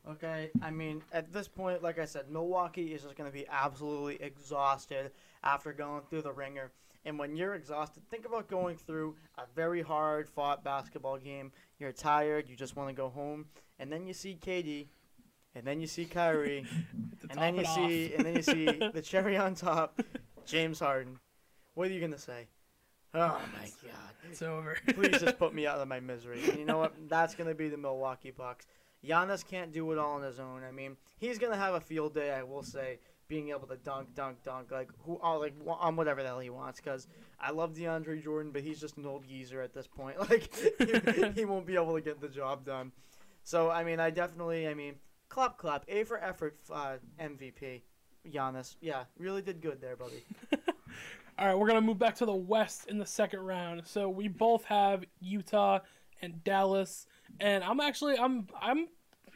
Okay, 0.09 0.51
I 0.61 0.69
mean 0.69 1.01
at 1.13 1.31
this 1.31 1.47
point, 1.47 1.81
like 1.81 1.97
I 1.97 2.05
said, 2.05 2.29
Milwaukee 2.29 2.93
is 2.93 3.03
just 3.03 3.15
gonna 3.15 3.31
be 3.31 3.45
absolutely 3.49 4.21
exhausted 4.21 5.11
after 5.43 5.71
going 5.71 6.01
through 6.09 6.23
the 6.23 6.31
wringer. 6.31 6.71
And 7.05 7.19
when 7.19 7.35
you're 7.35 7.55
exhausted, 7.55 8.03
think 8.09 8.25
about 8.25 8.47
going 8.47 8.77
through 8.77 9.15
a 9.37 9.43
very 9.55 9.81
hard 9.81 10.29
fought 10.29 10.63
basketball 10.63 11.17
game. 11.17 11.51
You're 11.79 11.91
tired, 11.91 12.47
you 12.47 12.55
just 12.55 12.75
want 12.75 12.89
to 12.89 12.95
go 12.95 13.09
home, 13.09 13.45
and 13.77 13.91
then 13.91 14.07
you 14.07 14.13
see 14.13 14.37
KD, 14.41 14.87
and 15.53 15.65
then 15.65 15.81
you 15.81 15.87
see 15.87 16.05
Kyrie, 16.05 16.65
To 17.21 17.27
and 17.29 17.39
then 17.39 17.55
you 17.55 17.65
see, 17.65 18.13
and 18.13 18.25
then 18.25 18.35
you 18.35 18.41
see 18.41 18.65
the 18.93 19.01
cherry 19.01 19.37
on 19.37 19.55
top, 19.55 20.01
James 20.45 20.79
Harden. 20.79 21.19
What 21.73 21.87
are 21.89 21.93
you 21.93 22.01
gonna 22.01 22.17
say? 22.17 22.47
Oh, 23.13 23.19
oh 23.19 23.41
my 23.53 23.69
God! 23.83 24.13
it's 24.29 24.41
over. 24.41 24.77
Please 24.93 25.19
just 25.19 25.37
put 25.37 25.53
me 25.53 25.67
out 25.67 25.79
of 25.79 25.87
my 25.87 25.99
misery. 25.99 26.39
And 26.49 26.57
you 26.57 26.65
know 26.65 26.77
what? 26.77 26.93
That's 27.07 27.35
gonna 27.35 27.53
be 27.53 27.69
the 27.69 27.77
Milwaukee 27.77 28.31
Bucks. 28.31 28.65
Giannis 29.05 29.45
can't 29.45 29.71
do 29.71 29.91
it 29.91 29.97
all 29.97 30.13
on 30.13 30.23
his 30.23 30.39
own. 30.39 30.63
I 30.67 30.71
mean, 30.71 30.97
he's 31.17 31.37
gonna 31.37 31.57
have 31.57 31.73
a 31.73 31.81
field 31.81 32.13
day. 32.13 32.31
I 32.33 32.43
will 32.43 32.63
say, 32.63 32.99
being 33.27 33.49
able 33.49 33.67
to 33.67 33.77
dunk, 33.77 34.13
dunk, 34.15 34.43
dunk, 34.43 34.71
like 34.71 34.89
who, 35.05 35.19
all 35.21 35.39
like 35.39 35.53
on 35.67 35.95
whatever 35.95 36.21
the 36.21 36.29
hell 36.29 36.39
he 36.39 36.49
wants. 36.49 36.79
Because 36.79 37.07
I 37.39 37.51
love 37.51 37.73
DeAndre 37.73 38.23
Jordan, 38.23 38.51
but 38.51 38.61
he's 38.61 38.79
just 38.79 38.97
an 38.97 39.05
old 39.05 39.27
geezer 39.27 39.61
at 39.61 39.73
this 39.73 39.87
point. 39.87 40.17
Like 40.29 40.53
he, 40.77 41.31
he 41.35 41.45
won't 41.45 41.65
be 41.65 41.75
able 41.75 41.95
to 41.95 42.01
get 42.01 42.21
the 42.21 42.29
job 42.29 42.65
done. 42.65 42.91
So 43.43 43.69
I 43.69 43.83
mean, 43.83 43.99
I 43.99 44.09
definitely, 44.09 44.67
I 44.67 44.73
mean, 44.73 44.95
clap, 45.29 45.57
clap, 45.57 45.83
A 45.87 46.03
for 46.03 46.17
effort, 46.23 46.57
uh, 46.71 46.95
MVP. 47.19 47.81
Giannis, 48.31 48.77
yeah, 48.79 49.03
really 49.17 49.41
did 49.41 49.61
good 49.61 49.81
there, 49.81 49.97
buddy. 49.97 50.23
All 51.37 51.47
right, 51.47 51.57
we're 51.57 51.67
gonna 51.67 51.81
move 51.81 51.99
back 51.99 52.15
to 52.15 52.25
the 52.25 52.33
West 52.33 52.87
in 52.87 52.97
the 52.97 53.05
second 53.05 53.41
round. 53.41 53.81
So 53.85 54.07
we 54.07 54.27
both 54.27 54.63
have 54.65 55.03
Utah 55.19 55.79
and 56.21 56.41
Dallas, 56.43 57.07
and 57.39 57.63
I'm 57.63 57.79
actually 57.79 58.17
I'm 58.17 58.47
I'm 58.59 58.87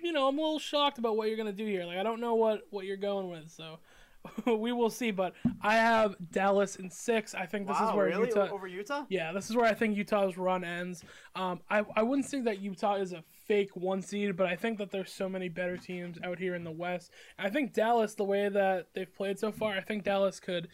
you 0.02 0.12
know 0.12 0.28
I'm 0.28 0.38
a 0.38 0.42
little 0.42 0.60
shocked 0.60 0.98
about 0.98 1.18
what 1.18 1.28
you're 1.28 1.38
gonna 1.38 1.52
do 1.52 1.66
here. 1.66 1.86
Like 1.86 1.98
I 1.98 2.04
don't 2.04 2.20
know 2.20 2.36
what 2.36 2.62
what 2.70 2.86
you're 2.86 2.98
going 2.98 3.30
with, 3.30 3.52
so 3.52 3.80
we 4.46 4.72
will 4.72 4.90
see. 4.90 5.12
But 5.12 5.34
I 5.62 5.76
have 5.76 6.16
Dallas 6.32 6.76
in 6.78 6.90
six. 6.90 7.34
I 7.34 7.46
think 7.46 7.68
this 7.68 7.80
wow, 7.80 7.90
is 7.90 7.96
where 7.96 8.06
really 8.08 8.28
Utah. 8.28 8.50
Over 8.50 8.68
Utah? 8.68 9.06
Yeah, 9.10 9.32
this 9.32 9.50
is 9.50 9.56
where 9.56 9.66
I 9.66 9.74
think 9.74 9.98
Utah's 9.98 10.38
run 10.38 10.64
ends. 10.64 11.04
Um, 11.36 11.62
I, 11.70 11.84
I 11.96 12.04
wouldn't 12.04 12.28
say 12.28 12.42
that 12.42 12.60
Utah 12.60 12.96
is 12.96 13.14
a 13.14 13.24
fake 13.48 13.76
one 13.76 14.02
seed, 14.02 14.36
but 14.36 14.48
I 14.48 14.56
think 14.56 14.78
that 14.80 14.92
there's 14.92 15.12
so 15.12 15.30
many 15.30 15.50
better 15.50 15.78
teams 15.78 16.18
out 16.24 16.40
here 16.40 16.56
in 16.56 16.64
the 16.64 16.72
West. 16.72 17.12
I 17.40 17.50
think 17.50 17.74
Dallas, 17.74 18.16
the 18.16 18.24
way 18.24 18.50
that 18.50 18.88
they've 18.94 19.14
played 19.14 19.40
so 19.40 19.52
far, 19.52 19.74
I 19.74 19.82
think 19.82 20.04
Dallas 20.04 20.40
could 20.40 20.68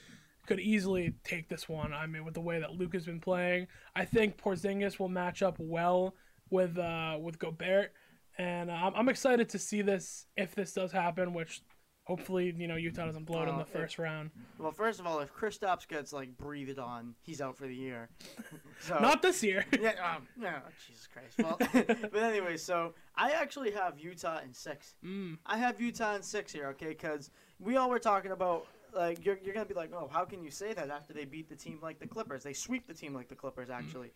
could 0.46 0.60
easily 0.60 1.14
take 1.24 1.48
this 1.48 1.70
one. 1.70 1.94
I 1.94 2.06
mean, 2.06 2.26
with 2.26 2.34
the 2.34 2.42
way 2.42 2.60
that 2.60 2.74
Luke 2.74 2.94
has 2.94 3.06
been 3.06 3.22
playing, 3.22 3.68
I 3.96 4.04
think 4.04 4.38
Porzingis 4.38 5.00
will 5.00 5.08
match 5.08 5.42
up 5.42 5.56
well 5.58 6.16
with 6.54 6.78
uh, 6.78 7.18
with 7.20 7.40
Gobert, 7.40 7.92
and 8.38 8.70
uh, 8.70 8.74
I'm, 8.74 8.94
I'm 8.96 9.10
excited 9.10 9.50
to 9.50 9.60
see 9.60 9.82
this 9.82 10.28
if 10.38 10.56
this 10.56 10.72
does 10.72 10.92
happen, 10.92 11.34
which 11.34 11.62
hopefully, 12.04 12.54
you 12.56 12.68
know, 12.68 12.76
Utah 12.76 13.06
doesn't 13.06 13.26
blow 13.26 13.44
it 13.44 13.50
in 13.50 13.58
the 13.58 13.66
first 13.66 13.98
round. 13.98 14.30
Well, 14.60 14.72
first 14.72 15.00
of 15.00 15.08
all, 15.08 15.20
if 15.20 15.34
Kristaps 15.34 15.88
gets 15.88 16.14
like 16.14 16.38
breathed 16.38 16.78
on, 16.80 17.16
he's 17.22 17.42
out 17.42 17.58
for 17.58 17.68
the 17.68 17.76
year. 17.76 18.10
So 18.80 19.00
Not 19.00 19.22
this 19.22 19.42
year. 19.42 19.64
yeah, 19.82 19.94
um, 20.04 20.28
no, 20.36 20.52
Jesus 20.86 21.08
Christ. 21.08 21.38
Well, 21.40 21.58
but 22.12 22.22
anyway, 22.22 22.58
so 22.58 22.94
I 23.16 23.32
actually 23.32 23.72
have 23.72 23.98
Utah 23.98 24.42
in 24.44 24.54
six. 24.54 24.96
mm. 25.06 25.38
I 25.46 25.58
have 25.58 25.80
Utah 25.80 26.16
in 26.16 26.22
six 26.22 26.52
here, 26.52 26.68
okay? 26.70 26.90
Because 26.90 27.32
we 27.60 27.78
all 27.78 27.90
were 27.90 28.00
talking 28.00 28.32
about 28.32 28.68
like 28.94 29.26
you're, 29.26 29.40
you're 29.42 29.54
gonna 29.54 29.66
be 29.66 29.74
like, 29.74 29.94
oh, 29.94 30.10
how 30.12 30.26
can 30.26 30.44
you 30.44 30.52
say 30.52 30.74
that 30.74 30.90
after 30.90 31.14
they 31.14 31.24
beat 31.24 31.48
the 31.48 31.56
team 31.56 31.80
like 31.82 32.00
the 32.00 32.08
Clippers? 32.08 32.44
They 32.44 32.52
sweep 32.52 32.88
the 32.88 32.94
team 32.94 33.14
like 33.14 33.30
the 33.30 33.36
Clippers, 33.36 33.70
actually. 33.70 34.12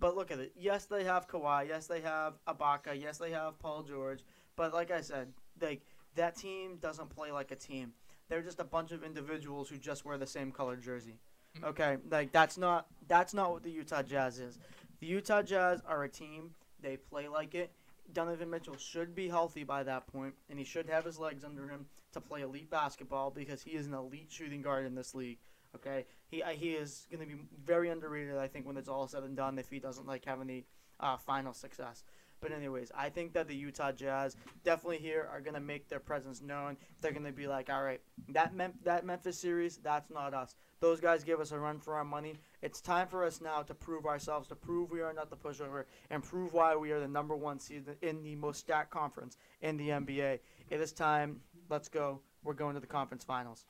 But 0.00 0.16
look 0.16 0.30
at 0.30 0.38
it. 0.38 0.52
Yes, 0.56 0.84
they 0.84 1.04
have 1.04 1.28
Kawhi. 1.28 1.68
Yes, 1.68 1.86
they 1.86 2.00
have 2.00 2.34
Ibaka. 2.46 3.00
Yes, 3.00 3.18
they 3.18 3.32
have 3.32 3.58
Paul 3.58 3.82
George. 3.82 4.20
But 4.56 4.72
like 4.72 4.90
I 4.90 5.00
said, 5.00 5.32
like 5.60 5.82
that 6.14 6.36
team 6.36 6.78
doesn't 6.80 7.10
play 7.10 7.32
like 7.32 7.50
a 7.50 7.56
team. 7.56 7.92
They're 8.28 8.42
just 8.42 8.60
a 8.60 8.64
bunch 8.64 8.92
of 8.92 9.02
individuals 9.02 9.68
who 9.68 9.78
just 9.78 10.04
wear 10.04 10.18
the 10.18 10.26
same 10.26 10.52
colored 10.52 10.82
jersey. 10.82 11.18
Mm-hmm. 11.56 11.66
Okay, 11.66 11.96
like 12.10 12.32
that's 12.32 12.58
not 12.58 12.86
that's 13.06 13.34
not 13.34 13.52
what 13.52 13.62
the 13.62 13.70
Utah 13.70 14.02
Jazz 14.02 14.38
is. 14.38 14.58
The 15.00 15.06
Utah 15.06 15.42
Jazz 15.42 15.80
are 15.86 16.04
a 16.04 16.08
team. 16.08 16.50
They 16.80 16.96
play 16.96 17.28
like 17.28 17.54
it. 17.54 17.72
Donovan 18.12 18.50
Mitchell 18.50 18.76
should 18.76 19.14
be 19.14 19.28
healthy 19.28 19.64
by 19.64 19.82
that 19.82 20.06
point, 20.06 20.34
and 20.48 20.58
he 20.58 20.64
should 20.64 20.88
have 20.88 21.04
his 21.04 21.18
legs 21.18 21.44
under 21.44 21.68
him 21.68 21.86
to 22.12 22.20
play 22.20 22.42
elite 22.42 22.70
basketball 22.70 23.30
because 23.30 23.62
he 23.62 23.72
is 23.72 23.86
an 23.86 23.94
elite 23.94 24.28
shooting 24.30 24.62
guard 24.62 24.86
in 24.86 24.94
this 24.94 25.14
league. 25.14 25.38
Okay, 25.74 26.06
he 26.28 26.42
uh, 26.42 26.50
he 26.50 26.70
is 26.70 27.06
going 27.10 27.20
to 27.20 27.26
be 27.26 27.40
very 27.64 27.90
underrated. 27.90 28.36
I 28.36 28.48
think 28.48 28.66
when 28.66 28.76
it's 28.76 28.88
all 28.88 29.06
said 29.06 29.22
and 29.22 29.36
done, 29.36 29.58
if 29.58 29.68
he 29.68 29.78
doesn't 29.78 30.06
like 30.06 30.24
have 30.24 30.40
any 30.40 30.64
uh, 31.00 31.16
final 31.16 31.52
success. 31.52 32.04
But 32.40 32.52
anyways, 32.52 32.92
I 32.96 33.08
think 33.08 33.32
that 33.32 33.48
the 33.48 33.56
Utah 33.56 33.92
Jazz 33.92 34.36
definitely 34.62 34.98
here 34.98 35.28
are 35.32 35.40
going 35.40 35.54
to 35.54 35.60
make 35.60 35.88
their 35.88 35.98
presence 35.98 36.40
known. 36.40 36.76
They're 37.00 37.12
going 37.12 37.24
to 37.24 37.32
be 37.32 37.48
like, 37.48 37.68
all 37.68 37.82
right, 37.82 38.00
that 38.28 38.54
Mem- 38.54 38.78
that 38.84 39.04
Memphis 39.04 39.38
series, 39.38 39.78
that's 39.78 40.10
not 40.10 40.34
us. 40.34 40.54
Those 40.80 41.00
guys 41.00 41.24
give 41.24 41.40
us 41.40 41.50
a 41.50 41.58
run 41.58 41.80
for 41.80 41.96
our 41.96 42.04
money. 42.04 42.36
It's 42.62 42.80
time 42.80 43.08
for 43.08 43.24
us 43.24 43.40
now 43.40 43.62
to 43.62 43.74
prove 43.74 44.06
ourselves, 44.06 44.46
to 44.48 44.54
prove 44.54 44.90
we 44.90 45.00
are 45.00 45.12
not 45.12 45.30
the 45.30 45.36
pushover, 45.36 45.84
and 46.10 46.22
prove 46.22 46.52
why 46.52 46.76
we 46.76 46.92
are 46.92 47.00
the 47.00 47.08
number 47.08 47.34
one 47.34 47.58
seed 47.58 47.84
in 48.02 48.22
the 48.22 48.36
most 48.36 48.60
stacked 48.60 48.90
conference 48.90 49.36
in 49.60 49.76
the 49.76 49.88
NBA. 49.88 50.38
It 50.70 50.80
is 50.80 50.92
time. 50.92 51.40
Let's 51.68 51.88
go. 51.88 52.20
We're 52.44 52.54
going 52.54 52.74
to 52.74 52.80
the 52.80 52.86
conference 52.86 53.24
finals. 53.24 53.66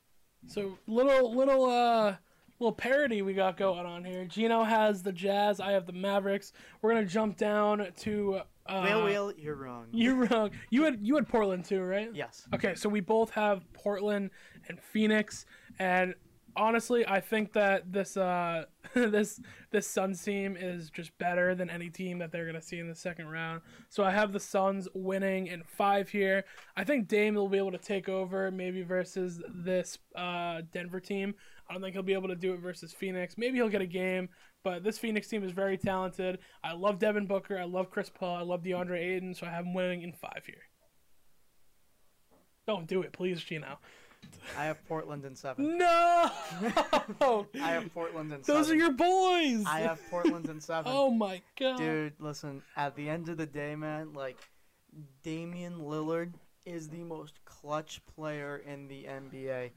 So 0.47 0.79
little 0.87 1.35
little 1.35 1.65
uh 1.67 2.17
little 2.59 2.73
parody 2.73 3.23
we 3.23 3.35
got 3.35 3.57
going 3.57 3.87
on 3.87 4.05
here. 4.05 4.25
Gino 4.25 4.65
has 4.65 5.03
the 5.03 5.13
Jazz. 5.13 5.61
I 5.61 5.73
have 5.73 5.87
the 5.87 5.93
Mavericks. 5.93 6.53
We're 6.83 6.95
gonna 6.95 7.07
jump 7.07 7.37
down 7.37 7.87
to. 7.99 8.41
Uh, 8.67 8.83
Will, 8.85 9.05
Will, 9.05 9.33
you're 9.39 9.55
wrong. 9.55 9.87
You're 9.93 10.27
wrong. 10.27 10.51
You 10.71 10.85
had 10.85 10.99
you 11.01 11.15
had 11.15 11.27
Portland 11.27 11.65
too, 11.65 11.83
right? 11.83 12.11
Yes. 12.13 12.47
Okay, 12.55 12.75
so 12.75 12.89
we 12.89 13.01
both 13.01 13.31
have 13.31 13.71
Portland 13.73 14.31
and 14.69 14.81
Phoenix, 14.81 15.47
and 15.79 16.15
honestly, 16.59 17.07
I 17.07 17.21
think 17.21 17.53
that 17.55 17.91
this 17.91 18.17
uh 18.17 18.65
this 18.95 19.41
this 19.71 19.87
Suns 19.87 20.23
team 20.23 20.57
is 20.59 20.91
just 20.91 21.17
better 21.19 21.55
than 21.55 21.71
any 21.71 21.89
team 21.89 22.19
that 22.19 22.33
they're 22.33 22.45
gonna 22.45 22.61
see 22.61 22.79
in 22.79 22.89
the 22.89 22.95
second 22.95 23.29
round. 23.29 23.63
So 23.89 24.05
I 24.05 24.11
have 24.11 24.33
the 24.33 24.41
Suns 24.41 24.89
winning 24.93 25.47
in 25.47 25.63
five 25.63 26.09
here. 26.09 26.45
I 26.77 26.85
think 26.85 27.09
Dame 27.09 27.35
will 27.35 27.49
be 27.49 27.59
able 27.59 27.73
to 27.73 27.79
take 27.79 28.09
over 28.09 28.51
maybe 28.51 28.83
versus 28.83 29.41
this 29.49 29.99
uh 30.17 30.63
Denver 30.73 31.01
team. 31.01 31.35
I 31.71 31.75
don't 31.75 31.83
think 31.83 31.95
he'll 31.95 32.03
be 32.03 32.15
able 32.15 32.29
to 32.29 32.37
do 32.37 32.53
it 32.53 32.61
versus 32.61 32.93
Phoenix. 32.93 33.39
Maybe 33.39 33.59
he'll 33.59 33.69
get 33.69 33.83
a 33.83 33.87
game, 33.87 34.29
but 34.65 34.83
this 34.83 34.99
Phoenix 34.99 35.29
team 35.29 35.45
is 35.45 35.53
very 35.53 35.79
talented. 35.79 36.39
I 36.65 36.73
love 36.73 36.99
Devin 36.99 37.27
Booker. 37.27 37.59
I 37.59 37.65
love 37.65 37.91
Chris 37.91 38.11
Paul. 38.11 38.37
I 38.37 38.43
love 38.43 38.63
DeAndre 38.63 38.99
Ayton. 38.99 39.35
So 39.35 39.47
I 39.47 39.51
have 39.51 39.65
him 39.65 39.75
winning 39.75 40.03
in 40.03 40.13
five 40.13 40.43
here. 40.47 40.63
Don't 42.67 42.87
do 42.87 43.03
it, 43.03 43.13
please, 43.13 43.43
Gino. 43.43 43.79
I 44.57 44.65
have 44.65 44.87
Portland 44.89 45.25
in 45.25 45.37
seven. 45.37 45.79
No. 45.79 46.31
I 47.21 47.45
have 47.55 47.93
Portland 47.93 48.33
in 48.33 48.41
Those 48.43 48.71
are 48.71 48.75
your 48.75 48.93
boys. 48.93 49.65
I 49.67 49.81
have 49.81 50.01
Portland 50.11 50.49
in 50.49 50.61
seven. 50.61 50.91
Oh 50.95 51.11
my 51.11 51.41
god. 51.59 51.79
Dude, 51.79 52.15
listen, 52.19 52.63
at 52.77 52.97
the 52.97 53.09
end 53.09 53.29
of 53.29 53.37
the 53.37 53.47
day, 53.47 53.77
man, 53.77 54.15
like 54.15 54.39
Damian 55.23 55.81
Lillard 55.81 56.33
is 56.65 56.89
the 56.89 57.05
most 57.05 57.35
clutch 57.45 58.01
player 58.15 58.63
in 58.67 58.89
the 58.89 59.05
NBA. 59.05 59.71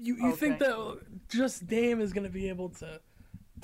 you 0.00 0.16
you 0.16 0.32
think 0.36 0.58
that 0.58 0.98
just 1.28 1.66
Dame 1.66 2.00
is 2.00 2.12
gonna 2.12 2.28
be 2.28 2.48
able 2.48 2.70
to 2.70 3.00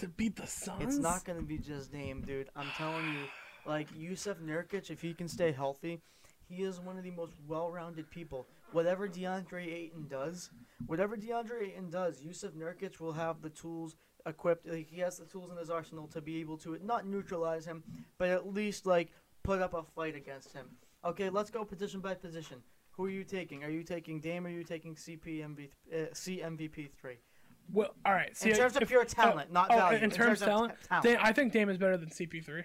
to 0.00 0.08
beat 0.08 0.36
the 0.36 0.46
Suns? 0.46 0.82
It's 0.82 0.96
not 0.96 1.24
going 1.24 1.38
to 1.38 1.44
be 1.44 1.58
just 1.58 1.92
Dame, 1.92 2.22
dude. 2.22 2.48
I'm 2.56 2.68
telling 2.76 3.04
you, 3.12 3.24
like 3.66 3.88
Jusuf 3.94 4.36
Nurkic, 4.40 4.90
if 4.90 5.00
he 5.00 5.14
can 5.14 5.28
stay 5.28 5.52
healthy, 5.52 6.00
he 6.48 6.62
is 6.62 6.80
one 6.80 6.96
of 6.96 7.04
the 7.04 7.10
most 7.10 7.32
well-rounded 7.46 8.10
people. 8.10 8.46
Whatever 8.72 9.08
DeAndre 9.08 9.66
Ayton 9.66 10.06
does, 10.08 10.50
whatever 10.86 11.16
DeAndre 11.16 11.68
Ayton 11.68 11.90
does, 11.90 12.20
Jusuf 12.20 12.52
Nurkic 12.52 13.00
will 13.00 13.12
have 13.12 13.42
the 13.42 13.50
tools 13.50 13.96
equipped. 14.26 14.66
Like, 14.66 14.88
he 14.88 15.00
has 15.00 15.18
the 15.18 15.24
tools 15.26 15.50
in 15.50 15.56
his 15.56 15.70
arsenal 15.70 16.06
to 16.08 16.20
be 16.20 16.40
able 16.40 16.56
to 16.58 16.78
not 16.82 17.06
neutralize 17.06 17.64
him, 17.66 17.82
but 18.18 18.28
at 18.28 18.52
least 18.52 18.86
like 18.86 19.12
put 19.42 19.60
up 19.60 19.74
a 19.74 19.82
fight 19.82 20.14
against 20.14 20.52
him. 20.52 20.66
Okay, 21.04 21.30
let's 21.30 21.50
go 21.50 21.64
position 21.64 22.00
by 22.00 22.14
position. 22.14 22.58
Who 22.92 23.06
are 23.06 23.10
you 23.10 23.24
taking? 23.24 23.64
Are 23.64 23.70
you 23.70 23.82
taking 23.82 24.20
Dame 24.20 24.46
or 24.46 24.50
are 24.50 24.52
you 24.52 24.64
taking 24.64 24.94
CP 24.94 25.40
MV, 25.40 25.68
uh, 25.92 25.96
CMVP 26.12 26.90
three? 27.00 27.18
Well, 27.72 27.94
all 28.04 28.12
right. 28.12 28.36
See, 28.36 28.50
In 28.50 28.56
terms 28.56 28.76
of 28.76 28.82
if- 28.82 28.88
pure 28.88 29.04
talent, 29.04 29.52
not 29.52 29.68
oh, 29.70 29.76
value. 29.76 29.98
In, 30.00 30.10
terms 30.10 30.42
of 30.42 30.48
talent, 30.48 30.72
ta- 30.82 31.00
talent. 31.00 31.04
Dame, 31.04 31.18
I 31.22 31.32
think 31.32 31.52
Dame 31.52 31.68
is 31.70 31.78
better 31.78 31.96
than 31.96 32.10
CP3. 32.10 32.64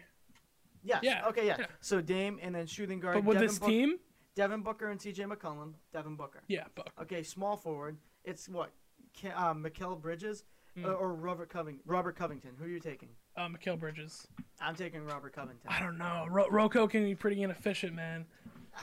Yes. 0.84 1.00
Yeah, 1.04 1.28
Okay. 1.28 1.48
Yeah. 1.48 1.56
yeah. 1.60 1.66
So 1.82 2.02
Dame 2.02 2.40
and 2.42 2.54
then 2.54 2.68
shooting 2.68 3.00
guard. 3.00 3.16
But 3.16 3.24
with 3.24 3.36
Devin 3.36 3.48
this 3.48 3.60
Book- 3.60 3.70
team, 3.70 3.96
Devin 4.36 4.62
Booker 4.62 4.90
and 4.90 5.02
C.J. 5.02 5.24
McCollum. 5.24 5.74
Devin 5.94 6.16
Booker. 6.16 6.42
yeah, 6.48 6.66
Buck. 6.76 6.92
Okay. 7.02 7.24
Small 7.24 7.56
forward. 7.58 7.98
It's 8.24 8.48
what? 8.50 8.72
Uh, 9.24 9.54
Mikal 9.54 10.00
Bridges 10.00 10.44
Mm. 10.78 11.00
or 11.00 11.14
Robert 11.14 11.48
Coving 11.50 11.80
Robert 11.86 12.18
Covington. 12.18 12.52
Who 12.60 12.66
are 12.66 12.68
you 12.68 12.82
taking? 12.82 13.08
Uh, 13.38 13.48
Bridges. 13.78 14.28
I'm 14.60 14.76
taking 14.76 15.06
Robert 15.06 15.32
Covington. 15.34 15.70
I 15.70 15.80
don't 15.80 15.98
know. 15.98 16.26
Ro- 16.30 16.50
Rocco 16.50 16.86
can 16.86 17.06
be 17.06 17.16
pretty 17.16 17.42
inefficient, 17.44 17.96
man. 17.96 18.26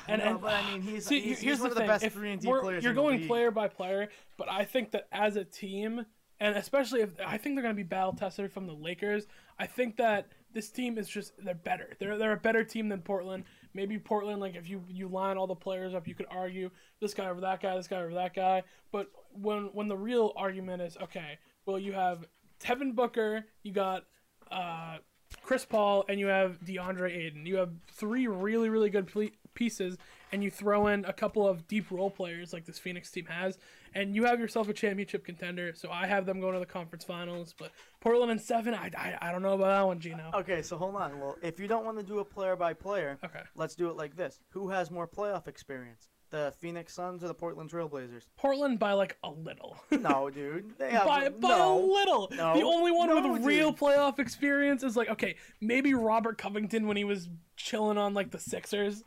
And, 0.09 0.23
No, 0.23 0.31
and 0.31 0.41
but 0.41 0.55
I 0.55 0.71
mean, 0.73 0.81
he's, 0.81 1.05
see, 1.05 1.21
he's, 1.21 1.41
here's 1.41 1.59
he's 1.59 1.61
one 1.61 1.69
the 1.69 1.73
of 1.73 1.75
the 1.75 1.81
thing. 1.81 1.89
best 1.89 2.05
If 2.05 2.15
three 2.15 2.33
and 2.33 2.41
D 2.41 2.49
players. 2.49 2.83
You're 2.83 2.93
in 2.93 2.97
going 2.97 3.27
player 3.27 3.51
by 3.51 3.69
player, 3.69 4.09
but 4.39 4.49
I 4.51 4.65
think 4.65 4.93
that 4.93 5.07
as 5.13 5.37
a 5.37 5.45
team, 5.45 6.07
and 6.41 6.57
especially 6.57 7.03
if 7.03 7.11
I 7.27 7.37
think 7.37 7.57
they're 7.57 7.63
going 7.63 7.75
to 7.75 7.83
be 7.83 7.83
battle 7.87 8.15
tested 8.15 8.51
from 8.51 8.67
the 8.67 8.73
Lakers, 8.73 9.27
I 9.59 9.67
think 9.67 9.99
that 9.99 10.29
this 10.55 10.71
team 10.71 10.97
is 10.97 11.11
just 11.11 11.35
they're 11.45 11.55
better. 11.55 11.93
They're 11.99 12.17
they're 12.17 12.33
a 12.33 12.37
better 12.39 12.65
team 12.65 12.89
than 12.89 13.03
Portland. 13.03 13.45
Maybe 13.75 13.99
Portland, 13.99 14.41
like 14.41 14.55
if 14.55 14.69
you 14.69 14.83
you 14.89 15.09
line 15.09 15.37
all 15.37 15.47
the 15.47 15.55
players 15.55 15.95
up, 15.95 16.07
you 16.07 16.15
could 16.15 16.27
argue 16.31 16.71
this 17.01 17.15
guy 17.15 17.29
over 17.29 17.41
that 17.41 17.61
guy, 17.61 17.77
this 17.77 17.89
guy 17.89 17.97
over 17.97 18.15
that 18.15 18.35
guy. 18.35 18.63
But 18.91 19.09
when 19.33 19.71
when 19.73 19.89
the 19.89 19.97
real 19.97 20.33
argument 20.37 20.83
is 20.83 20.97
okay, 21.03 21.39
well 21.67 21.79
you 21.79 21.93
have 21.93 22.27
Devin 22.61 22.93
Booker, 22.93 23.47
you 23.63 23.73
got 23.73 24.05
uh, 24.51 24.99
Chris 25.43 25.65
Paul, 25.65 26.05
and 26.09 26.21
you 26.21 26.27
have 26.27 26.61
DeAndre 26.65 27.17
Ayton. 27.17 27.47
You 27.47 27.57
have 27.57 27.71
three 27.91 28.27
really 28.27 28.69
really 28.69 28.91
good 28.91 29.11
pieces, 29.55 29.97
and 30.33 30.43
you 30.43 30.51
throw 30.51 30.87
in 30.89 31.05
a 31.05 31.13
couple 31.13 31.47
of 31.47 31.67
deep 31.69 31.91
role 31.91 32.11
players 32.11 32.53
like 32.53 32.65
this 32.65 32.79
Phoenix 32.79 33.11
team 33.11 33.27
has, 33.27 33.59
and 33.95 34.15
you 34.15 34.25
have 34.25 34.41
yourself 34.41 34.69
a 34.69 34.73
championship 34.73 35.25
contender. 35.25 35.73
So 35.75 35.91
I 35.91 36.07
have 36.07 36.27
them 36.27 36.41
going 36.41 36.55
to 36.55 36.61
the 36.61 36.67
conference 36.67 37.05
finals, 37.05 37.55
but 37.59 37.71
Portland 38.01 38.31
and 38.31 38.41
seven, 38.41 38.75
I, 38.75 38.91
I, 38.97 39.19
I 39.21 39.33
don't 39.33 39.43
know 39.43 39.55
about 39.55 39.67
that 39.67 39.87
one, 39.87 40.01
Gino. 40.01 40.31
Okay, 40.35 40.63
so 40.63 40.77
hold 40.77 40.97
on. 40.97 41.21
Well, 41.21 41.37
if 41.43 41.61
you 41.61 41.69
don't 41.69 41.85
want 41.85 41.99
to 41.99 42.05
do 42.05 42.19
a 42.21 42.25
player 42.25 42.57
by 42.57 42.73
player, 42.73 43.19
Okay, 43.25 43.43
let's 43.55 43.75
do 43.75 43.89
it 43.89 43.97
like 43.97 44.17
this. 44.17 44.41
Who 44.51 44.71
has 44.71 44.91
more 44.91 45.07
playoff 45.07 45.47
experience? 45.49 46.09
The 46.31 46.55
Phoenix 46.61 46.95
Suns 46.95 47.23
or 47.23 47.29
the 47.29 47.35
Portland 47.35 47.71
Trailblazers? 47.71 48.23
Portland 48.39 48.79
by 48.79 48.95
like 48.95 49.19
a 49.23 49.31
little. 49.31 49.77
No, 49.91 50.31
dude. 50.31 50.79
They 50.79 50.91
have 50.91 51.05
by, 51.05 51.29
by 51.29 51.59
a 51.59 51.73
little. 51.75 52.29
No. 52.33 52.55
The 52.55 52.63
only 52.63 52.91
one 52.91 53.09
No, 53.09 53.31
with 53.31 53.45
real 53.45 53.73
playoff 53.73 54.19
experience 54.19 54.83
is 54.83 54.97
like 54.97 55.11
okay, 55.11 55.37
maybe 55.61 55.93
Robert 55.93 56.39
Covington 56.39 56.87
when 56.87 56.97
he 56.97 57.05
was 57.05 57.29
chilling 57.57 57.99
on 57.99 58.15
like 58.15 58.31
the 58.31 58.39
Sixers, 58.39 59.05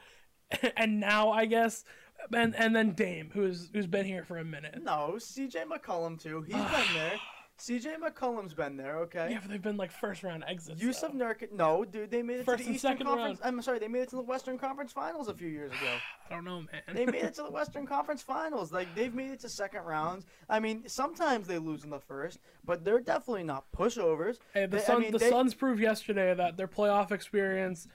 and 0.77 0.99
now 0.99 1.31
I 1.31 1.45
guess, 1.45 1.83
and 2.33 2.55
and 2.55 2.75
then 2.75 2.91
Dame 2.91 3.29
who's 3.33 3.69
who's 3.73 3.87
been 3.87 4.05
here 4.05 4.23
for 4.23 4.37
a 4.37 4.45
minute. 4.45 4.79
No, 4.83 5.13
CJ 5.17 5.65
McCollum 5.65 6.21
too. 6.21 6.41
He's 6.41 6.55
been 6.55 6.93
there. 6.93 7.13
CJ 7.57 7.99
McCollum's 7.99 8.53
been 8.53 8.75
there. 8.75 8.97
Okay. 8.99 9.29
Yeah, 9.31 9.39
but 9.41 9.49
they've 9.49 9.61
been 9.61 9.77
like 9.77 9.89
first 9.89 10.23
round 10.23 10.43
exits. 10.45 10.81
Jusuf. 10.81 11.13
Nurkic. 11.15 11.53
No, 11.53 11.85
dude, 11.85 12.11
they 12.11 12.21
made 12.21 12.39
it 12.41 12.45
First 12.45 12.57
to 12.57 12.63
the 12.65 12.67
and 12.67 12.75
Eastern 12.75 12.91
second 12.91 13.07
Conference. 13.07 13.39
I'm 13.45 13.61
sorry, 13.61 13.79
they 13.79 13.87
made 13.87 14.01
it 14.01 14.09
to 14.09 14.17
the 14.17 14.23
Western 14.23 14.57
Conference 14.57 14.91
Finals 14.91 15.29
a 15.29 15.33
few 15.33 15.47
years 15.47 15.71
ago. 15.71 15.95
I 16.29 16.33
don't 16.33 16.43
know, 16.43 16.59
man. 16.59 16.81
they 16.93 17.05
made 17.05 17.23
it 17.23 17.33
to 17.35 17.43
the 17.43 17.51
Western 17.51 17.87
Conference 17.87 18.21
Finals. 18.21 18.73
Like 18.73 18.93
they've 18.93 19.13
made 19.13 19.31
it 19.31 19.39
to 19.39 19.49
second 19.49 19.83
rounds. 19.83 20.25
I 20.49 20.59
mean, 20.59 20.83
sometimes 20.87 21.47
they 21.47 21.57
lose 21.57 21.85
in 21.85 21.89
the 21.91 21.99
first, 22.01 22.39
but 22.65 22.83
they're 22.83 22.99
definitely 22.99 23.43
not 23.43 23.71
pushovers. 23.71 24.37
Hey, 24.53 24.65
the 24.65 24.75
They- 24.75 24.83
I 24.83 24.85
Sun, 24.85 25.01
mean, 25.01 25.11
the 25.13 25.17
they- 25.19 25.29
Suns 25.29 25.53
proved 25.53 25.79
yesterday 25.81 26.33
that 26.35 26.57
their 26.57 26.67
playoff 26.67 27.13
experience 27.13 27.87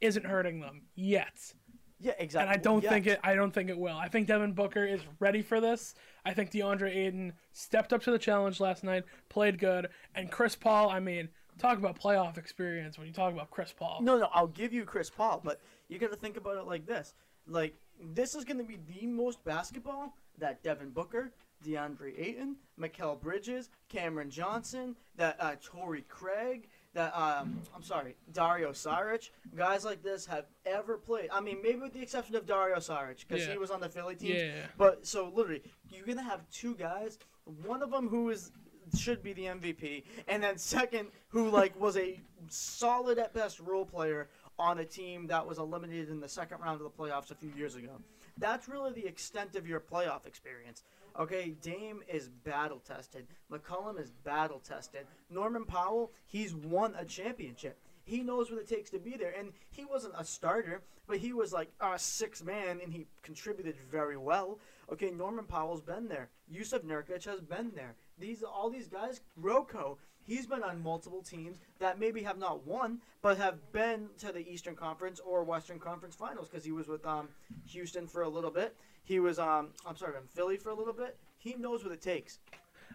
isn't 0.00 0.26
hurting 0.26 0.60
them 0.60 0.82
yet. 0.94 1.54
Yeah, 2.02 2.12
exactly. 2.18 2.52
and. 2.52 2.60
I 2.60 2.62
don't 2.62 2.82
Yeah. 2.82 2.90
think 2.90 3.06
it. 3.06 3.20
I 3.22 3.34
don't 3.34 3.52
think 3.52 3.70
it 3.70 3.78
will. 3.78 3.96
I 3.96 4.08
think 4.08 4.26
Devin 4.26 4.52
Booker 4.52 4.84
is 4.84 5.00
ready 5.20 5.40
for 5.40 5.60
this. 5.60 5.94
I 6.24 6.34
think 6.34 6.50
DeAndre 6.50 6.94
Ayton 6.94 7.32
stepped 7.52 7.92
up 7.92 8.02
to 8.02 8.10
the 8.10 8.18
challenge 8.18 8.60
last 8.60 8.82
night, 8.84 9.04
played 9.28 9.58
good, 9.58 9.88
and 10.14 10.30
Chris 10.30 10.56
Paul. 10.56 10.90
I 10.90 11.00
mean, 11.00 11.28
talk 11.58 11.78
about 11.78 11.98
playoff 11.98 12.38
experience 12.38 12.98
when 12.98 13.06
you 13.06 13.12
talk 13.12 13.32
about 13.32 13.50
Chris 13.50 13.72
Paul. 13.72 14.00
No, 14.02 14.18
no, 14.18 14.28
I'll 14.32 14.46
give 14.48 14.72
you 14.72 14.84
Chris 14.84 15.10
Paul, 15.10 15.40
but 15.44 15.60
you 15.88 15.98
got 15.98 16.10
to 16.10 16.16
think 16.16 16.36
about 16.36 16.56
it 16.56 16.64
like 16.66 16.86
this: 16.86 17.14
like 17.46 17.74
this 18.00 18.34
is 18.34 18.44
going 18.44 18.58
to 18.58 18.64
be 18.64 18.78
the 18.98 19.06
most 19.06 19.42
basketball 19.44 20.16
that 20.38 20.62
Devin 20.62 20.90
Booker, 20.90 21.32
DeAndre 21.64 22.18
Ayton, 22.18 22.56
Mikal 22.80 23.20
Bridges, 23.20 23.68
Cameron 23.88 24.30
Johnson, 24.30 24.96
that 25.16 25.36
uh, 25.38 25.54
Torrey 25.62 26.02
Craig, 26.08 26.68
that 26.94 27.14
um, 27.16 27.60
I'm 27.74 27.82
sorry, 27.82 28.14
Dario 28.32 28.72
Saric, 28.72 29.30
guys 29.56 29.84
like 29.84 30.02
this 30.02 30.26
have 30.26 30.44
ever 30.66 30.96
played. 30.98 31.28
I 31.32 31.40
mean, 31.40 31.58
maybe 31.62 31.80
with 31.80 31.92
the 31.94 32.02
exception 32.02 32.36
of 32.36 32.46
Dario 32.46 32.76
Saric 32.76 33.26
because 33.26 33.46
Yeah. 33.46 33.52
he 33.52 33.58
was 33.58 33.70
on 33.70 33.80
the 33.80 33.88
Philly 33.88 34.14
team. 34.14 34.36
Yeah. 34.36 34.66
But 34.76 35.06
so 35.06 35.30
literally, 35.34 35.62
you're 35.90 36.06
gonna 36.06 36.22
have 36.22 36.48
two 36.50 36.74
guys. 36.74 37.18
One 37.64 37.82
of 37.82 37.90
them 37.90 38.08
who 38.08 38.30
is 38.30 38.52
should 38.98 39.22
be 39.22 39.32
the 39.32 39.44
MVP, 39.46 40.04
and 40.28 40.42
then 40.42 40.58
second 40.58 41.08
who 41.28 41.48
like 41.48 41.78
was 41.80 41.96
a 41.96 42.20
solid 42.48 43.18
at 43.18 43.32
best 43.32 43.58
role 43.60 43.86
player 43.86 44.28
on 44.58 44.80
a 44.80 44.84
team 44.84 45.26
that 45.28 45.46
was 45.46 45.58
eliminated 45.58 46.10
in 46.10 46.20
the 46.20 46.28
second 46.28 46.58
round 46.60 46.80
of 46.80 46.84
the 46.84 46.90
playoffs 47.02 47.30
a 47.30 47.34
few 47.34 47.50
years 47.56 47.74
ago. 47.74 47.90
That's 48.38 48.68
really 48.68 48.92
the 48.92 49.06
extent 49.06 49.56
of 49.56 49.66
your 49.66 49.80
playoff 49.80 50.26
experience. 50.26 50.82
Okay, 51.18 51.50
Dame 51.60 52.02
is 52.08 52.28
battle 52.28 52.80
tested. 52.80 53.26
McCollum 53.50 54.00
is 54.00 54.10
battle 54.24 54.60
tested. 54.60 55.06
Norman 55.28 55.64
Powell, 55.64 56.12
he's 56.26 56.54
won 56.54 56.94
a 56.98 57.04
championship. 57.04 57.78
He 58.04 58.22
knows 58.22 58.50
what 58.50 58.60
it 58.60 58.68
takes 58.68 58.90
to 58.90 58.98
be 58.98 59.16
there, 59.16 59.34
and 59.38 59.52
he 59.70 59.84
wasn't 59.84 60.14
a 60.18 60.24
starter, 60.24 60.82
but 61.06 61.18
he 61.18 61.32
was 61.32 61.52
like 61.52 61.70
a 61.80 61.98
six 61.98 62.42
man, 62.42 62.80
and 62.82 62.92
he 62.92 63.06
contributed 63.22 63.76
very 63.90 64.16
well. 64.16 64.58
Okay, 64.90 65.10
Norman 65.10 65.44
Powell's 65.44 65.82
been 65.82 66.08
there. 66.08 66.28
Jusuf 66.52 66.82
Nurkic 66.82 67.24
has 67.26 67.40
been 67.40 67.70
there. 67.74 67.94
These 68.18 68.42
all 68.42 68.70
these 68.70 68.88
guys, 68.88 69.20
Roko, 69.40 69.98
he's 70.24 70.46
been 70.46 70.62
on 70.62 70.82
multiple 70.82 71.22
teams 71.22 71.58
that 71.78 72.00
maybe 72.00 72.22
have 72.22 72.38
not 72.38 72.66
won, 72.66 73.00
but 73.20 73.38
have 73.38 73.72
been 73.72 74.08
to 74.18 74.32
the 74.32 74.46
Eastern 74.50 74.74
Conference 74.74 75.20
or 75.20 75.44
Western 75.44 75.78
Conference 75.78 76.16
Finals 76.16 76.48
because 76.48 76.64
he 76.64 76.72
was 76.72 76.88
with 76.88 77.06
um, 77.06 77.28
Houston 77.66 78.06
for 78.06 78.22
a 78.22 78.28
little 78.28 78.50
bit. 78.50 78.76
He 79.04 79.20
was 79.20 79.38
um, 79.38 79.68
I'm 79.86 79.96
sorry, 79.96 80.14
in 80.16 80.26
Philly 80.34 80.56
for 80.56 80.70
a 80.70 80.74
little 80.74 80.94
bit. 80.94 81.16
He 81.38 81.54
knows 81.54 81.82
what 81.84 81.92
it 81.92 82.00
takes. 82.00 82.38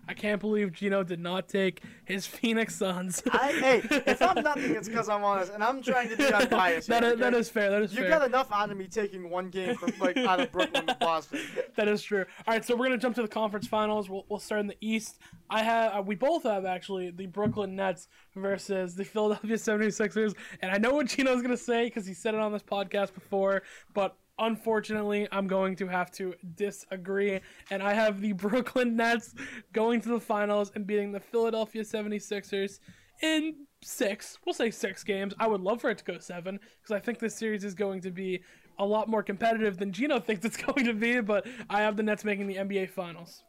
I 0.10 0.14
can't 0.14 0.40
believe 0.40 0.72
Gino 0.72 1.04
did 1.04 1.20
not 1.20 1.50
take 1.50 1.84
his 2.06 2.26
Phoenix 2.38 2.76
Suns. 2.76 3.22
I, 3.30 3.52
hey, 3.52 3.82
if 4.06 4.22
I'm 4.22 4.42
nothing, 4.42 4.74
it's 4.76 4.88
because 4.88 5.10
I'm 5.10 5.24
honest, 5.24 5.52
and 5.54 5.62
I'm 5.62 5.82
trying 5.82 6.08
to 6.10 6.16
be 6.16 6.32
unbiased. 6.32 6.88
that 6.88 7.04
here, 7.04 7.14
is, 7.14 7.20
that 7.20 7.34
okay? 7.34 7.40
is 7.40 7.50
fair. 7.50 7.70
That 7.72 7.82
is 7.82 7.94
You 7.94 8.02
fair. 8.02 8.10
got 8.12 8.26
enough 8.26 8.48
out 8.52 8.72
of 8.72 8.78
me 8.78 8.88
taking 8.88 9.30
one 9.30 9.50
game 9.50 9.76
from 9.76 9.92
like 10.00 10.16
out 10.16 10.40
of 10.40 10.52
Brooklyn 10.52 10.86
to 10.88 10.96
Boston. 11.00 11.40
That 11.76 11.88
is 11.90 12.02
true. 12.02 12.26
All 12.48 12.54
right, 12.54 12.64
so 12.66 12.76
we're 12.76 12.86
gonna 12.86 12.98
jump 12.98 13.16
to 13.16 13.22
the 13.22 13.28
conference 13.28 13.68
finals. 13.68 14.10
We'll, 14.10 14.26
we'll 14.30 14.40
start 14.40 14.62
in 14.62 14.68
the 14.68 14.78
East. 14.82 15.20
I 15.50 15.62
have, 15.62 15.94
uh, 15.94 16.02
we 16.02 16.16
both 16.16 16.44
have 16.44 16.66
actually 16.66 17.12
the 17.12 17.28
Brooklyn 17.28 17.76
Nets 17.76 18.08
versus 18.36 18.96
the 18.96 19.04
Philadelphia 19.04 19.58
76ers, 19.58 20.36
and 20.62 20.72
I 20.72 20.78
know 20.78 20.94
what 20.94 21.08
Gino's 21.08 21.42
gonna 21.42 21.58
say 21.58 21.86
because 21.86 22.06
he 22.08 22.14
said 22.14 22.34
it 22.34 22.40
on 22.40 22.52
this 22.54 22.64
podcast 22.64 23.14
before, 23.14 23.62
but 23.94 24.18
unfortunately, 24.40 25.28
I'm 25.32 25.48
going 25.48 25.76
to 25.78 25.88
have 25.88 26.12
to 26.12 26.34
disagree, 26.56 27.40
and 27.70 27.82
I 27.82 27.94
have 27.94 28.22
the 28.22 28.32
Brooklyn 28.34 28.96
Nets 28.96 29.34
going 29.74 30.02
to 30.02 30.10
the 30.10 30.20
finals 30.20 30.72
and 30.76 30.86
beating 30.86 31.12
the 31.12 31.20
Philadelphia 31.20 31.84
76ers 31.84 32.80
in 33.22 33.56
six. 33.82 34.38
We'll 34.46 34.54
say 34.54 34.72
six 34.72 35.04
games. 35.04 35.34
I 35.40 35.48
would 35.48 35.62
love 35.62 35.82
for 35.82 35.90
it 35.90 35.98
to 36.00 36.04
go 36.04 36.18
seven 36.20 36.60
because 36.82 36.96
I 36.96 37.00
think 37.00 37.20
this 37.20 37.36
series 37.36 37.64
is 37.64 37.74
going 37.74 38.02
to 38.02 38.12
be 38.12 38.42
a 38.80 38.86
lot 38.86 39.08
more 39.08 39.24
competitive 39.24 39.78
than 39.78 39.92
Gino 39.92 40.20
thinks 40.22 40.46
it's 40.46 40.58
going 40.58 40.86
to 40.86 40.94
be. 40.94 41.20
But 41.22 41.48
I 41.70 41.82
have 41.82 41.98
the 41.98 42.04
Nets 42.04 42.24
making 42.24 42.48
the 42.48 42.56
NBA 42.56 42.90
Finals. 42.90 43.44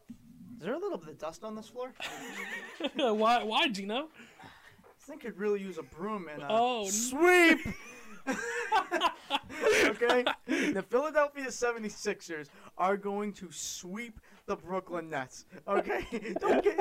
Is 0.59 0.65
there 0.65 0.75
a 0.75 0.79
little 0.79 0.99
bit 0.99 1.09
of 1.11 1.19
dust 1.19 1.45
on 1.45 1.55
this 1.55 1.69
floor? 1.69 1.93
why? 2.97 3.43
Why, 3.45 3.69
Gino? 3.69 4.09
I 4.43 5.11
think 5.11 5.23
could 5.23 5.39
really 5.39 5.61
use 5.61 5.79
a 5.79 5.83
broom 5.83 6.29
and 6.33 6.43
a 6.43 6.47
Oh, 6.51 6.87
sweep. 6.89 7.59
okay? 9.85 10.25
The 10.47 10.85
Philadelphia 10.89 11.47
76ers 11.47 12.49
are 12.77 12.97
going 12.97 13.33
to 13.35 13.49
sweep 13.51 14.21
the 14.47 14.57
Brooklyn 14.57 15.11
Nets. 15.11 15.45
Okay? 15.67 16.07
Don't 16.41 16.65
get, 16.65 16.79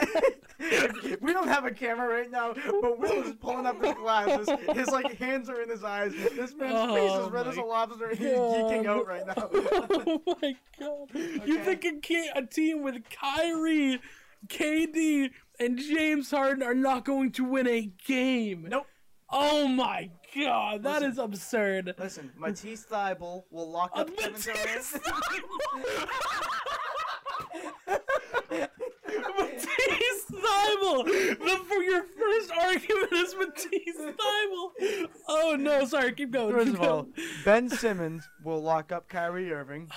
we 1.21 1.33
don't 1.33 1.47
have 1.47 1.65
a 1.65 1.71
camera 1.71 2.07
right 2.07 2.31
now, 2.31 2.53
but 2.53 2.97
Will 2.97 3.23
is 3.23 3.35
pulling 3.35 3.65
up 3.65 3.83
his 3.83 3.93
glasses. 3.93 4.49
His 4.73 4.87
like 4.87 5.17
hands 5.17 5.49
are 5.49 5.61
in 5.61 5.69
his 5.69 5.83
eyes. 5.83 6.13
This 6.13 6.55
man's 6.55 6.91
face 6.93 7.11
Oh 7.13 7.25
is 7.25 7.31
red 7.31 7.47
as 7.47 7.57
a 7.57 7.61
lobster. 7.61 8.09
He's 8.09 8.29
geeking 8.29 8.87
out 8.87 9.05
right 9.05 9.27
now. 9.27 9.49
oh 9.53 10.21
my 10.41 10.55
god! 10.79 11.09
You 11.45 11.59
think 11.59 11.85
a, 11.85 12.39
a 12.39 12.45
team 12.45 12.81
with 12.81 13.03
Kyrie, 13.09 13.99
KD, 14.47 15.29
and 15.59 15.77
James 15.77 16.31
Harden 16.31 16.63
are 16.63 16.73
not 16.73 17.05
going 17.05 17.31
to 17.33 17.43
win 17.43 17.67
a 17.67 17.91
game? 18.07 18.67
nope. 18.69 18.87
Oh 19.29 19.67
my 19.67 20.09
god, 20.35 20.83
that 20.83 21.01
Listen. 21.01 21.11
is 21.11 21.17
absurd. 21.17 21.95
Listen, 21.97 22.31
Matisse 22.37 22.85
Thybulle 22.85 23.43
will 23.51 23.69
lock 23.71 23.91
up 23.95 24.15
Kevin 24.17 24.41
Durant. 24.41 24.57
Matisse 29.37 30.25
Thybulle! 30.31 31.05
The, 31.05 31.61
for 31.67 31.83
your 31.83 32.03
first 32.03 32.51
argument 32.51 33.11
is 33.13 33.35
Matisse 33.35 33.97
Thybulle! 33.97 35.07
Oh 35.27 35.55
no, 35.59 35.85
sorry, 35.85 36.13
keep 36.13 36.31
going. 36.31 36.53
First 36.53 36.71
keep 36.71 36.79
of 36.79 36.87
all. 36.87 37.07
Ben 37.45 37.69
Simmons 37.69 38.27
will 38.43 38.61
lock 38.61 38.91
up 38.91 39.07
Kyrie 39.07 39.51
Irving. 39.51 39.89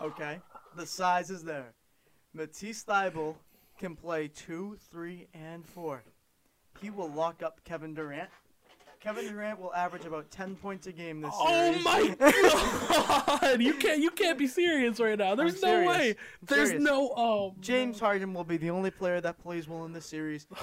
Okay, 0.00 0.40
the 0.76 0.86
size 0.86 1.30
is 1.30 1.42
there. 1.42 1.74
Matisse 2.34 2.84
Thybulle 2.84 3.36
can 3.78 3.96
play 3.96 4.28
two, 4.28 4.76
three, 4.90 5.26
and 5.34 5.64
four. 5.64 6.02
He 6.80 6.90
will 6.90 7.10
lock 7.10 7.42
up 7.42 7.60
Kevin 7.64 7.94
Durant. 7.94 8.28
Kevin 9.06 9.28
Durant 9.32 9.60
will 9.60 9.72
average 9.72 10.04
about 10.04 10.28
ten 10.32 10.56
points 10.56 10.88
a 10.88 10.92
game 10.92 11.20
this 11.20 11.30
Oh 11.32 11.72
series. 11.72 11.86
Oh 11.86 13.28
my 13.28 13.38
god! 13.52 13.62
You 13.62 13.74
can't 13.74 14.00
you 14.00 14.10
can't 14.10 14.36
be 14.36 14.48
serious 14.48 14.98
right 14.98 15.16
now. 15.16 15.36
There's 15.36 15.62
no 15.62 15.84
way. 15.86 16.10
I'm 16.10 16.16
There's 16.42 16.70
serious. 16.70 16.84
no 16.84 17.12
oh 17.16 17.54
James 17.60 18.00
Harden 18.00 18.34
will 18.34 18.42
be 18.42 18.56
the 18.56 18.70
only 18.70 18.90
player 18.90 19.20
that 19.20 19.38
plays 19.38 19.68
well 19.68 19.84
in 19.84 19.92
this 19.92 20.06
series. 20.06 20.46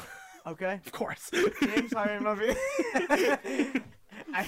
Okay, 0.45 0.81
Of 0.85 0.91
course. 0.91 1.31
James 1.61 1.93
Harden 1.93 2.25
will 2.25 2.35
be. 2.35 2.49
I, 4.33 4.45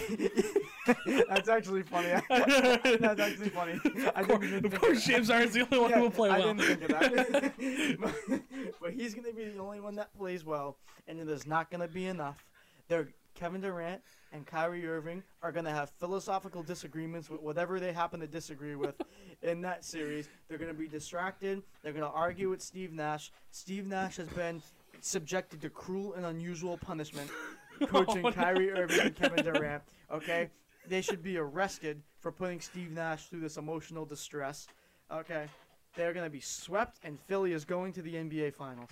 that's 1.30 1.48
actually 1.48 1.84
funny. 1.84 2.22
that's 2.30 3.22
actually 3.22 3.48
funny. 3.48 3.80
I 4.14 4.20
Of 4.20 4.28
course, 4.28 4.52
of 4.52 4.82
course. 4.82 5.06
James 5.06 5.30
Harden's 5.30 5.54
the 5.54 5.62
only 5.62 5.80
one 5.80 5.94
who 5.94 6.02
will 6.02 6.12
play 6.12 6.32
I 6.32 6.40
well. 6.40 6.54
didn't 6.54 6.80
think 6.80 6.92
of 6.92 7.00
that. 7.00 7.98
but, 8.28 8.42
but 8.82 8.92
he's 8.92 9.14
going 9.14 9.26
to 9.26 9.32
be 9.34 9.46
the 9.46 9.60
only 9.62 9.80
one 9.80 9.96
that 9.96 10.14
plays 10.18 10.44
well, 10.44 10.76
and 11.08 11.18
it 11.18 11.30
is 11.30 11.48
not 11.48 11.72
going 11.72 11.80
to 11.80 11.88
be 11.88 12.08
enough. 12.08 12.44
They're, 12.90 13.08
Kevin 13.36 13.62
Durant 13.62 14.02
and 14.32 14.46
Kyrie 14.46 14.88
Irving 14.88 15.22
are 15.44 15.52
going 15.52 15.66
to 15.66 15.72
have 15.72 15.92
philosophical 16.00 16.64
disagreements 16.64 17.30
with 17.30 17.42
whatever 17.42 17.80
they 17.80 17.94
happen 17.94 18.20
to 18.22 18.28
disagree 18.28 18.76
with 18.76 18.96
in 19.44 19.62
that 19.62 19.86
series. 19.86 20.30
They're 20.48 20.58
going 20.58 20.72
to 20.72 20.78
be 20.78 20.88
distracted. 20.88 21.62
They're 21.84 21.94
going 21.94 22.10
to 22.10 22.18
argue 22.18 22.50
with 22.50 22.62
Steve 22.62 22.92
Nash. 22.94 23.32
Steve 23.52 23.86
Nash 23.86 24.18
has 24.18 24.28
been 24.30 24.62
subjected 25.02 25.62
to 25.62 25.70
cruel 25.70 26.14
and 26.14 26.26
unusual 26.26 26.78
punishment 26.78 27.30
coaching 27.88 28.26
Oh, 28.26 28.30
no. 28.30 28.32
Kyrie 28.32 28.72
Irving 28.72 29.00
and 29.00 29.16
Kevin 29.16 29.44
Durant. 29.44 29.84
Okay? 30.12 30.50
They 30.88 31.02
should 31.02 31.22
be 31.22 31.38
arrested 31.38 32.02
for 32.20 32.32
putting 32.32 32.60
Steve 32.60 32.92
Nash 32.92 33.26
through 33.26 33.42
this 33.42 33.58
emotional 33.58 34.06
distress. 34.06 34.68
Okay? 35.12 35.48
They're 35.96 36.14
going 36.14 36.26
to 36.26 36.30
be 36.32 36.42
swept, 36.42 37.00
and 37.04 37.20
Philly 37.28 37.54
is 37.54 37.64
going 37.66 37.94
to 37.94 38.02
the 38.02 38.16
NBA 38.16 38.54
Finals. 38.54 38.90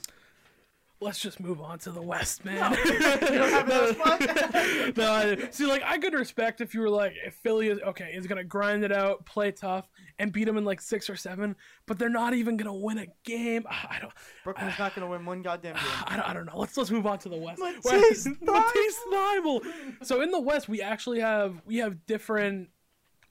Let's 1.03 1.19
just 1.19 1.39
move 1.39 1.61
on 1.61 1.79
to 1.79 1.91
the 1.91 2.01
West, 2.01 2.45
man. 2.45 2.71
You 2.85 2.99
don't 3.39 3.49
have 3.49 3.69
enough 3.69 4.95
no, 4.97 5.11
I- 5.11 5.47
see, 5.51 5.65
like 5.65 5.83
I 5.85 5.97
could 5.97 6.13
respect 6.13 6.61
if 6.61 6.73
you 6.73 6.81
were 6.81 6.89
like, 6.89 7.13
if 7.25 7.35
Philly 7.35 7.67
is 7.67 7.79
okay, 7.79 8.13
is 8.13 8.25
gonna 8.27 8.43
grind 8.43 8.83
it 8.83 8.91
out, 8.91 9.25
play 9.25 9.51
tough, 9.51 9.89
and 10.19 10.31
beat 10.31 10.45
them 10.45 10.57
in 10.57 10.65
like 10.65 10.79
six 10.81 11.09
or 11.09 11.15
seven, 11.15 11.55
but 11.85 11.99
they're 11.99 12.09
not 12.09 12.33
even 12.33 12.55
gonna 12.57 12.73
win 12.73 12.99
a 12.99 13.07
game. 13.23 13.65
Ah, 13.69 13.87
I 13.89 13.99
don't, 13.99 14.13
Brooklyn's 14.43 14.79
not 14.79 14.95
to 14.95 15.05
win 15.05 15.25
one 15.25 15.41
goddamn 15.41 15.75
game. 15.75 15.83
I 16.05 16.15
don't, 16.15 16.29
I 16.29 16.33
don't 16.33 16.45
know. 16.45 16.57
Let's 16.57 16.77
let's 16.77 16.91
move 16.91 17.05
on 17.05 17.19
to 17.19 17.29
the 17.29 17.37
West. 17.37 17.59
Matisse 17.59 18.27
Thybulle. 19.11 19.61
So 20.03 20.21
in 20.21 20.31
the 20.31 20.39
West, 20.39 20.69
we 20.69 20.81
actually 20.81 21.19
have 21.19 21.61
we 21.65 21.77
have 21.77 22.05
different. 22.05 22.69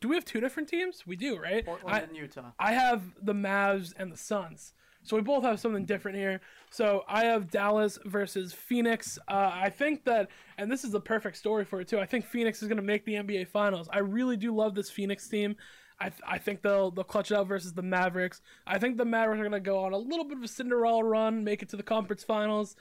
Do 0.01 0.09
we 0.09 0.17
have 0.17 0.25
two 0.25 0.41
different 0.41 0.69
teams? 0.69 1.07
We 1.07 1.15
do, 1.17 1.39
right? 1.39 1.65
Portland 1.65 1.95
I, 1.95 2.01
and 2.01 2.17
Utah. 2.17 2.51
I 2.59 2.73
have 2.73 3.03
the 3.23 3.35
Mavs 3.35 3.93
and 3.97 4.13
the 4.13 4.17
Suns. 4.17 4.75
So 5.03 5.17
we 5.17 5.23
both 5.23 5.43
have 5.45 5.59
something 5.59 5.85
different 5.85 6.17
here. 6.17 6.41
So 6.71 7.05
I 7.09 7.25
have 7.25 7.51
Dallas 7.51 7.99
versus 8.05 8.53
Phoenix. 8.53 9.19
Uh, 9.29 9.51
I 9.53 9.69
think 9.69 10.05
that, 10.05 10.29
and 10.59 10.71
this 10.71 10.85
is 10.85 10.93
the 10.93 11.01
perfect 11.01 11.37
story 11.37 11.65
for 11.65 11.81
it 11.81 11.89
too. 11.89 11.99
I 11.99 12.07
think 12.07 12.25
Phoenix 12.25 12.63
is 12.63 12.69
going 12.69 12.77
to 12.77 12.83
make 12.83 13.05
the 13.05 13.15
NBA 13.15 13.49
Finals. 13.49 13.89
I 13.93 13.99
really 13.99 14.37
do 14.37 14.55
love 14.55 14.75
this 14.75 14.91
Phoenix 14.91 15.29
team. 15.29 15.57
I, 16.01 16.09
th- 16.09 16.23
I 16.27 16.39
think 16.39 16.63
they'll 16.63 16.91
they'll 16.91 17.05
clutch 17.05 17.31
it 17.31 17.37
out 17.37 17.47
versus 17.47 17.75
the 17.75 17.83
Mavericks. 17.83 18.41
I 18.67 18.79
think 18.79 18.97
the 18.97 19.05
Mavericks 19.05 19.41
are 19.41 19.49
going 19.49 19.53
to 19.53 19.61
go 19.61 19.79
on 19.79 19.93
a 19.93 19.99
little 19.99 20.25
bit 20.25 20.39
of 20.39 20.43
a 20.43 20.49
Cinderella 20.49 21.05
run, 21.05 21.45
make 21.45 21.63
it 21.63 21.69
to 21.71 21.77
the 21.77 21.83
conference 21.83 22.25
finals. 22.25 22.75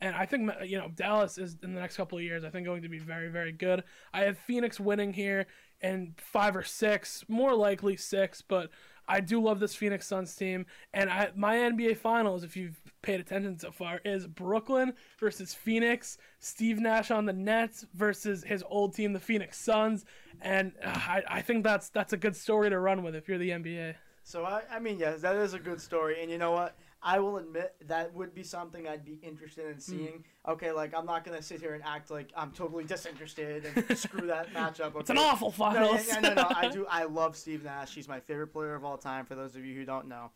And 0.00 0.14
I 0.14 0.26
think 0.26 0.50
you 0.64 0.76
know 0.76 0.90
Dallas 0.94 1.38
is 1.38 1.56
in 1.62 1.74
the 1.74 1.80
next 1.80 1.96
couple 1.96 2.18
of 2.18 2.24
years. 2.24 2.44
I 2.44 2.50
think 2.50 2.66
going 2.66 2.82
to 2.82 2.88
be 2.88 2.98
very 2.98 3.28
very 3.28 3.52
good. 3.52 3.82
I 4.12 4.22
have 4.22 4.36
Phoenix 4.38 4.78
winning 4.78 5.14
here 5.14 5.46
and 5.80 6.12
five 6.18 6.56
or 6.56 6.62
six, 6.62 7.24
more 7.28 7.54
likely 7.54 7.96
six, 7.96 8.42
but 8.42 8.70
I 9.08 9.20
do 9.20 9.40
love 9.40 9.60
this 9.60 9.74
Phoenix 9.74 10.06
Suns 10.06 10.34
team. 10.34 10.66
And 10.92 11.10
I 11.10 11.30
my 11.34 11.56
NBA 11.56 11.96
Finals, 11.98 12.44
if 12.44 12.56
you've 12.56 12.80
paid 13.02 13.20
attention 13.20 13.58
so 13.58 13.70
far, 13.70 14.00
is 14.04 14.26
Brooklyn 14.26 14.94
versus 15.18 15.54
Phoenix. 15.54 16.18
Steve 16.38 16.80
Nash 16.80 17.10
on 17.10 17.24
the 17.24 17.32
Nets 17.32 17.86
versus 17.94 18.44
his 18.44 18.64
old 18.68 18.94
team, 18.94 19.12
the 19.12 19.20
Phoenix 19.20 19.58
Suns. 19.58 20.04
And 20.42 20.72
uh, 20.84 20.88
I, 20.88 21.22
I 21.28 21.42
think 21.42 21.64
that's 21.64 21.88
that's 21.88 22.12
a 22.12 22.16
good 22.16 22.36
story 22.36 22.70
to 22.70 22.78
run 22.78 23.02
with 23.02 23.14
if 23.14 23.28
you're 23.28 23.38
the 23.38 23.50
NBA. 23.50 23.94
So 24.22 24.44
I, 24.44 24.62
I 24.70 24.80
mean, 24.80 24.98
yes, 24.98 25.20
that 25.20 25.36
is 25.36 25.54
a 25.54 25.58
good 25.58 25.80
story, 25.80 26.20
and 26.20 26.28
you 26.30 26.36
know 26.36 26.50
what? 26.50 26.76
I 27.02 27.20
will 27.20 27.36
admit 27.36 27.74
that 27.86 28.12
would 28.14 28.34
be 28.34 28.42
something 28.42 28.88
I'd 28.88 29.04
be 29.04 29.18
interested 29.22 29.70
in 29.70 29.78
seeing. 29.80 30.24
Okay, 30.48 30.72
like 30.72 30.94
I'm 30.96 31.06
not 31.06 31.24
gonna 31.24 31.42
sit 31.42 31.60
here 31.60 31.74
and 31.74 31.84
act 31.84 32.10
like 32.10 32.30
I'm 32.36 32.50
totally 32.50 32.84
disinterested 32.84 33.66
and 33.88 33.98
screw 33.98 34.26
that 34.28 34.52
matchup. 34.52 34.86
Okay? 34.88 35.00
It's 35.00 35.10
an 35.10 35.18
awful 35.18 35.48
No, 35.48 35.52
finals. 35.52 36.06
yeah, 36.08 36.20
no, 36.20 36.34
no, 36.34 36.46
I 36.50 36.68
do. 36.68 36.86
I 36.90 37.04
love 37.04 37.36
Steve 37.36 37.62
Nash. 37.64 37.94
He's 37.94 38.08
my 38.08 38.20
favorite 38.20 38.48
player 38.48 38.74
of 38.74 38.84
all 38.84 38.96
time. 38.96 39.24
For 39.26 39.34
those 39.34 39.54
of 39.56 39.64
you 39.64 39.74
who 39.76 39.84
don't 39.84 40.08
know, 40.08 40.30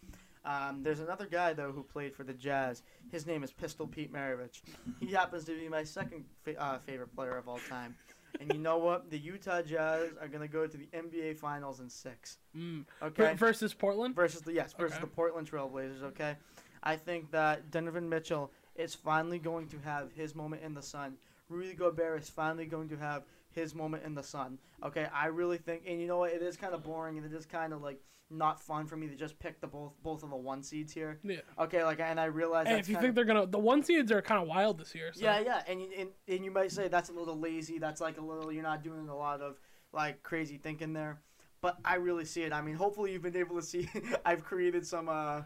um, 0.45 0.83
there's 0.83 1.01
another 1.01 1.27
guy 1.27 1.53
though 1.55 1.73
who 1.73 1.83
played 1.83 2.15
for 2.15 2.23
the 2.25 2.35
Jazz. 2.35 2.83
His 3.11 3.27
name 3.27 3.43
is 3.43 3.51
Pistol 3.51 3.87
Pete 3.87 4.13
Maravich. 4.13 4.61
He 5.01 5.13
happens 5.13 5.45
to 5.47 5.59
be 5.59 5.69
my 5.69 5.83
second 5.83 6.25
fa- 6.45 6.61
uh, 6.61 6.79
favorite 6.79 7.15
player 7.17 7.37
of 7.37 7.49
all 7.49 7.59
time. 7.69 7.97
And 8.39 8.53
you 8.53 8.59
know 8.59 8.79
what? 8.79 9.11
The 9.11 9.19
Utah 9.19 9.63
Jazz 9.63 10.11
are 10.21 10.29
gonna 10.29 10.47
go 10.49 10.67
to 10.67 10.77
the 10.77 10.87
NBA 10.95 11.37
Finals 11.39 11.81
in 11.81 11.89
six. 11.89 12.39
Mm. 12.57 12.85
Okay. 13.03 13.35
Versus 13.35 13.75
Portland. 13.75 14.15
versus 14.15 14.43
the 14.43 14.53
yes 14.53 14.73
versus 14.73 14.97
Okay. 14.97 15.01
the 15.01 15.07
Portland 15.09 15.51
Trailblazers. 15.51 16.03
Okay, 16.03 16.37
I 16.83 16.97
think 16.97 17.31
that 17.33 17.71
Donovan 17.71 18.09
Mitchell 18.09 18.51
is 18.77 18.95
finally 18.95 19.39
going 19.39 19.69
to 19.69 19.79
have 19.81 20.11
his 20.13 20.35
moment 20.35 20.63
in 20.63 20.75
the 20.75 20.83
sun. 20.83 21.17
Rudy 21.49 21.75
Gobert 21.75 22.23
is 22.23 22.31
finally 22.31 22.67
going 22.67 22.89
to 22.91 22.97
have 22.97 23.25
his 23.53 23.75
moment 23.75 24.05
in 24.05 24.15
the 24.15 24.23
sun. 24.23 24.59
Okay, 24.85 25.07
I 25.15 25.27
really 25.27 25.59
think, 25.59 25.83
and 25.87 26.01
you 26.01 26.07
know 26.07 26.19
what? 26.19 26.33
It 26.33 26.43
is 26.43 26.57
kind 26.57 26.75
of 26.75 26.83
boring, 26.83 27.19
and 27.19 27.27
it 27.27 27.33
is 27.37 27.47
kind 27.47 27.73
of 27.73 27.83
like 27.83 28.01
not 28.31 28.61
fun 28.61 28.87
for 28.87 28.97
me 28.97 29.09
to 29.09 29.17
just 29.17 29.39
pick 29.39 29.61
the 29.61 29.67
both 29.67 29.93
both 30.03 30.23
of 30.23 30.31
the 30.31 30.37
one 30.37 30.63
seeds 30.63 30.93
here. 30.93 31.19
Yeah. 31.23 31.41
Okay, 31.59 31.85
like, 31.85 32.01
and 32.01 32.19
I 32.19 32.27
realize 32.27 32.67
that's 32.67 32.81
if 32.81 32.89
you 32.89 33.01
think 33.01 33.15
they're 33.15 33.25
gonna, 33.25 33.47
the 33.47 33.59
one 33.59 33.83
seeds 33.83 34.13
are 34.13 34.23
kind 34.23 34.41
of 34.41 34.49
wild 34.49 34.79
this 34.79 34.95
year. 34.95 35.11
So. 35.13 35.23
yeah, 35.23 35.41
yeah, 35.41 35.63
and, 35.67 35.81
and 35.99 36.09
and 36.29 36.45
you 36.45 36.51
might 36.51 36.73
say 36.73 36.89
that's 36.89 37.11
a 37.11 37.13
little 37.13 37.39
lazy. 37.39 37.79
That's 37.79 38.01
like 38.01 38.19
a 38.19 38.23
little 38.23 38.53
you're 38.53 38.63
not 38.63 38.83
doing 38.83 39.09
a 39.09 39.17
lot 39.17 39.41
of 39.41 39.59
like 39.93 40.23
crazy 40.23 40.57
thinking 40.57 40.93
there, 40.93 41.21
but 41.61 41.79
I 41.85 41.97
really 41.97 42.25
see 42.25 42.43
it. 42.43 42.53
I 42.53 42.63
mean, 42.63 42.77
hopefully 42.77 43.13
you've 43.13 43.23
been 43.23 43.37
able 43.37 43.57
to 43.57 43.63
see. 43.63 43.89
I've 44.25 44.45
created 44.45 44.87
some 44.87 45.09
uh, 45.09 45.43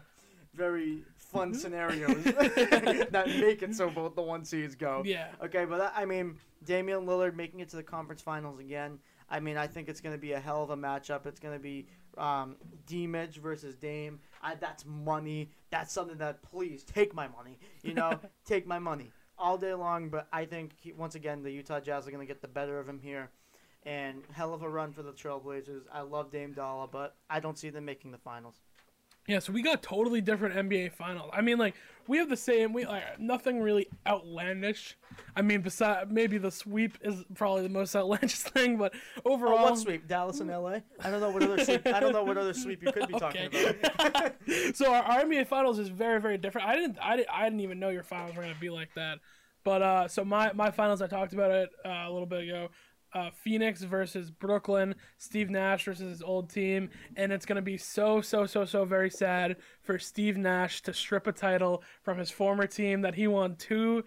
very 0.55 1.03
fun 1.17 1.51
Mm-hmm. 1.51 1.59
scenarios 1.59 2.23
that 3.11 3.27
make 3.27 3.61
it 3.61 3.75
so 3.75 3.89
both 3.89 4.15
the 4.15 4.21
one 4.21 4.45
seeds 4.45 4.75
go. 4.75 5.03
Yeah. 5.05 5.27
Okay, 5.43 5.65
but 5.65 5.77
that, 5.79 5.93
I 5.95 6.05
mean, 6.05 6.37
Damian 6.63 7.05
Lillard 7.05 7.35
making 7.35 7.59
it 7.59 7.69
to 7.69 7.75
the 7.75 7.83
conference 7.83 8.21
finals 8.21 8.59
again. 8.59 8.99
I 9.29 9.39
mean, 9.39 9.57
I 9.57 9.67
think 9.67 9.89
it's 9.89 10.01
going 10.01 10.15
to 10.15 10.21
be 10.21 10.33
a 10.33 10.39
hell 10.39 10.63
of 10.63 10.69
a 10.69 10.77
matchup. 10.77 11.25
It's 11.25 11.39
going 11.39 11.55
to 11.55 11.59
be 11.59 11.87
um, 12.17 12.55
D-Midge 12.85 13.37
versus 13.37 13.75
Dame. 13.75 14.19
I, 14.41 14.55
that's 14.55 14.85
money. 14.85 15.49
That's 15.71 15.91
something 15.91 16.17
that 16.19 16.41
please 16.43 16.83
take 16.83 17.13
my 17.13 17.27
money. 17.27 17.57
You 17.83 17.95
know, 17.95 18.19
take 18.45 18.67
my 18.67 18.79
money 18.79 19.11
all 19.37 19.57
day 19.57 19.73
long. 19.73 20.09
But 20.09 20.27
I 20.31 20.45
think 20.45 20.73
he, 20.79 20.93
once 20.93 21.15
again 21.15 21.41
the 21.43 21.51
Utah 21.51 21.79
Jazz 21.79 22.07
are 22.07 22.11
going 22.11 22.25
to 22.25 22.31
get 22.31 22.41
the 22.41 22.47
better 22.47 22.79
of 22.79 22.87
him 22.87 22.99
here. 22.99 23.29
And 23.83 24.23
hell 24.31 24.53
of 24.53 24.63
a 24.63 24.69
run 24.69 24.93
for 24.93 25.03
the 25.03 25.11
Trailblazers. 25.11 25.83
I 25.91 26.01
love 26.01 26.31
Dame 26.31 26.53
Dolla, 26.53 26.87
but 26.87 27.15
I 27.29 27.39
don't 27.39 27.57
see 27.57 27.69
them 27.69 27.85
making 27.85 28.11
the 28.11 28.17
finals. 28.17 28.55
Yeah, 29.27 29.39
so 29.39 29.51
we 29.53 29.61
got 29.63 29.81
totally 29.81 30.21
different 30.21 30.55
NBA 30.55 30.89
finals. 30.89 31.31
I 31.33 31.41
mean, 31.41 31.57
like 31.57 31.75
we 32.07 32.17
have 32.19 32.29
the 32.29 32.37
same. 32.37 32.73
We 32.73 32.85
like 32.85 33.19
nothing 33.19 33.59
really 33.59 33.87
outlandish. 34.07 34.97
I 35.35 35.41
mean, 35.41 35.61
beside 35.61 36.11
maybe 36.11 36.37
the 36.37 36.51
sweep 36.51 36.97
is 37.01 37.23
probably 37.33 37.63
the 37.63 37.69
most 37.69 37.95
outlandish 37.95 38.35
thing, 38.39 38.77
but 38.77 38.93
Oh, 39.25 39.31
overall, 39.33 39.63
what 39.63 39.77
sweep? 39.77 40.07
Dallas 40.07 40.39
and 40.41 40.49
LA? 40.49 40.81
I 41.03 41.09
don't 41.09 41.21
know 41.21 41.31
what 41.31 41.43
other 41.43 41.59
sweep. 41.59 41.87
I 41.91 41.99
don't 41.99 42.13
know 42.13 42.23
what 42.23 42.37
other 42.37 42.53
sweep 42.53 42.81
you 42.83 42.89
could 42.89 43.07
be 43.07 43.15
talking 43.15 43.47
Okay. 43.47 43.47
about. 43.47 44.35
so 44.75 44.93
our, 44.93 45.03
our 45.03 45.21
NBA 45.21 45.47
finals 45.47 45.79
is 45.79 45.89
very 45.89 46.21
very 46.21 46.37
different. 46.37 46.67
I 46.67 46.75
didn't 46.75 46.97
I, 47.01 47.15
didn't 47.17 47.29
I 47.31 47.43
didn't 47.45 47.61
even 47.61 47.79
know 47.79 47.89
your 47.89 48.03
finals 48.03 48.35
were 48.35 48.43
gonna 48.43 48.55
be 48.55 48.69
like 48.69 48.93
that. 48.95 49.19
But 49.63 49.81
uh, 49.81 50.07
so 50.07 50.23
my 50.23 50.53
my 50.53 50.71
finals 50.71 51.01
I 51.01 51.07
talked 51.07 51.33
about 51.33 51.51
it 51.51 51.69
uh, 51.83 51.89
a 51.89 52.11
little 52.11 52.27
bit 52.27 52.43
ago. 52.43 52.69
Uh, 53.15 53.31
Phoenix 53.31 53.81
versus 53.81 54.29
Brooklyn, 54.29 54.93
Steve 55.17 55.49
Nash 55.49 55.85
versus 55.85 56.09
his 56.09 56.21
old 56.21 56.49
team, 56.49 56.89
and 57.15 57.31
it's 57.31 57.45
gonna 57.45 57.61
be 57.61 57.77
so 57.77 58.19
so 58.19 58.45
so 58.45 58.65
so 58.65 58.83
very 58.83 59.09
sad 59.09 59.55
for 59.81 59.97
Steve 59.97 60.35
Nash 60.35 60.81
to 60.81 60.93
strip 60.93 61.25
a 61.25 61.31
title 61.31 61.81
from 62.03 62.17
his 62.17 62.29
former 62.29 62.67
team 62.67 62.99
that 63.03 63.15
he 63.15 63.27
won 63.27 63.55
two 63.55 64.03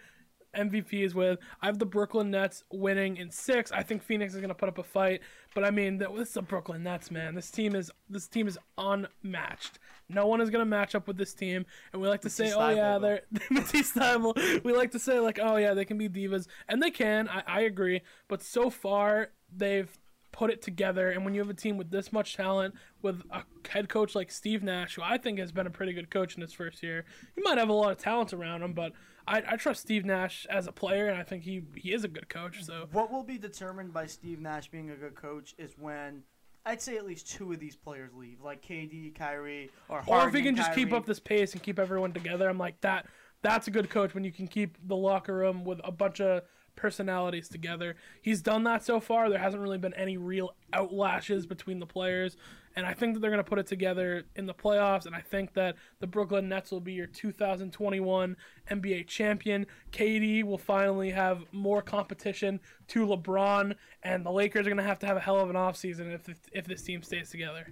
MVPs 0.54 1.14
with. 1.14 1.38
I 1.62 1.66
have 1.66 1.78
the 1.78 1.86
Brooklyn 1.86 2.30
Nets 2.30 2.64
winning 2.70 3.16
in 3.16 3.30
six. 3.30 3.72
I 3.72 3.82
think 3.82 4.02
Phoenix 4.02 4.34
is 4.34 4.42
gonna 4.42 4.54
put 4.54 4.68
up 4.68 4.76
a 4.76 4.82
fight, 4.82 5.22
but 5.54 5.64
I 5.64 5.70
mean, 5.70 5.96
this 5.96 6.28
is 6.28 6.34
the 6.34 6.42
Brooklyn 6.42 6.82
Nets, 6.82 7.10
man. 7.10 7.34
This 7.34 7.50
team 7.50 7.74
is 7.74 7.90
this 8.10 8.28
team 8.28 8.46
is 8.46 8.58
unmatched. 8.76 9.78
No 10.08 10.26
one 10.26 10.40
is 10.40 10.50
gonna 10.50 10.64
match 10.64 10.94
up 10.94 11.06
with 11.06 11.16
this 11.16 11.34
team, 11.34 11.66
and 11.92 12.00
we 12.00 12.08
like 12.08 12.22
to 12.22 12.30
say, 12.30 12.52
oh 12.52 12.68
yeah, 12.70 12.98
Thybulle, 12.98 13.00
they're 13.02 13.22
Matisse 13.50 13.92
Thybulle. 13.92 14.64
We 14.64 14.72
like 14.72 14.92
to 14.92 14.98
say 14.98 15.18
like, 15.20 15.38
oh 15.40 15.56
yeah, 15.56 15.74
they 15.74 15.84
can 15.84 15.98
be 15.98 16.08
divas, 16.08 16.46
and 16.68 16.82
they 16.82 16.90
can. 16.90 17.28
I, 17.28 17.42
I 17.46 17.60
agree, 17.62 18.02
but 18.28 18.42
so 18.42 18.70
far 18.70 19.30
they've 19.54 19.90
put 20.32 20.50
it 20.50 20.62
together. 20.62 21.10
And 21.10 21.24
when 21.24 21.34
you 21.34 21.40
have 21.40 21.50
a 21.50 21.54
team 21.54 21.76
with 21.76 21.90
this 21.90 22.12
much 22.12 22.36
talent, 22.36 22.74
with 23.02 23.22
a 23.30 23.42
head 23.68 23.88
coach 23.88 24.14
like 24.14 24.30
Steve 24.30 24.62
Nash, 24.62 24.94
who 24.94 25.02
I 25.02 25.18
think 25.18 25.38
has 25.38 25.52
been 25.52 25.66
a 25.66 25.70
pretty 25.70 25.92
good 25.92 26.10
coach 26.10 26.36
in 26.36 26.42
his 26.42 26.52
first 26.52 26.82
year, 26.82 27.04
he 27.34 27.42
might 27.42 27.58
have 27.58 27.68
a 27.68 27.72
lot 27.72 27.90
of 27.90 27.98
talent 27.98 28.32
around 28.32 28.62
him, 28.62 28.72
but 28.72 28.92
I, 29.26 29.42
I 29.46 29.56
trust 29.56 29.80
Steve 29.82 30.04
Nash 30.04 30.46
as 30.48 30.66
a 30.66 30.72
player, 30.72 31.08
and 31.08 31.18
I 31.18 31.22
think 31.22 31.42
he 31.42 31.62
he 31.76 31.92
is 31.92 32.04
a 32.04 32.08
good 32.08 32.28
coach. 32.28 32.62
So 32.64 32.88
What 32.92 33.10
will 33.10 33.24
be 33.24 33.36
determined 33.36 33.92
by 33.92 34.06
Steve 34.06 34.40
Nash 34.40 34.68
being 34.68 34.90
a 34.90 34.96
good 34.96 35.14
coach 35.14 35.54
is 35.58 35.74
when 35.78 36.22
I'd 36.68 36.82
say 36.82 36.98
at 36.98 37.06
least 37.06 37.30
two 37.30 37.50
of 37.50 37.58
these 37.58 37.76
players 37.76 38.10
leave, 38.14 38.42
like 38.42 38.60
KD, 38.60 39.14
Kyrie, 39.14 39.70
or 39.88 40.02
Harden. 40.02 40.26
or 40.26 40.28
if 40.28 40.34
he 40.34 40.42
can 40.42 40.54
just 40.54 40.74
keep 40.74 40.92
up 40.92 41.06
this 41.06 41.18
pace 41.18 41.54
and 41.54 41.62
keep 41.62 41.78
everyone 41.78 42.12
together, 42.12 42.46
I'm 42.46 42.58
like 42.58 42.78
that. 42.82 43.06
That's 43.40 43.68
a 43.68 43.70
good 43.70 43.88
coach 43.88 44.14
when 44.14 44.22
you 44.22 44.30
can 44.30 44.46
keep 44.46 44.76
the 44.86 44.94
locker 44.94 45.34
room 45.34 45.64
with 45.64 45.80
a 45.82 45.90
bunch 45.90 46.20
of 46.20 46.42
personalities 46.76 47.48
together. 47.48 47.96
He's 48.20 48.42
done 48.42 48.64
that 48.64 48.84
so 48.84 49.00
far. 49.00 49.30
There 49.30 49.38
hasn't 49.38 49.62
really 49.62 49.78
been 49.78 49.94
any 49.94 50.18
real 50.18 50.54
outlashes 50.74 51.48
between 51.48 51.78
the 51.78 51.86
players, 51.86 52.36
and 52.78 52.86
I 52.86 52.94
think 52.94 53.14
that 53.14 53.20
they're 53.20 53.32
going 53.32 53.42
to 53.42 53.48
put 53.48 53.58
it 53.58 53.66
together 53.66 54.22
in 54.36 54.46
the 54.46 54.54
playoffs. 54.54 55.04
And 55.06 55.14
I 55.14 55.20
think 55.20 55.52
that 55.54 55.74
the 55.98 56.06
Brooklyn 56.06 56.48
Nets 56.48 56.70
will 56.70 56.80
be 56.80 56.92
your 56.92 57.08
2021 57.08 58.36
NBA 58.70 59.08
champion. 59.08 59.66
KD 59.90 60.44
will 60.44 60.58
finally 60.58 61.10
have 61.10 61.42
more 61.50 61.82
competition 61.82 62.60
to 62.86 63.04
LeBron, 63.04 63.74
and 64.04 64.24
the 64.24 64.30
Lakers 64.30 64.64
are 64.64 64.70
going 64.70 64.76
to 64.76 64.84
have 64.84 65.00
to 65.00 65.06
have 65.06 65.16
a 65.16 65.20
hell 65.20 65.40
of 65.40 65.50
an 65.50 65.56
offseason 65.56 66.14
if 66.14 66.28
if 66.52 66.66
this 66.66 66.82
team 66.82 67.02
stays 67.02 67.30
together. 67.30 67.66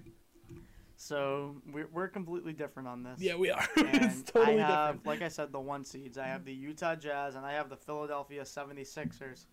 So 0.97 1.55
we're, 1.71 1.87
we're 1.93 2.09
completely 2.09 2.51
different 2.51 2.89
on 2.89 3.03
this. 3.03 3.21
Yeah, 3.21 3.35
we 3.35 3.49
are. 3.49 3.65
Totally 3.75 4.61
I 4.61 4.67
have, 4.67 4.95
different. 4.95 5.05
like 5.05 5.21
I 5.21 5.29
said, 5.29 5.53
the 5.53 5.59
one 5.59 5.85
seeds. 5.85 6.17
I 6.17 6.25
have 6.25 6.43
the 6.43 6.53
Utah 6.53 6.95
Jazz 6.95 7.35
and 7.35 7.45
I 7.45 7.53
have 7.53 7.69
the 7.69 7.77
Philadelphia 7.77 8.41
76ers. 8.41 9.45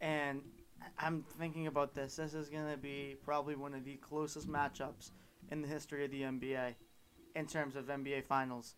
And 0.00 0.42
I'm 0.98 1.24
thinking 1.38 1.66
about 1.66 1.94
this. 1.94 2.16
This 2.16 2.34
is 2.34 2.48
going 2.48 2.70
to 2.70 2.76
be 2.76 3.16
probably 3.24 3.56
one 3.56 3.74
of 3.74 3.84
the 3.84 3.96
closest 3.96 4.48
matchups 4.48 5.10
in 5.50 5.62
the 5.62 5.68
history 5.68 6.04
of 6.04 6.10
the 6.10 6.22
NBA 6.22 6.74
in 7.34 7.46
terms 7.46 7.76
of 7.76 7.86
NBA 7.86 8.24
Finals. 8.24 8.76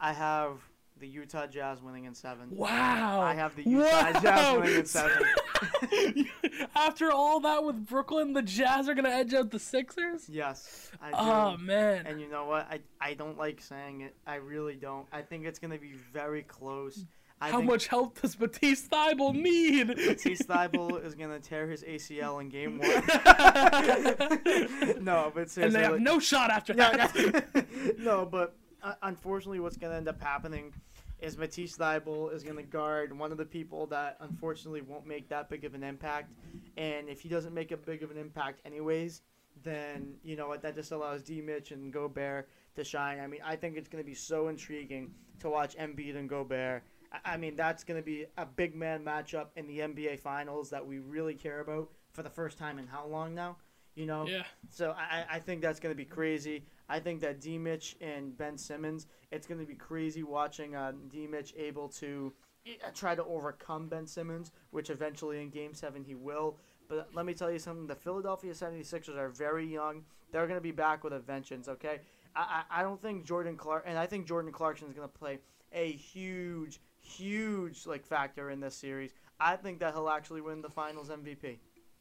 I 0.00 0.12
have 0.12 0.58
the 0.98 1.08
Utah 1.08 1.46
Jazz 1.46 1.82
winning 1.82 2.04
in 2.04 2.14
seven. 2.14 2.48
Wow. 2.50 3.20
I 3.20 3.34
have 3.34 3.56
the 3.56 3.62
Utah 3.62 4.20
Jazz 4.20 4.58
winning 4.58 4.78
in 4.80 4.86
seven. 4.86 5.24
After 6.74 7.10
all 7.10 7.40
that 7.40 7.64
with 7.64 7.86
Brooklyn, 7.86 8.32
the 8.32 8.42
Jazz 8.42 8.88
are 8.88 8.94
gonna 8.94 9.10
edge 9.10 9.34
out 9.34 9.50
the 9.50 9.58
Sixers. 9.58 10.28
Yes. 10.28 10.90
Oh 11.12 11.56
man. 11.56 12.06
And 12.06 12.20
you 12.20 12.28
know 12.28 12.44
what? 12.44 12.66
I, 12.70 12.80
I 13.00 13.14
don't 13.14 13.38
like 13.38 13.60
saying 13.60 14.02
it. 14.02 14.14
I 14.26 14.36
really 14.36 14.74
don't. 14.74 15.06
I 15.12 15.22
think 15.22 15.46
it's 15.46 15.58
going 15.58 15.72
to 15.72 15.78
be 15.78 15.92
very 16.12 16.42
close. 16.42 17.04
I 17.42 17.50
How 17.50 17.62
much 17.62 17.86
help 17.86 18.20
does 18.20 18.38
Matisse 18.38 18.86
Thybulle 18.86 19.34
need? 19.34 19.88
Matisse 19.88 20.42
Thybulle 20.42 21.02
is 21.02 21.14
going 21.14 21.30
to 21.30 21.40
tear 21.40 21.68
his 21.68 21.82
ACL 21.82 22.42
in 22.42 22.50
game 22.50 22.78
one. 22.78 22.90
no, 25.04 25.32
but 25.34 25.56
and 25.56 25.74
they 25.74 25.82
have 25.82 25.92
like- 25.92 26.02
no 26.02 26.18
shot 26.18 26.50
after 26.50 26.74
no, 26.74 26.90
that. 26.90 27.66
no, 27.98 28.26
but 28.30 28.56
uh, 28.82 28.92
unfortunately, 29.02 29.58
what's 29.58 29.78
going 29.78 29.90
to 29.90 29.96
end 29.96 30.08
up 30.08 30.22
happening 30.22 30.74
is 31.20 31.38
Matisse 31.38 31.76
Thybulle 31.76 32.34
is 32.34 32.42
going 32.42 32.56
to 32.56 32.62
guard 32.62 33.18
one 33.18 33.32
of 33.32 33.38
the 33.38 33.44
people 33.44 33.86
that 33.86 34.16
unfortunately 34.20 34.82
won't 34.82 35.06
make 35.06 35.28
that 35.28 35.48
big 35.48 35.64
of 35.64 35.74
an 35.74 35.82
impact. 35.82 36.32
And 36.76 37.08
if 37.08 37.20
he 37.20 37.28
doesn't 37.28 37.54
make 37.54 37.72
a 37.72 37.76
big 37.76 38.02
of 38.02 38.10
an 38.10 38.18
impact, 38.18 38.60
anyways, 38.66 39.22
then 39.62 40.14
you 40.22 40.36
know 40.36 40.48
what? 40.48 40.62
That 40.62 40.74
just 40.74 40.92
allows 40.92 41.22
D. 41.22 41.40
Mitch 41.40 41.72
and 41.72 41.92
Gobert 41.92 42.48
to 42.76 42.84
shine. 42.84 43.20
I 43.20 43.26
mean, 43.26 43.40
I 43.44 43.56
think 43.56 43.76
it's 43.76 43.88
going 43.88 44.02
to 44.02 44.06
be 44.06 44.14
so 44.14 44.48
intriguing 44.48 45.12
to 45.40 45.50
watch 45.50 45.76
Embiid 45.76 46.16
and 46.16 46.28
Gobert. 46.28 46.82
I- 47.24 47.36
mean, 47.36 47.56
that's 47.56 47.84
going 47.84 48.00
to 48.00 48.04
be 48.04 48.26
a 48.36 48.46
big 48.46 48.74
man 48.74 49.04
matchup 49.04 49.46
in 49.56 49.66
the 49.66 49.78
NBA 49.80 50.20
Finals 50.20 50.70
that 50.70 50.86
we 50.86 50.98
really 50.98 51.34
care 51.34 51.60
about 51.60 51.90
for 52.12 52.22
the 52.22 52.30
first 52.30 52.58
time 52.58 52.78
in 52.78 52.86
how 52.86 53.06
long 53.06 53.34
now? 53.34 53.56
You 53.94 54.06
know, 54.06 54.26
yeah. 54.26 54.44
so 54.70 54.94
I, 54.96 55.24
I 55.28 55.38
think 55.40 55.60
that's 55.60 55.80
going 55.80 55.92
to 55.92 55.96
be 55.96 56.04
crazy. 56.04 56.64
I 56.88 57.00
think 57.00 57.20
that 57.20 57.40
D. 57.40 57.58
Mitch 57.58 57.96
and 58.00 58.36
Ben 58.38 58.56
Simmons, 58.56 59.06
it's 59.30 59.46
going 59.46 59.60
to 59.60 59.66
be 59.66 59.74
crazy 59.74 60.22
watching 60.22 60.74
uh, 60.76 60.92
D. 61.10 61.26
Mitch 61.26 61.52
able 61.56 61.88
to 61.88 62.32
uh, 62.66 62.90
try 62.94 63.14
to 63.14 63.24
overcome 63.24 63.88
Ben 63.88 64.06
Simmons, 64.06 64.52
which 64.70 64.90
eventually 64.90 65.40
in 65.40 65.50
Game 65.50 65.74
7 65.74 66.04
he 66.04 66.14
will. 66.14 66.56
But 66.88 67.08
let 67.14 67.24
me 67.24 67.34
tell 67.34 67.50
you 67.50 67.58
something 67.58 67.86
the 67.86 67.94
Philadelphia 67.94 68.52
76ers 68.52 69.16
are 69.16 69.28
very 69.28 69.66
young. 69.66 70.04
They're 70.32 70.46
going 70.46 70.58
to 70.58 70.62
be 70.62 70.72
back 70.72 71.02
with 71.04 71.12
a 71.12 71.18
vengeance, 71.18 71.68
okay? 71.68 72.00
I, 72.34 72.64
I, 72.70 72.80
I 72.80 72.82
don't 72.82 73.00
think 73.00 73.24
Jordan 73.24 73.56
Clark, 73.56 73.84
and 73.86 73.98
I 73.98 74.06
think 74.06 74.26
Jordan 74.26 74.52
Clarkson 74.52 74.88
is 74.88 74.94
going 74.94 75.08
to 75.08 75.18
play 75.18 75.38
a 75.72 75.92
huge, 75.92 76.80
huge 77.16 77.86
like 77.86 78.06
factor 78.06 78.50
in 78.50 78.60
this 78.60 78.74
series. 78.74 79.12
I 79.38 79.56
think 79.56 79.80
that 79.80 79.94
he'll 79.94 80.08
actually 80.08 80.40
win 80.42 80.62
the 80.62 80.70
Finals 80.70 81.08
MVP. 81.08 81.58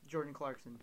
Jordan 0.07 0.33
Clarkson. 0.33 0.79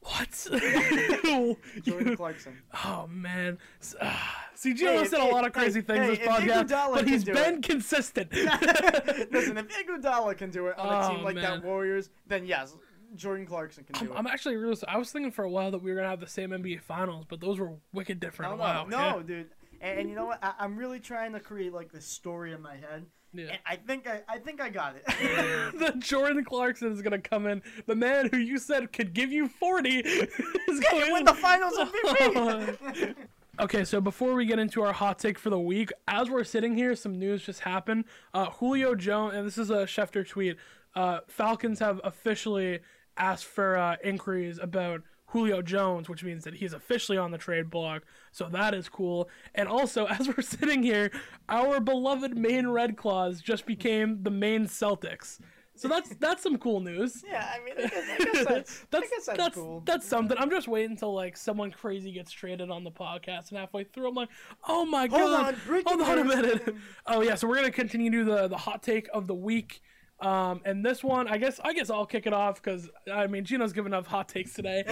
What? 0.00 0.48
Jordan 1.84 2.16
Clarkson. 2.16 2.56
oh 2.86 3.06
man. 3.10 3.58
Ah, 4.00 4.46
See, 4.54 4.72
Gino 4.72 4.92
Hey, 4.92 5.04
said 5.04 5.20
a 5.20 5.24
lot 5.24 5.44
of 5.46 5.52
crazy 5.52 5.80
hey, 5.80 5.86
things 5.86 6.18
this 6.18 6.28
podcast, 6.28 6.94
but 6.94 7.06
he's 7.06 7.24
been 7.24 7.56
it- 7.56 7.62
consistent. 7.62 8.32
Listen, 9.32 9.58
if 9.58 9.66
Iguodala 9.86 10.36
can 10.38 10.50
do 10.50 10.68
it 10.68 10.78
on 10.78 10.86
a 10.86 11.06
Oh, 11.06 11.14
team 11.14 11.24
like 11.24 11.34
man. 11.34 11.44
that 11.60 11.64
Warriors, 11.64 12.10
then 12.26 12.46
yes, 12.46 12.74
Jordan 13.16 13.44
Clarkson 13.44 13.84
can 13.84 13.94
do 14.06 14.10
I'm, 14.12 14.16
it. 14.16 14.18
I'm 14.20 14.26
actually 14.28 14.56
really. 14.56 14.76
I 14.86 14.96
was 14.98 15.10
thinking 15.10 15.32
for 15.32 15.44
a 15.44 15.50
while 15.50 15.70
that 15.72 15.82
we 15.82 15.90
were 15.90 15.96
gonna 15.96 16.08
have 16.08 16.20
the 16.20 16.26
same 16.26 16.50
NBA 16.50 16.80
finals, 16.80 17.26
but 17.28 17.40
those 17.40 17.58
were 17.58 17.72
wicked 17.92 18.18
different. 18.20 18.52
no, 18.52 18.56
no, 18.56 18.62
wow. 18.62 18.84
no, 19.16 19.22
dude. 19.22 19.48
And, 19.80 20.00
and 20.00 20.08
you 20.08 20.14
know 20.16 20.26
what? 20.26 20.38
I, 20.42 20.54
I'm 20.58 20.76
really 20.76 21.00
trying 21.00 21.32
to 21.32 21.40
create 21.40 21.72
like 21.72 21.92
this 21.92 22.04
story 22.06 22.52
in 22.52 22.60
my 22.62 22.76
head, 22.76 23.06
Yeah. 23.32 23.46
and 23.50 23.58
I 23.66 23.76
think 23.76 24.08
I, 24.08 24.22
I 24.28 24.38
think 24.38 24.60
I 24.60 24.68
got 24.70 24.96
it. 24.96 25.04
that 25.78 25.98
Jordan 26.00 26.44
Clarkson 26.44 26.92
is 26.92 27.02
gonna 27.02 27.18
come 27.20 27.46
in. 27.46 27.62
The 27.86 27.94
man 27.94 28.28
who 28.30 28.38
you 28.38 28.58
said 28.58 28.92
could 28.92 29.12
give 29.14 29.30
you 29.32 29.48
40 29.48 29.88
is 29.98 30.80
going 30.80 31.06
to 31.06 31.12
Win 31.12 31.24
the 31.24 31.34
Finals 31.34 31.76
of 31.78 31.92
MVP. 31.92 33.14
Okay, 33.60 33.84
so 33.84 34.00
before 34.00 34.34
we 34.34 34.46
get 34.46 34.60
into 34.60 34.82
our 34.84 34.92
hot 34.92 35.18
take 35.18 35.36
for 35.36 35.50
the 35.50 35.58
week, 35.58 35.90
as 36.06 36.30
we're 36.30 36.44
sitting 36.44 36.76
here, 36.76 36.94
some 36.94 37.18
news 37.18 37.44
just 37.44 37.58
happened. 37.58 38.04
Uh, 38.32 38.46
Julio 38.50 38.94
Jones, 38.94 39.34
and 39.34 39.44
this 39.44 39.58
is 39.58 39.68
a 39.70 39.78
Schefter 39.78 40.24
tweet. 40.24 40.56
Uh, 40.94 41.18
Falcons 41.26 41.80
have 41.80 42.00
officially 42.04 42.78
asked 43.16 43.46
for 43.46 43.76
uh, 43.76 43.96
inquiries 44.04 44.60
about 44.62 45.02
Julio 45.28 45.60
Jones, 45.62 46.08
which 46.08 46.24
means 46.24 46.44
that 46.44 46.54
he's 46.54 46.72
officially 46.72 47.18
on 47.18 47.30
the 47.30 47.38
trade 47.38 47.70
block. 47.70 48.02
So 48.32 48.48
that 48.50 48.74
is 48.74 48.88
cool. 48.88 49.28
And 49.54 49.68
also, 49.68 50.06
as 50.10 50.28
we're 50.28 50.42
sitting 50.42 50.82
here, 50.82 51.10
our 51.48 51.80
beloved 51.80 52.36
Maine 52.36 52.68
Red 52.68 52.96
Claws 52.96 53.40
just 53.40 53.66
became 53.66 54.22
the 54.22 54.30
Maine 54.30 54.66
Celtics. 54.66 55.38
So 55.78 55.86
that's 55.86 56.08
that's 56.16 56.42
some 56.42 56.58
cool 56.58 56.80
news. 56.80 57.22
yeah, 57.30 57.54
I 57.54 57.64
mean, 57.64 57.74
I 57.78 57.88
guess, 57.88 57.92
I 57.94 58.24
guess 58.24 58.44
that's, 58.44 58.86
that's 58.90 59.10
guess 59.10 59.26
that's, 59.26 59.38
that's 59.38 59.54
cool. 59.54 59.82
that's 59.86 60.06
something. 60.06 60.36
I'm 60.36 60.50
just 60.50 60.66
waiting 60.66 60.92
until 60.92 61.14
like 61.14 61.36
someone 61.36 61.70
crazy 61.70 62.10
gets 62.10 62.32
traded 62.32 62.68
on 62.68 62.82
the 62.82 62.90
podcast, 62.90 63.50
and 63.50 63.58
halfway 63.58 63.84
through, 63.84 64.08
I'm 64.08 64.14
like, 64.16 64.28
oh 64.66 64.84
my 64.84 65.06
Hold 65.06 65.10
god, 65.10 65.54
on, 65.68 65.82
hold 65.86 66.02
on 66.02 66.18
a 66.18 66.24
minute. 66.24 66.74
oh 67.06 67.20
yeah, 67.20 67.36
so 67.36 67.46
we're 67.46 67.54
gonna 67.54 67.70
continue 67.70 68.10
to 68.10 68.24
the 68.24 68.48
the 68.48 68.56
hot 68.56 68.82
take 68.82 69.08
of 69.14 69.28
the 69.28 69.36
week. 69.36 69.80
Um, 70.20 70.62
and 70.64 70.84
this 70.84 71.04
one, 71.04 71.28
I 71.28 71.38
guess, 71.38 71.60
I 71.62 71.72
guess 71.72 71.90
I'll 71.90 72.04
kick 72.06 72.26
it 72.26 72.32
off 72.32 72.60
because 72.60 72.88
I 73.12 73.28
mean, 73.28 73.44
Gino's 73.44 73.72
given 73.72 73.92
enough 73.92 74.06
hot 74.08 74.28
takes 74.28 74.52
today. 74.52 74.82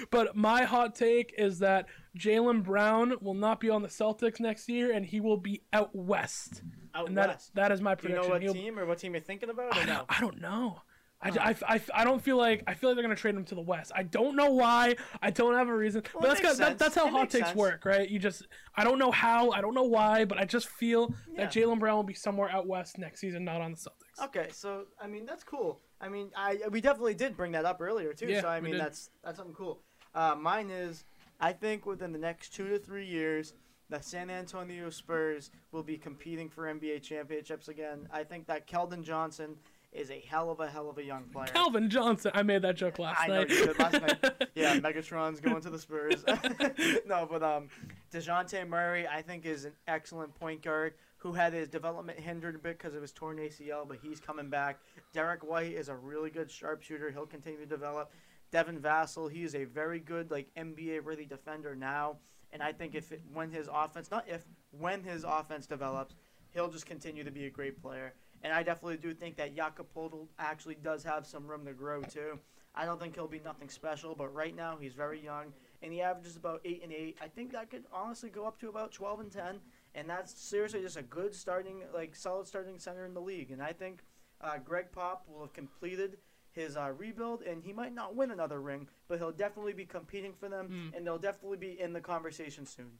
but 0.10 0.36
my 0.36 0.62
hot 0.62 0.94
take 0.94 1.34
is 1.36 1.58
that 1.60 1.86
Jaylen 2.16 2.62
Brown 2.62 3.14
will 3.20 3.34
not 3.34 3.58
be 3.58 3.70
on 3.70 3.82
the 3.82 3.88
Celtics 3.88 4.38
next 4.38 4.68
year, 4.68 4.92
and 4.92 5.04
he 5.04 5.20
will 5.20 5.36
be 5.36 5.62
out 5.72 5.90
west. 5.94 6.62
Out 6.94 7.08
And 7.08 7.16
that 7.16 7.28
west. 7.28 7.54
that 7.56 7.72
is 7.72 7.80
my 7.80 7.94
prediction. 7.96 8.22
Do 8.22 8.22
you 8.22 8.28
know 8.28 8.34
what 8.34 8.42
He'll- 8.42 8.54
team 8.54 8.78
or 8.78 8.86
what 8.86 8.98
team 8.98 9.14
you're 9.14 9.20
thinking 9.22 9.50
about? 9.50 9.76
Or 9.76 9.80
I 9.80 9.84
no? 9.84 9.94
don't, 9.94 10.06
I 10.08 10.20
don't 10.20 10.40
know. 10.40 10.82
I, 11.24 11.28
I, 11.28 11.74
I, 11.76 11.80
I 11.94 12.04
don't 12.04 12.20
feel 12.20 12.36
like 12.36 12.64
I 12.66 12.74
feel 12.74 12.90
like 12.90 12.96
they're 12.96 13.04
gonna 13.04 13.14
trade 13.14 13.36
him 13.36 13.44
to 13.44 13.54
the 13.54 13.60
West. 13.60 13.92
I 13.94 14.02
don't 14.02 14.34
know 14.34 14.50
why. 14.50 14.96
I 15.22 15.30
don't 15.30 15.54
have 15.54 15.68
a 15.68 15.74
reason. 15.74 16.02
Well, 16.14 16.20
but 16.22 16.26
it 16.26 16.28
that's 16.30 16.42
makes 16.42 16.58
got, 16.58 16.68
that, 16.70 16.78
that's 16.80 16.94
how 16.96 17.06
It 17.06 17.10
hot 17.12 17.30
takes 17.30 17.46
sense. 17.46 17.56
work, 17.56 17.84
right? 17.84 18.08
You 18.10 18.18
just 18.18 18.48
I 18.76 18.82
don't 18.82 18.98
know 18.98 19.12
how. 19.12 19.50
I 19.52 19.60
don't 19.60 19.72
know 19.74 19.84
why, 19.84 20.24
but 20.24 20.38
I 20.38 20.44
just 20.46 20.68
feel 20.68 21.14
that 21.36 21.52
Jaylen 21.52 21.78
Brown 21.78 21.94
will 21.94 22.02
be 22.02 22.14
somewhere 22.14 22.50
out 22.50 22.66
west 22.66 22.98
next 22.98 23.20
season, 23.20 23.44
not 23.44 23.60
on 23.60 23.70
the 23.70 23.76
Celtics. 23.76 24.01
Okay, 24.20 24.48
so 24.52 24.86
I 25.00 25.06
mean 25.06 25.24
that's 25.26 25.44
cool. 25.44 25.80
I 26.00 26.08
mean, 26.08 26.30
I 26.36 26.58
we 26.70 26.80
definitely 26.80 27.14
did 27.14 27.36
bring 27.36 27.52
that 27.52 27.64
up 27.64 27.80
earlier 27.80 28.12
too. 28.12 28.26
Yeah, 28.26 28.42
so 28.42 28.48
I 28.48 28.60
mean 28.60 28.72
did. 28.72 28.80
that's 28.80 29.10
that's 29.24 29.38
something 29.38 29.54
cool. 29.54 29.80
Uh, 30.14 30.34
mine 30.38 30.70
is 30.70 31.04
I 31.40 31.52
think 31.52 31.86
within 31.86 32.12
the 32.12 32.18
next 32.18 32.54
two 32.54 32.68
to 32.68 32.78
three 32.78 33.06
years, 33.06 33.54
the 33.88 34.00
San 34.00 34.30
Antonio 34.30 34.90
Spurs 34.90 35.50
will 35.70 35.82
be 35.82 35.96
competing 35.96 36.48
for 36.48 36.64
NBA 36.64 37.02
championships 37.02 37.68
again. 37.68 38.08
I 38.12 38.24
think 38.24 38.46
that 38.46 38.66
Keldon 38.66 39.02
Johnson 39.02 39.56
is 39.92 40.10
a 40.10 40.20
hell 40.26 40.50
of 40.50 40.60
a 40.60 40.68
hell 40.68 40.88
of 40.88 40.98
a 40.98 41.04
young 41.04 41.24
player. 41.24 41.48
Calvin 41.48 41.90
Johnson. 41.90 42.30
I 42.34 42.42
made 42.42 42.62
that 42.62 42.76
joke 42.76 42.98
last 42.98 43.20
I 43.20 43.26
know 43.26 43.40
night. 43.40 43.50
you 43.50 43.66
did 43.66 43.78
last 43.78 43.92
night. 43.92 44.48
Yeah, 44.54 44.76
Megatron's 44.76 45.40
going 45.40 45.62
to 45.62 45.70
the 45.70 45.78
Spurs. 45.78 46.24
no, 47.06 47.26
but 47.30 47.42
um, 47.42 47.68
Dejounte 48.12 48.68
Murray, 48.68 49.08
I 49.08 49.22
think, 49.22 49.46
is 49.46 49.64
an 49.64 49.72
excellent 49.88 50.34
point 50.34 50.62
guard 50.62 50.94
who 51.22 51.32
had 51.32 51.52
his 51.52 51.68
development 51.68 52.18
hindered 52.18 52.56
a 52.56 52.58
bit 52.58 52.76
because 52.78 52.94
of 52.94 53.00
his 53.00 53.12
torn 53.12 53.36
ACL, 53.36 53.86
but 53.86 53.96
he's 54.02 54.18
coming 54.18 54.50
back. 54.50 54.80
Derrick 55.12 55.48
White 55.48 55.72
is 55.72 55.88
a 55.88 55.94
really 55.94 56.30
good 56.30 56.50
sharpshooter. 56.50 57.12
He'll 57.12 57.26
continue 57.26 57.60
to 57.60 57.66
develop. 57.66 58.10
Devin 58.50 58.80
Vassell, 58.80 59.30
he 59.30 59.44
is 59.44 59.54
a 59.54 59.64
very 59.64 60.00
good 60.00 60.32
like 60.32 60.48
NBA 60.56 61.04
ready 61.04 61.24
defender 61.24 61.76
now, 61.76 62.16
and 62.52 62.60
I 62.60 62.72
think 62.72 62.96
if 62.96 63.12
it, 63.12 63.22
when 63.32 63.52
his 63.52 63.68
offense, 63.72 64.10
not 64.10 64.24
if, 64.28 64.42
when 64.76 65.04
his 65.04 65.22
offense 65.22 65.64
develops, 65.66 66.16
he'll 66.50 66.68
just 66.68 66.86
continue 66.86 67.22
to 67.22 67.30
be 67.30 67.46
a 67.46 67.50
great 67.50 67.80
player. 67.80 68.14
And 68.42 68.52
I 68.52 68.64
definitely 68.64 68.96
do 68.96 69.14
think 69.14 69.36
that 69.36 69.54
Jakob 69.54 69.86
Poeltl 69.94 70.26
actually 70.40 70.74
does 70.82 71.04
have 71.04 71.24
some 71.24 71.46
room 71.46 71.64
to 71.66 71.72
grow 71.72 72.02
too. 72.02 72.36
I 72.74 72.84
don't 72.84 73.00
think 73.00 73.14
he'll 73.14 73.28
be 73.28 73.40
nothing 73.44 73.68
special, 73.68 74.16
but 74.16 74.34
right 74.34 74.56
now 74.56 74.76
he's 74.80 74.94
very 74.94 75.22
young 75.22 75.52
and 75.82 75.92
he 75.92 76.00
averages 76.00 76.36
about 76.36 76.60
eight 76.64 76.82
and 76.82 76.92
eight. 76.92 77.16
I 77.22 77.28
think 77.28 77.52
that 77.52 77.70
could 77.70 77.84
honestly 77.92 78.28
go 78.28 78.44
up 78.44 78.58
to 78.60 78.68
about 78.68 78.90
twelve 78.90 79.20
and 79.20 79.30
ten, 79.30 79.60
and 79.94 80.08
that's 80.08 80.32
seriously 80.40 80.80
just 80.80 80.96
a 80.96 81.02
good 81.02 81.34
starting, 81.34 81.82
like 81.94 82.14
solid 82.16 82.46
starting 82.46 82.78
center 82.78 83.04
in 83.04 83.14
the 83.14 83.20
league. 83.20 83.50
And 83.50 83.62
I 83.62 83.72
think 83.72 84.00
uh, 84.40 84.58
Greg 84.64 84.86
Pop 84.92 85.24
will 85.28 85.40
have 85.42 85.52
completed 85.52 86.18
his 86.50 86.76
uh, 86.76 86.92
rebuild, 86.96 87.42
and 87.42 87.62
he 87.62 87.72
might 87.72 87.94
not 87.94 88.14
win 88.14 88.30
another 88.30 88.60
ring, 88.60 88.86
but 89.08 89.18
he'll 89.18 89.32
definitely 89.32 89.72
be 89.72 89.86
competing 89.86 90.32
for 90.34 90.48
them, 90.48 90.66
Hmm. 90.66 90.96
and 90.96 91.06
they'll 91.06 91.18
definitely 91.18 91.56
be 91.56 91.80
in 91.80 91.92
the 91.92 92.00
conversation 92.00 92.66
soon. 92.66 92.98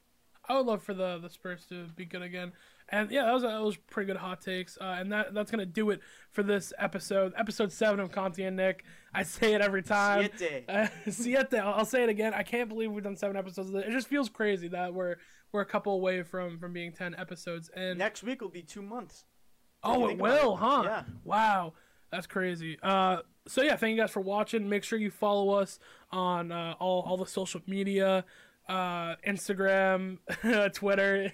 I 0.49 0.57
would 0.57 0.67
love 0.67 0.83
for 0.83 0.93
the 0.93 1.19
the 1.19 1.31
Spurs 1.31 1.67
to 1.67 1.85
be 1.95 2.05
good 2.05 2.23
again. 2.23 2.53
And 2.89 3.13
yeah, 3.13 3.27
that 3.27 3.33
was 3.33 3.43
that 3.45 3.63
was 3.63 3.77
pretty 3.77 4.09
good 4.09 4.17
hot 4.17 4.41
takes. 4.41 4.77
Uh, 4.77 4.97
and 4.99 5.13
that 5.13 5.33
that's 5.35 5.53
gonna 5.53 5.65
do 5.67 5.91
it 5.91 6.01
for 6.33 6.43
this 6.43 6.73
episode, 6.79 7.33
episode 7.37 7.71
seven 7.71 8.01
of 8.01 8.11
Conti 8.11 8.43
and 8.43 8.57
Nick. 8.57 8.85
I 9.15 9.23
say 9.23 9.55
it 9.55 9.61
every 9.61 9.85
time. 9.85 10.31
Siete. 10.37 10.65
Uh, 10.69 10.89
siete. 11.11 11.55
I'll 11.55 11.75
I'll 11.75 11.85
say 11.85 12.03
it 12.03 12.09
again. 12.09 12.35
I 12.35 12.43
can't 12.43 12.69
believe 12.69 12.91
we've 12.91 13.05
done 13.05 13.15
seven 13.17 13.37
episodes. 13.37 13.69
of 13.69 13.75
this. 13.75 13.85
It 13.87 13.93
just 13.93 14.09
feels 14.09 14.29
crazy 14.29 14.67
that 14.69 14.93
we're 14.93 15.15
we're 15.53 15.61
a 15.61 15.67
couple 15.67 15.93
away 15.95 16.23
from 16.23 16.59
from 16.59 16.73
being 16.73 16.93
ten 16.93 17.15
episodes. 17.17 17.71
And 17.75 17.99
Next 17.99 18.23
week 18.23 18.41
will 18.41 18.49
be 18.49 18.63
two 18.63 18.83
months. 18.83 19.25
oh, 19.85 20.09
it 20.09 20.19
will, 20.19 20.55
it. 20.55 20.59
huh? 20.59 20.83
Yeah. 20.85 21.03
Wow, 21.25 21.75
that's 22.11 22.27
crazy. 22.27 22.79
Uh, 22.83 23.19
so 23.47 23.63
yeah, 23.63 23.77
thank 23.77 23.97
you 23.97 24.03
guys 24.03 24.11
for 24.11 24.21
watching. 24.21 24.69
Make 24.69 24.85
sure 24.85 24.99
you 24.99 25.11
follow 25.11 25.51
us 25.55 25.79
on 26.11 26.53
uh, 26.53 26.75
all 26.79 27.03
all 27.03 27.17
the 27.17 27.27
social 27.27 27.61
media. 27.67 28.25
Uh, 28.69 29.17
Instagram, 29.27 30.19
Twitter. 30.73 31.33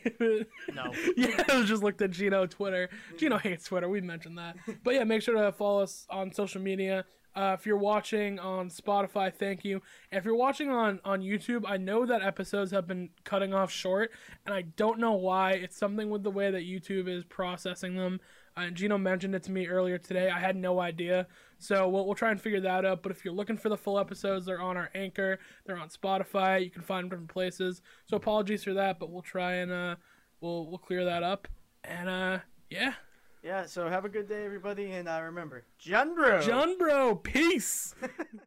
No. 0.75 0.93
yeah, 1.17 1.45
I 1.51 1.63
just 1.67 1.83
looked 1.83 2.01
at 2.01 2.11
Gino 2.11 2.47
Twitter. 2.47 2.89
Gino 3.19 3.37
hates 3.37 3.67
Twitter. 3.67 3.87
We 3.89 4.01
mentioned 4.01 4.39
that. 4.39 4.57
But 4.83 4.95
yeah, 4.95 5.05
make 5.05 5.21
sure 5.21 5.35
to 5.35 5.53
follow 5.53 5.83
us 5.83 6.07
on 6.09 6.33
social 6.33 6.63
media. 6.63 7.05
Uh, 7.39 7.55
if 7.57 7.65
you're 7.65 7.77
watching 7.77 8.41
on 8.41 8.69
Spotify, 8.69 9.33
thank 9.33 9.65
you. 9.65 9.81
If 10.11 10.25
you're 10.25 10.35
watching 10.35 10.71
on, 10.71 10.99
on 11.05 11.21
YouTube, 11.21 11.63
I 11.69 11.77
know 11.77 12.05
that 12.05 12.21
episodes 12.21 12.73
have 12.73 12.89
been 12.89 13.11
cutting 13.23 13.55
off 13.55 13.71
short, 13.71 14.11
and 14.45 14.53
I 14.53 14.63
don't 14.63 14.99
know 14.99 15.13
why. 15.13 15.53
It's 15.53 15.77
something 15.77 16.11
with 16.11 16.25
the 16.25 16.33
way 16.33 16.51
that 16.51 16.63
YouTube 16.65 17.07
is 17.09 17.23
processing 17.23 17.95
them. 17.95 18.19
Uh, 18.57 18.63
and 18.63 18.77
Gino 18.77 18.99
mentioned 18.99 19.37
it 19.37 19.45
to 19.45 19.53
me 19.53 19.69
earlier 19.69 19.99
today. 19.99 20.31
I 20.31 20.41
had 20.41 20.57
no 20.57 20.81
idea. 20.81 21.29
So 21.61 21.89
we'll, 21.89 22.07
we'll 22.07 22.17
try 22.17 22.33
and 22.33 22.41
figure 22.41 22.61
that 22.61 22.85
out. 22.85 23.05
But 23.05 23.13
if 23.13 23.25
you're 23.25 23.35
looking 23.35 23.57
for 23.57 23.69
the 23.69 23.77
full 23.77 24.01
episodes, 24.01 24.45
they're 24.45 24.61
on 24.61 24.77
our 24.77 24.91
Anchor, 24.97 25.39
they're 25.65 25.79
on 25.79 25.91
Spotify. 25.91 26.65
You 26.65 26.71
can 26.71 26.83
find 26.83 27.05
them 27.05 27.11
different 27.11 27.31
places. 27.31 27.83
So 28.07 28.17
apologies 28.17 28.65
for 28.65 28.75
that, 28.75 28.99
but 28.99 29.13
we'll 29.13 29.23
try 29.23 29.55
and 29.55 29.71
uh, 29.71 29.95
we'll 30.41 30.67
we'll 30.67 30.79
clear 30.79 31.05
that 31.05 31.23
up. 31.23 31.47
And 31.85 32.09
uh, 32.09 32.39
yeah, 32.69 32.95
Yeah, 33.43 33.67
so 33.67 33.89
have 33.89 34.05
a 34.05 34.09
good 34.09 34.29
day, 34.29 34.45
everybody, 34.45 34.91
and 34.93 35.09
uh, 35.09 35.21
remember, 35.23 35.65
John 35.79 36.15
Bro. 36.15 36.43
John 36.43 36.77
Bro, 36.77 37.17
peace. 37.17 37.95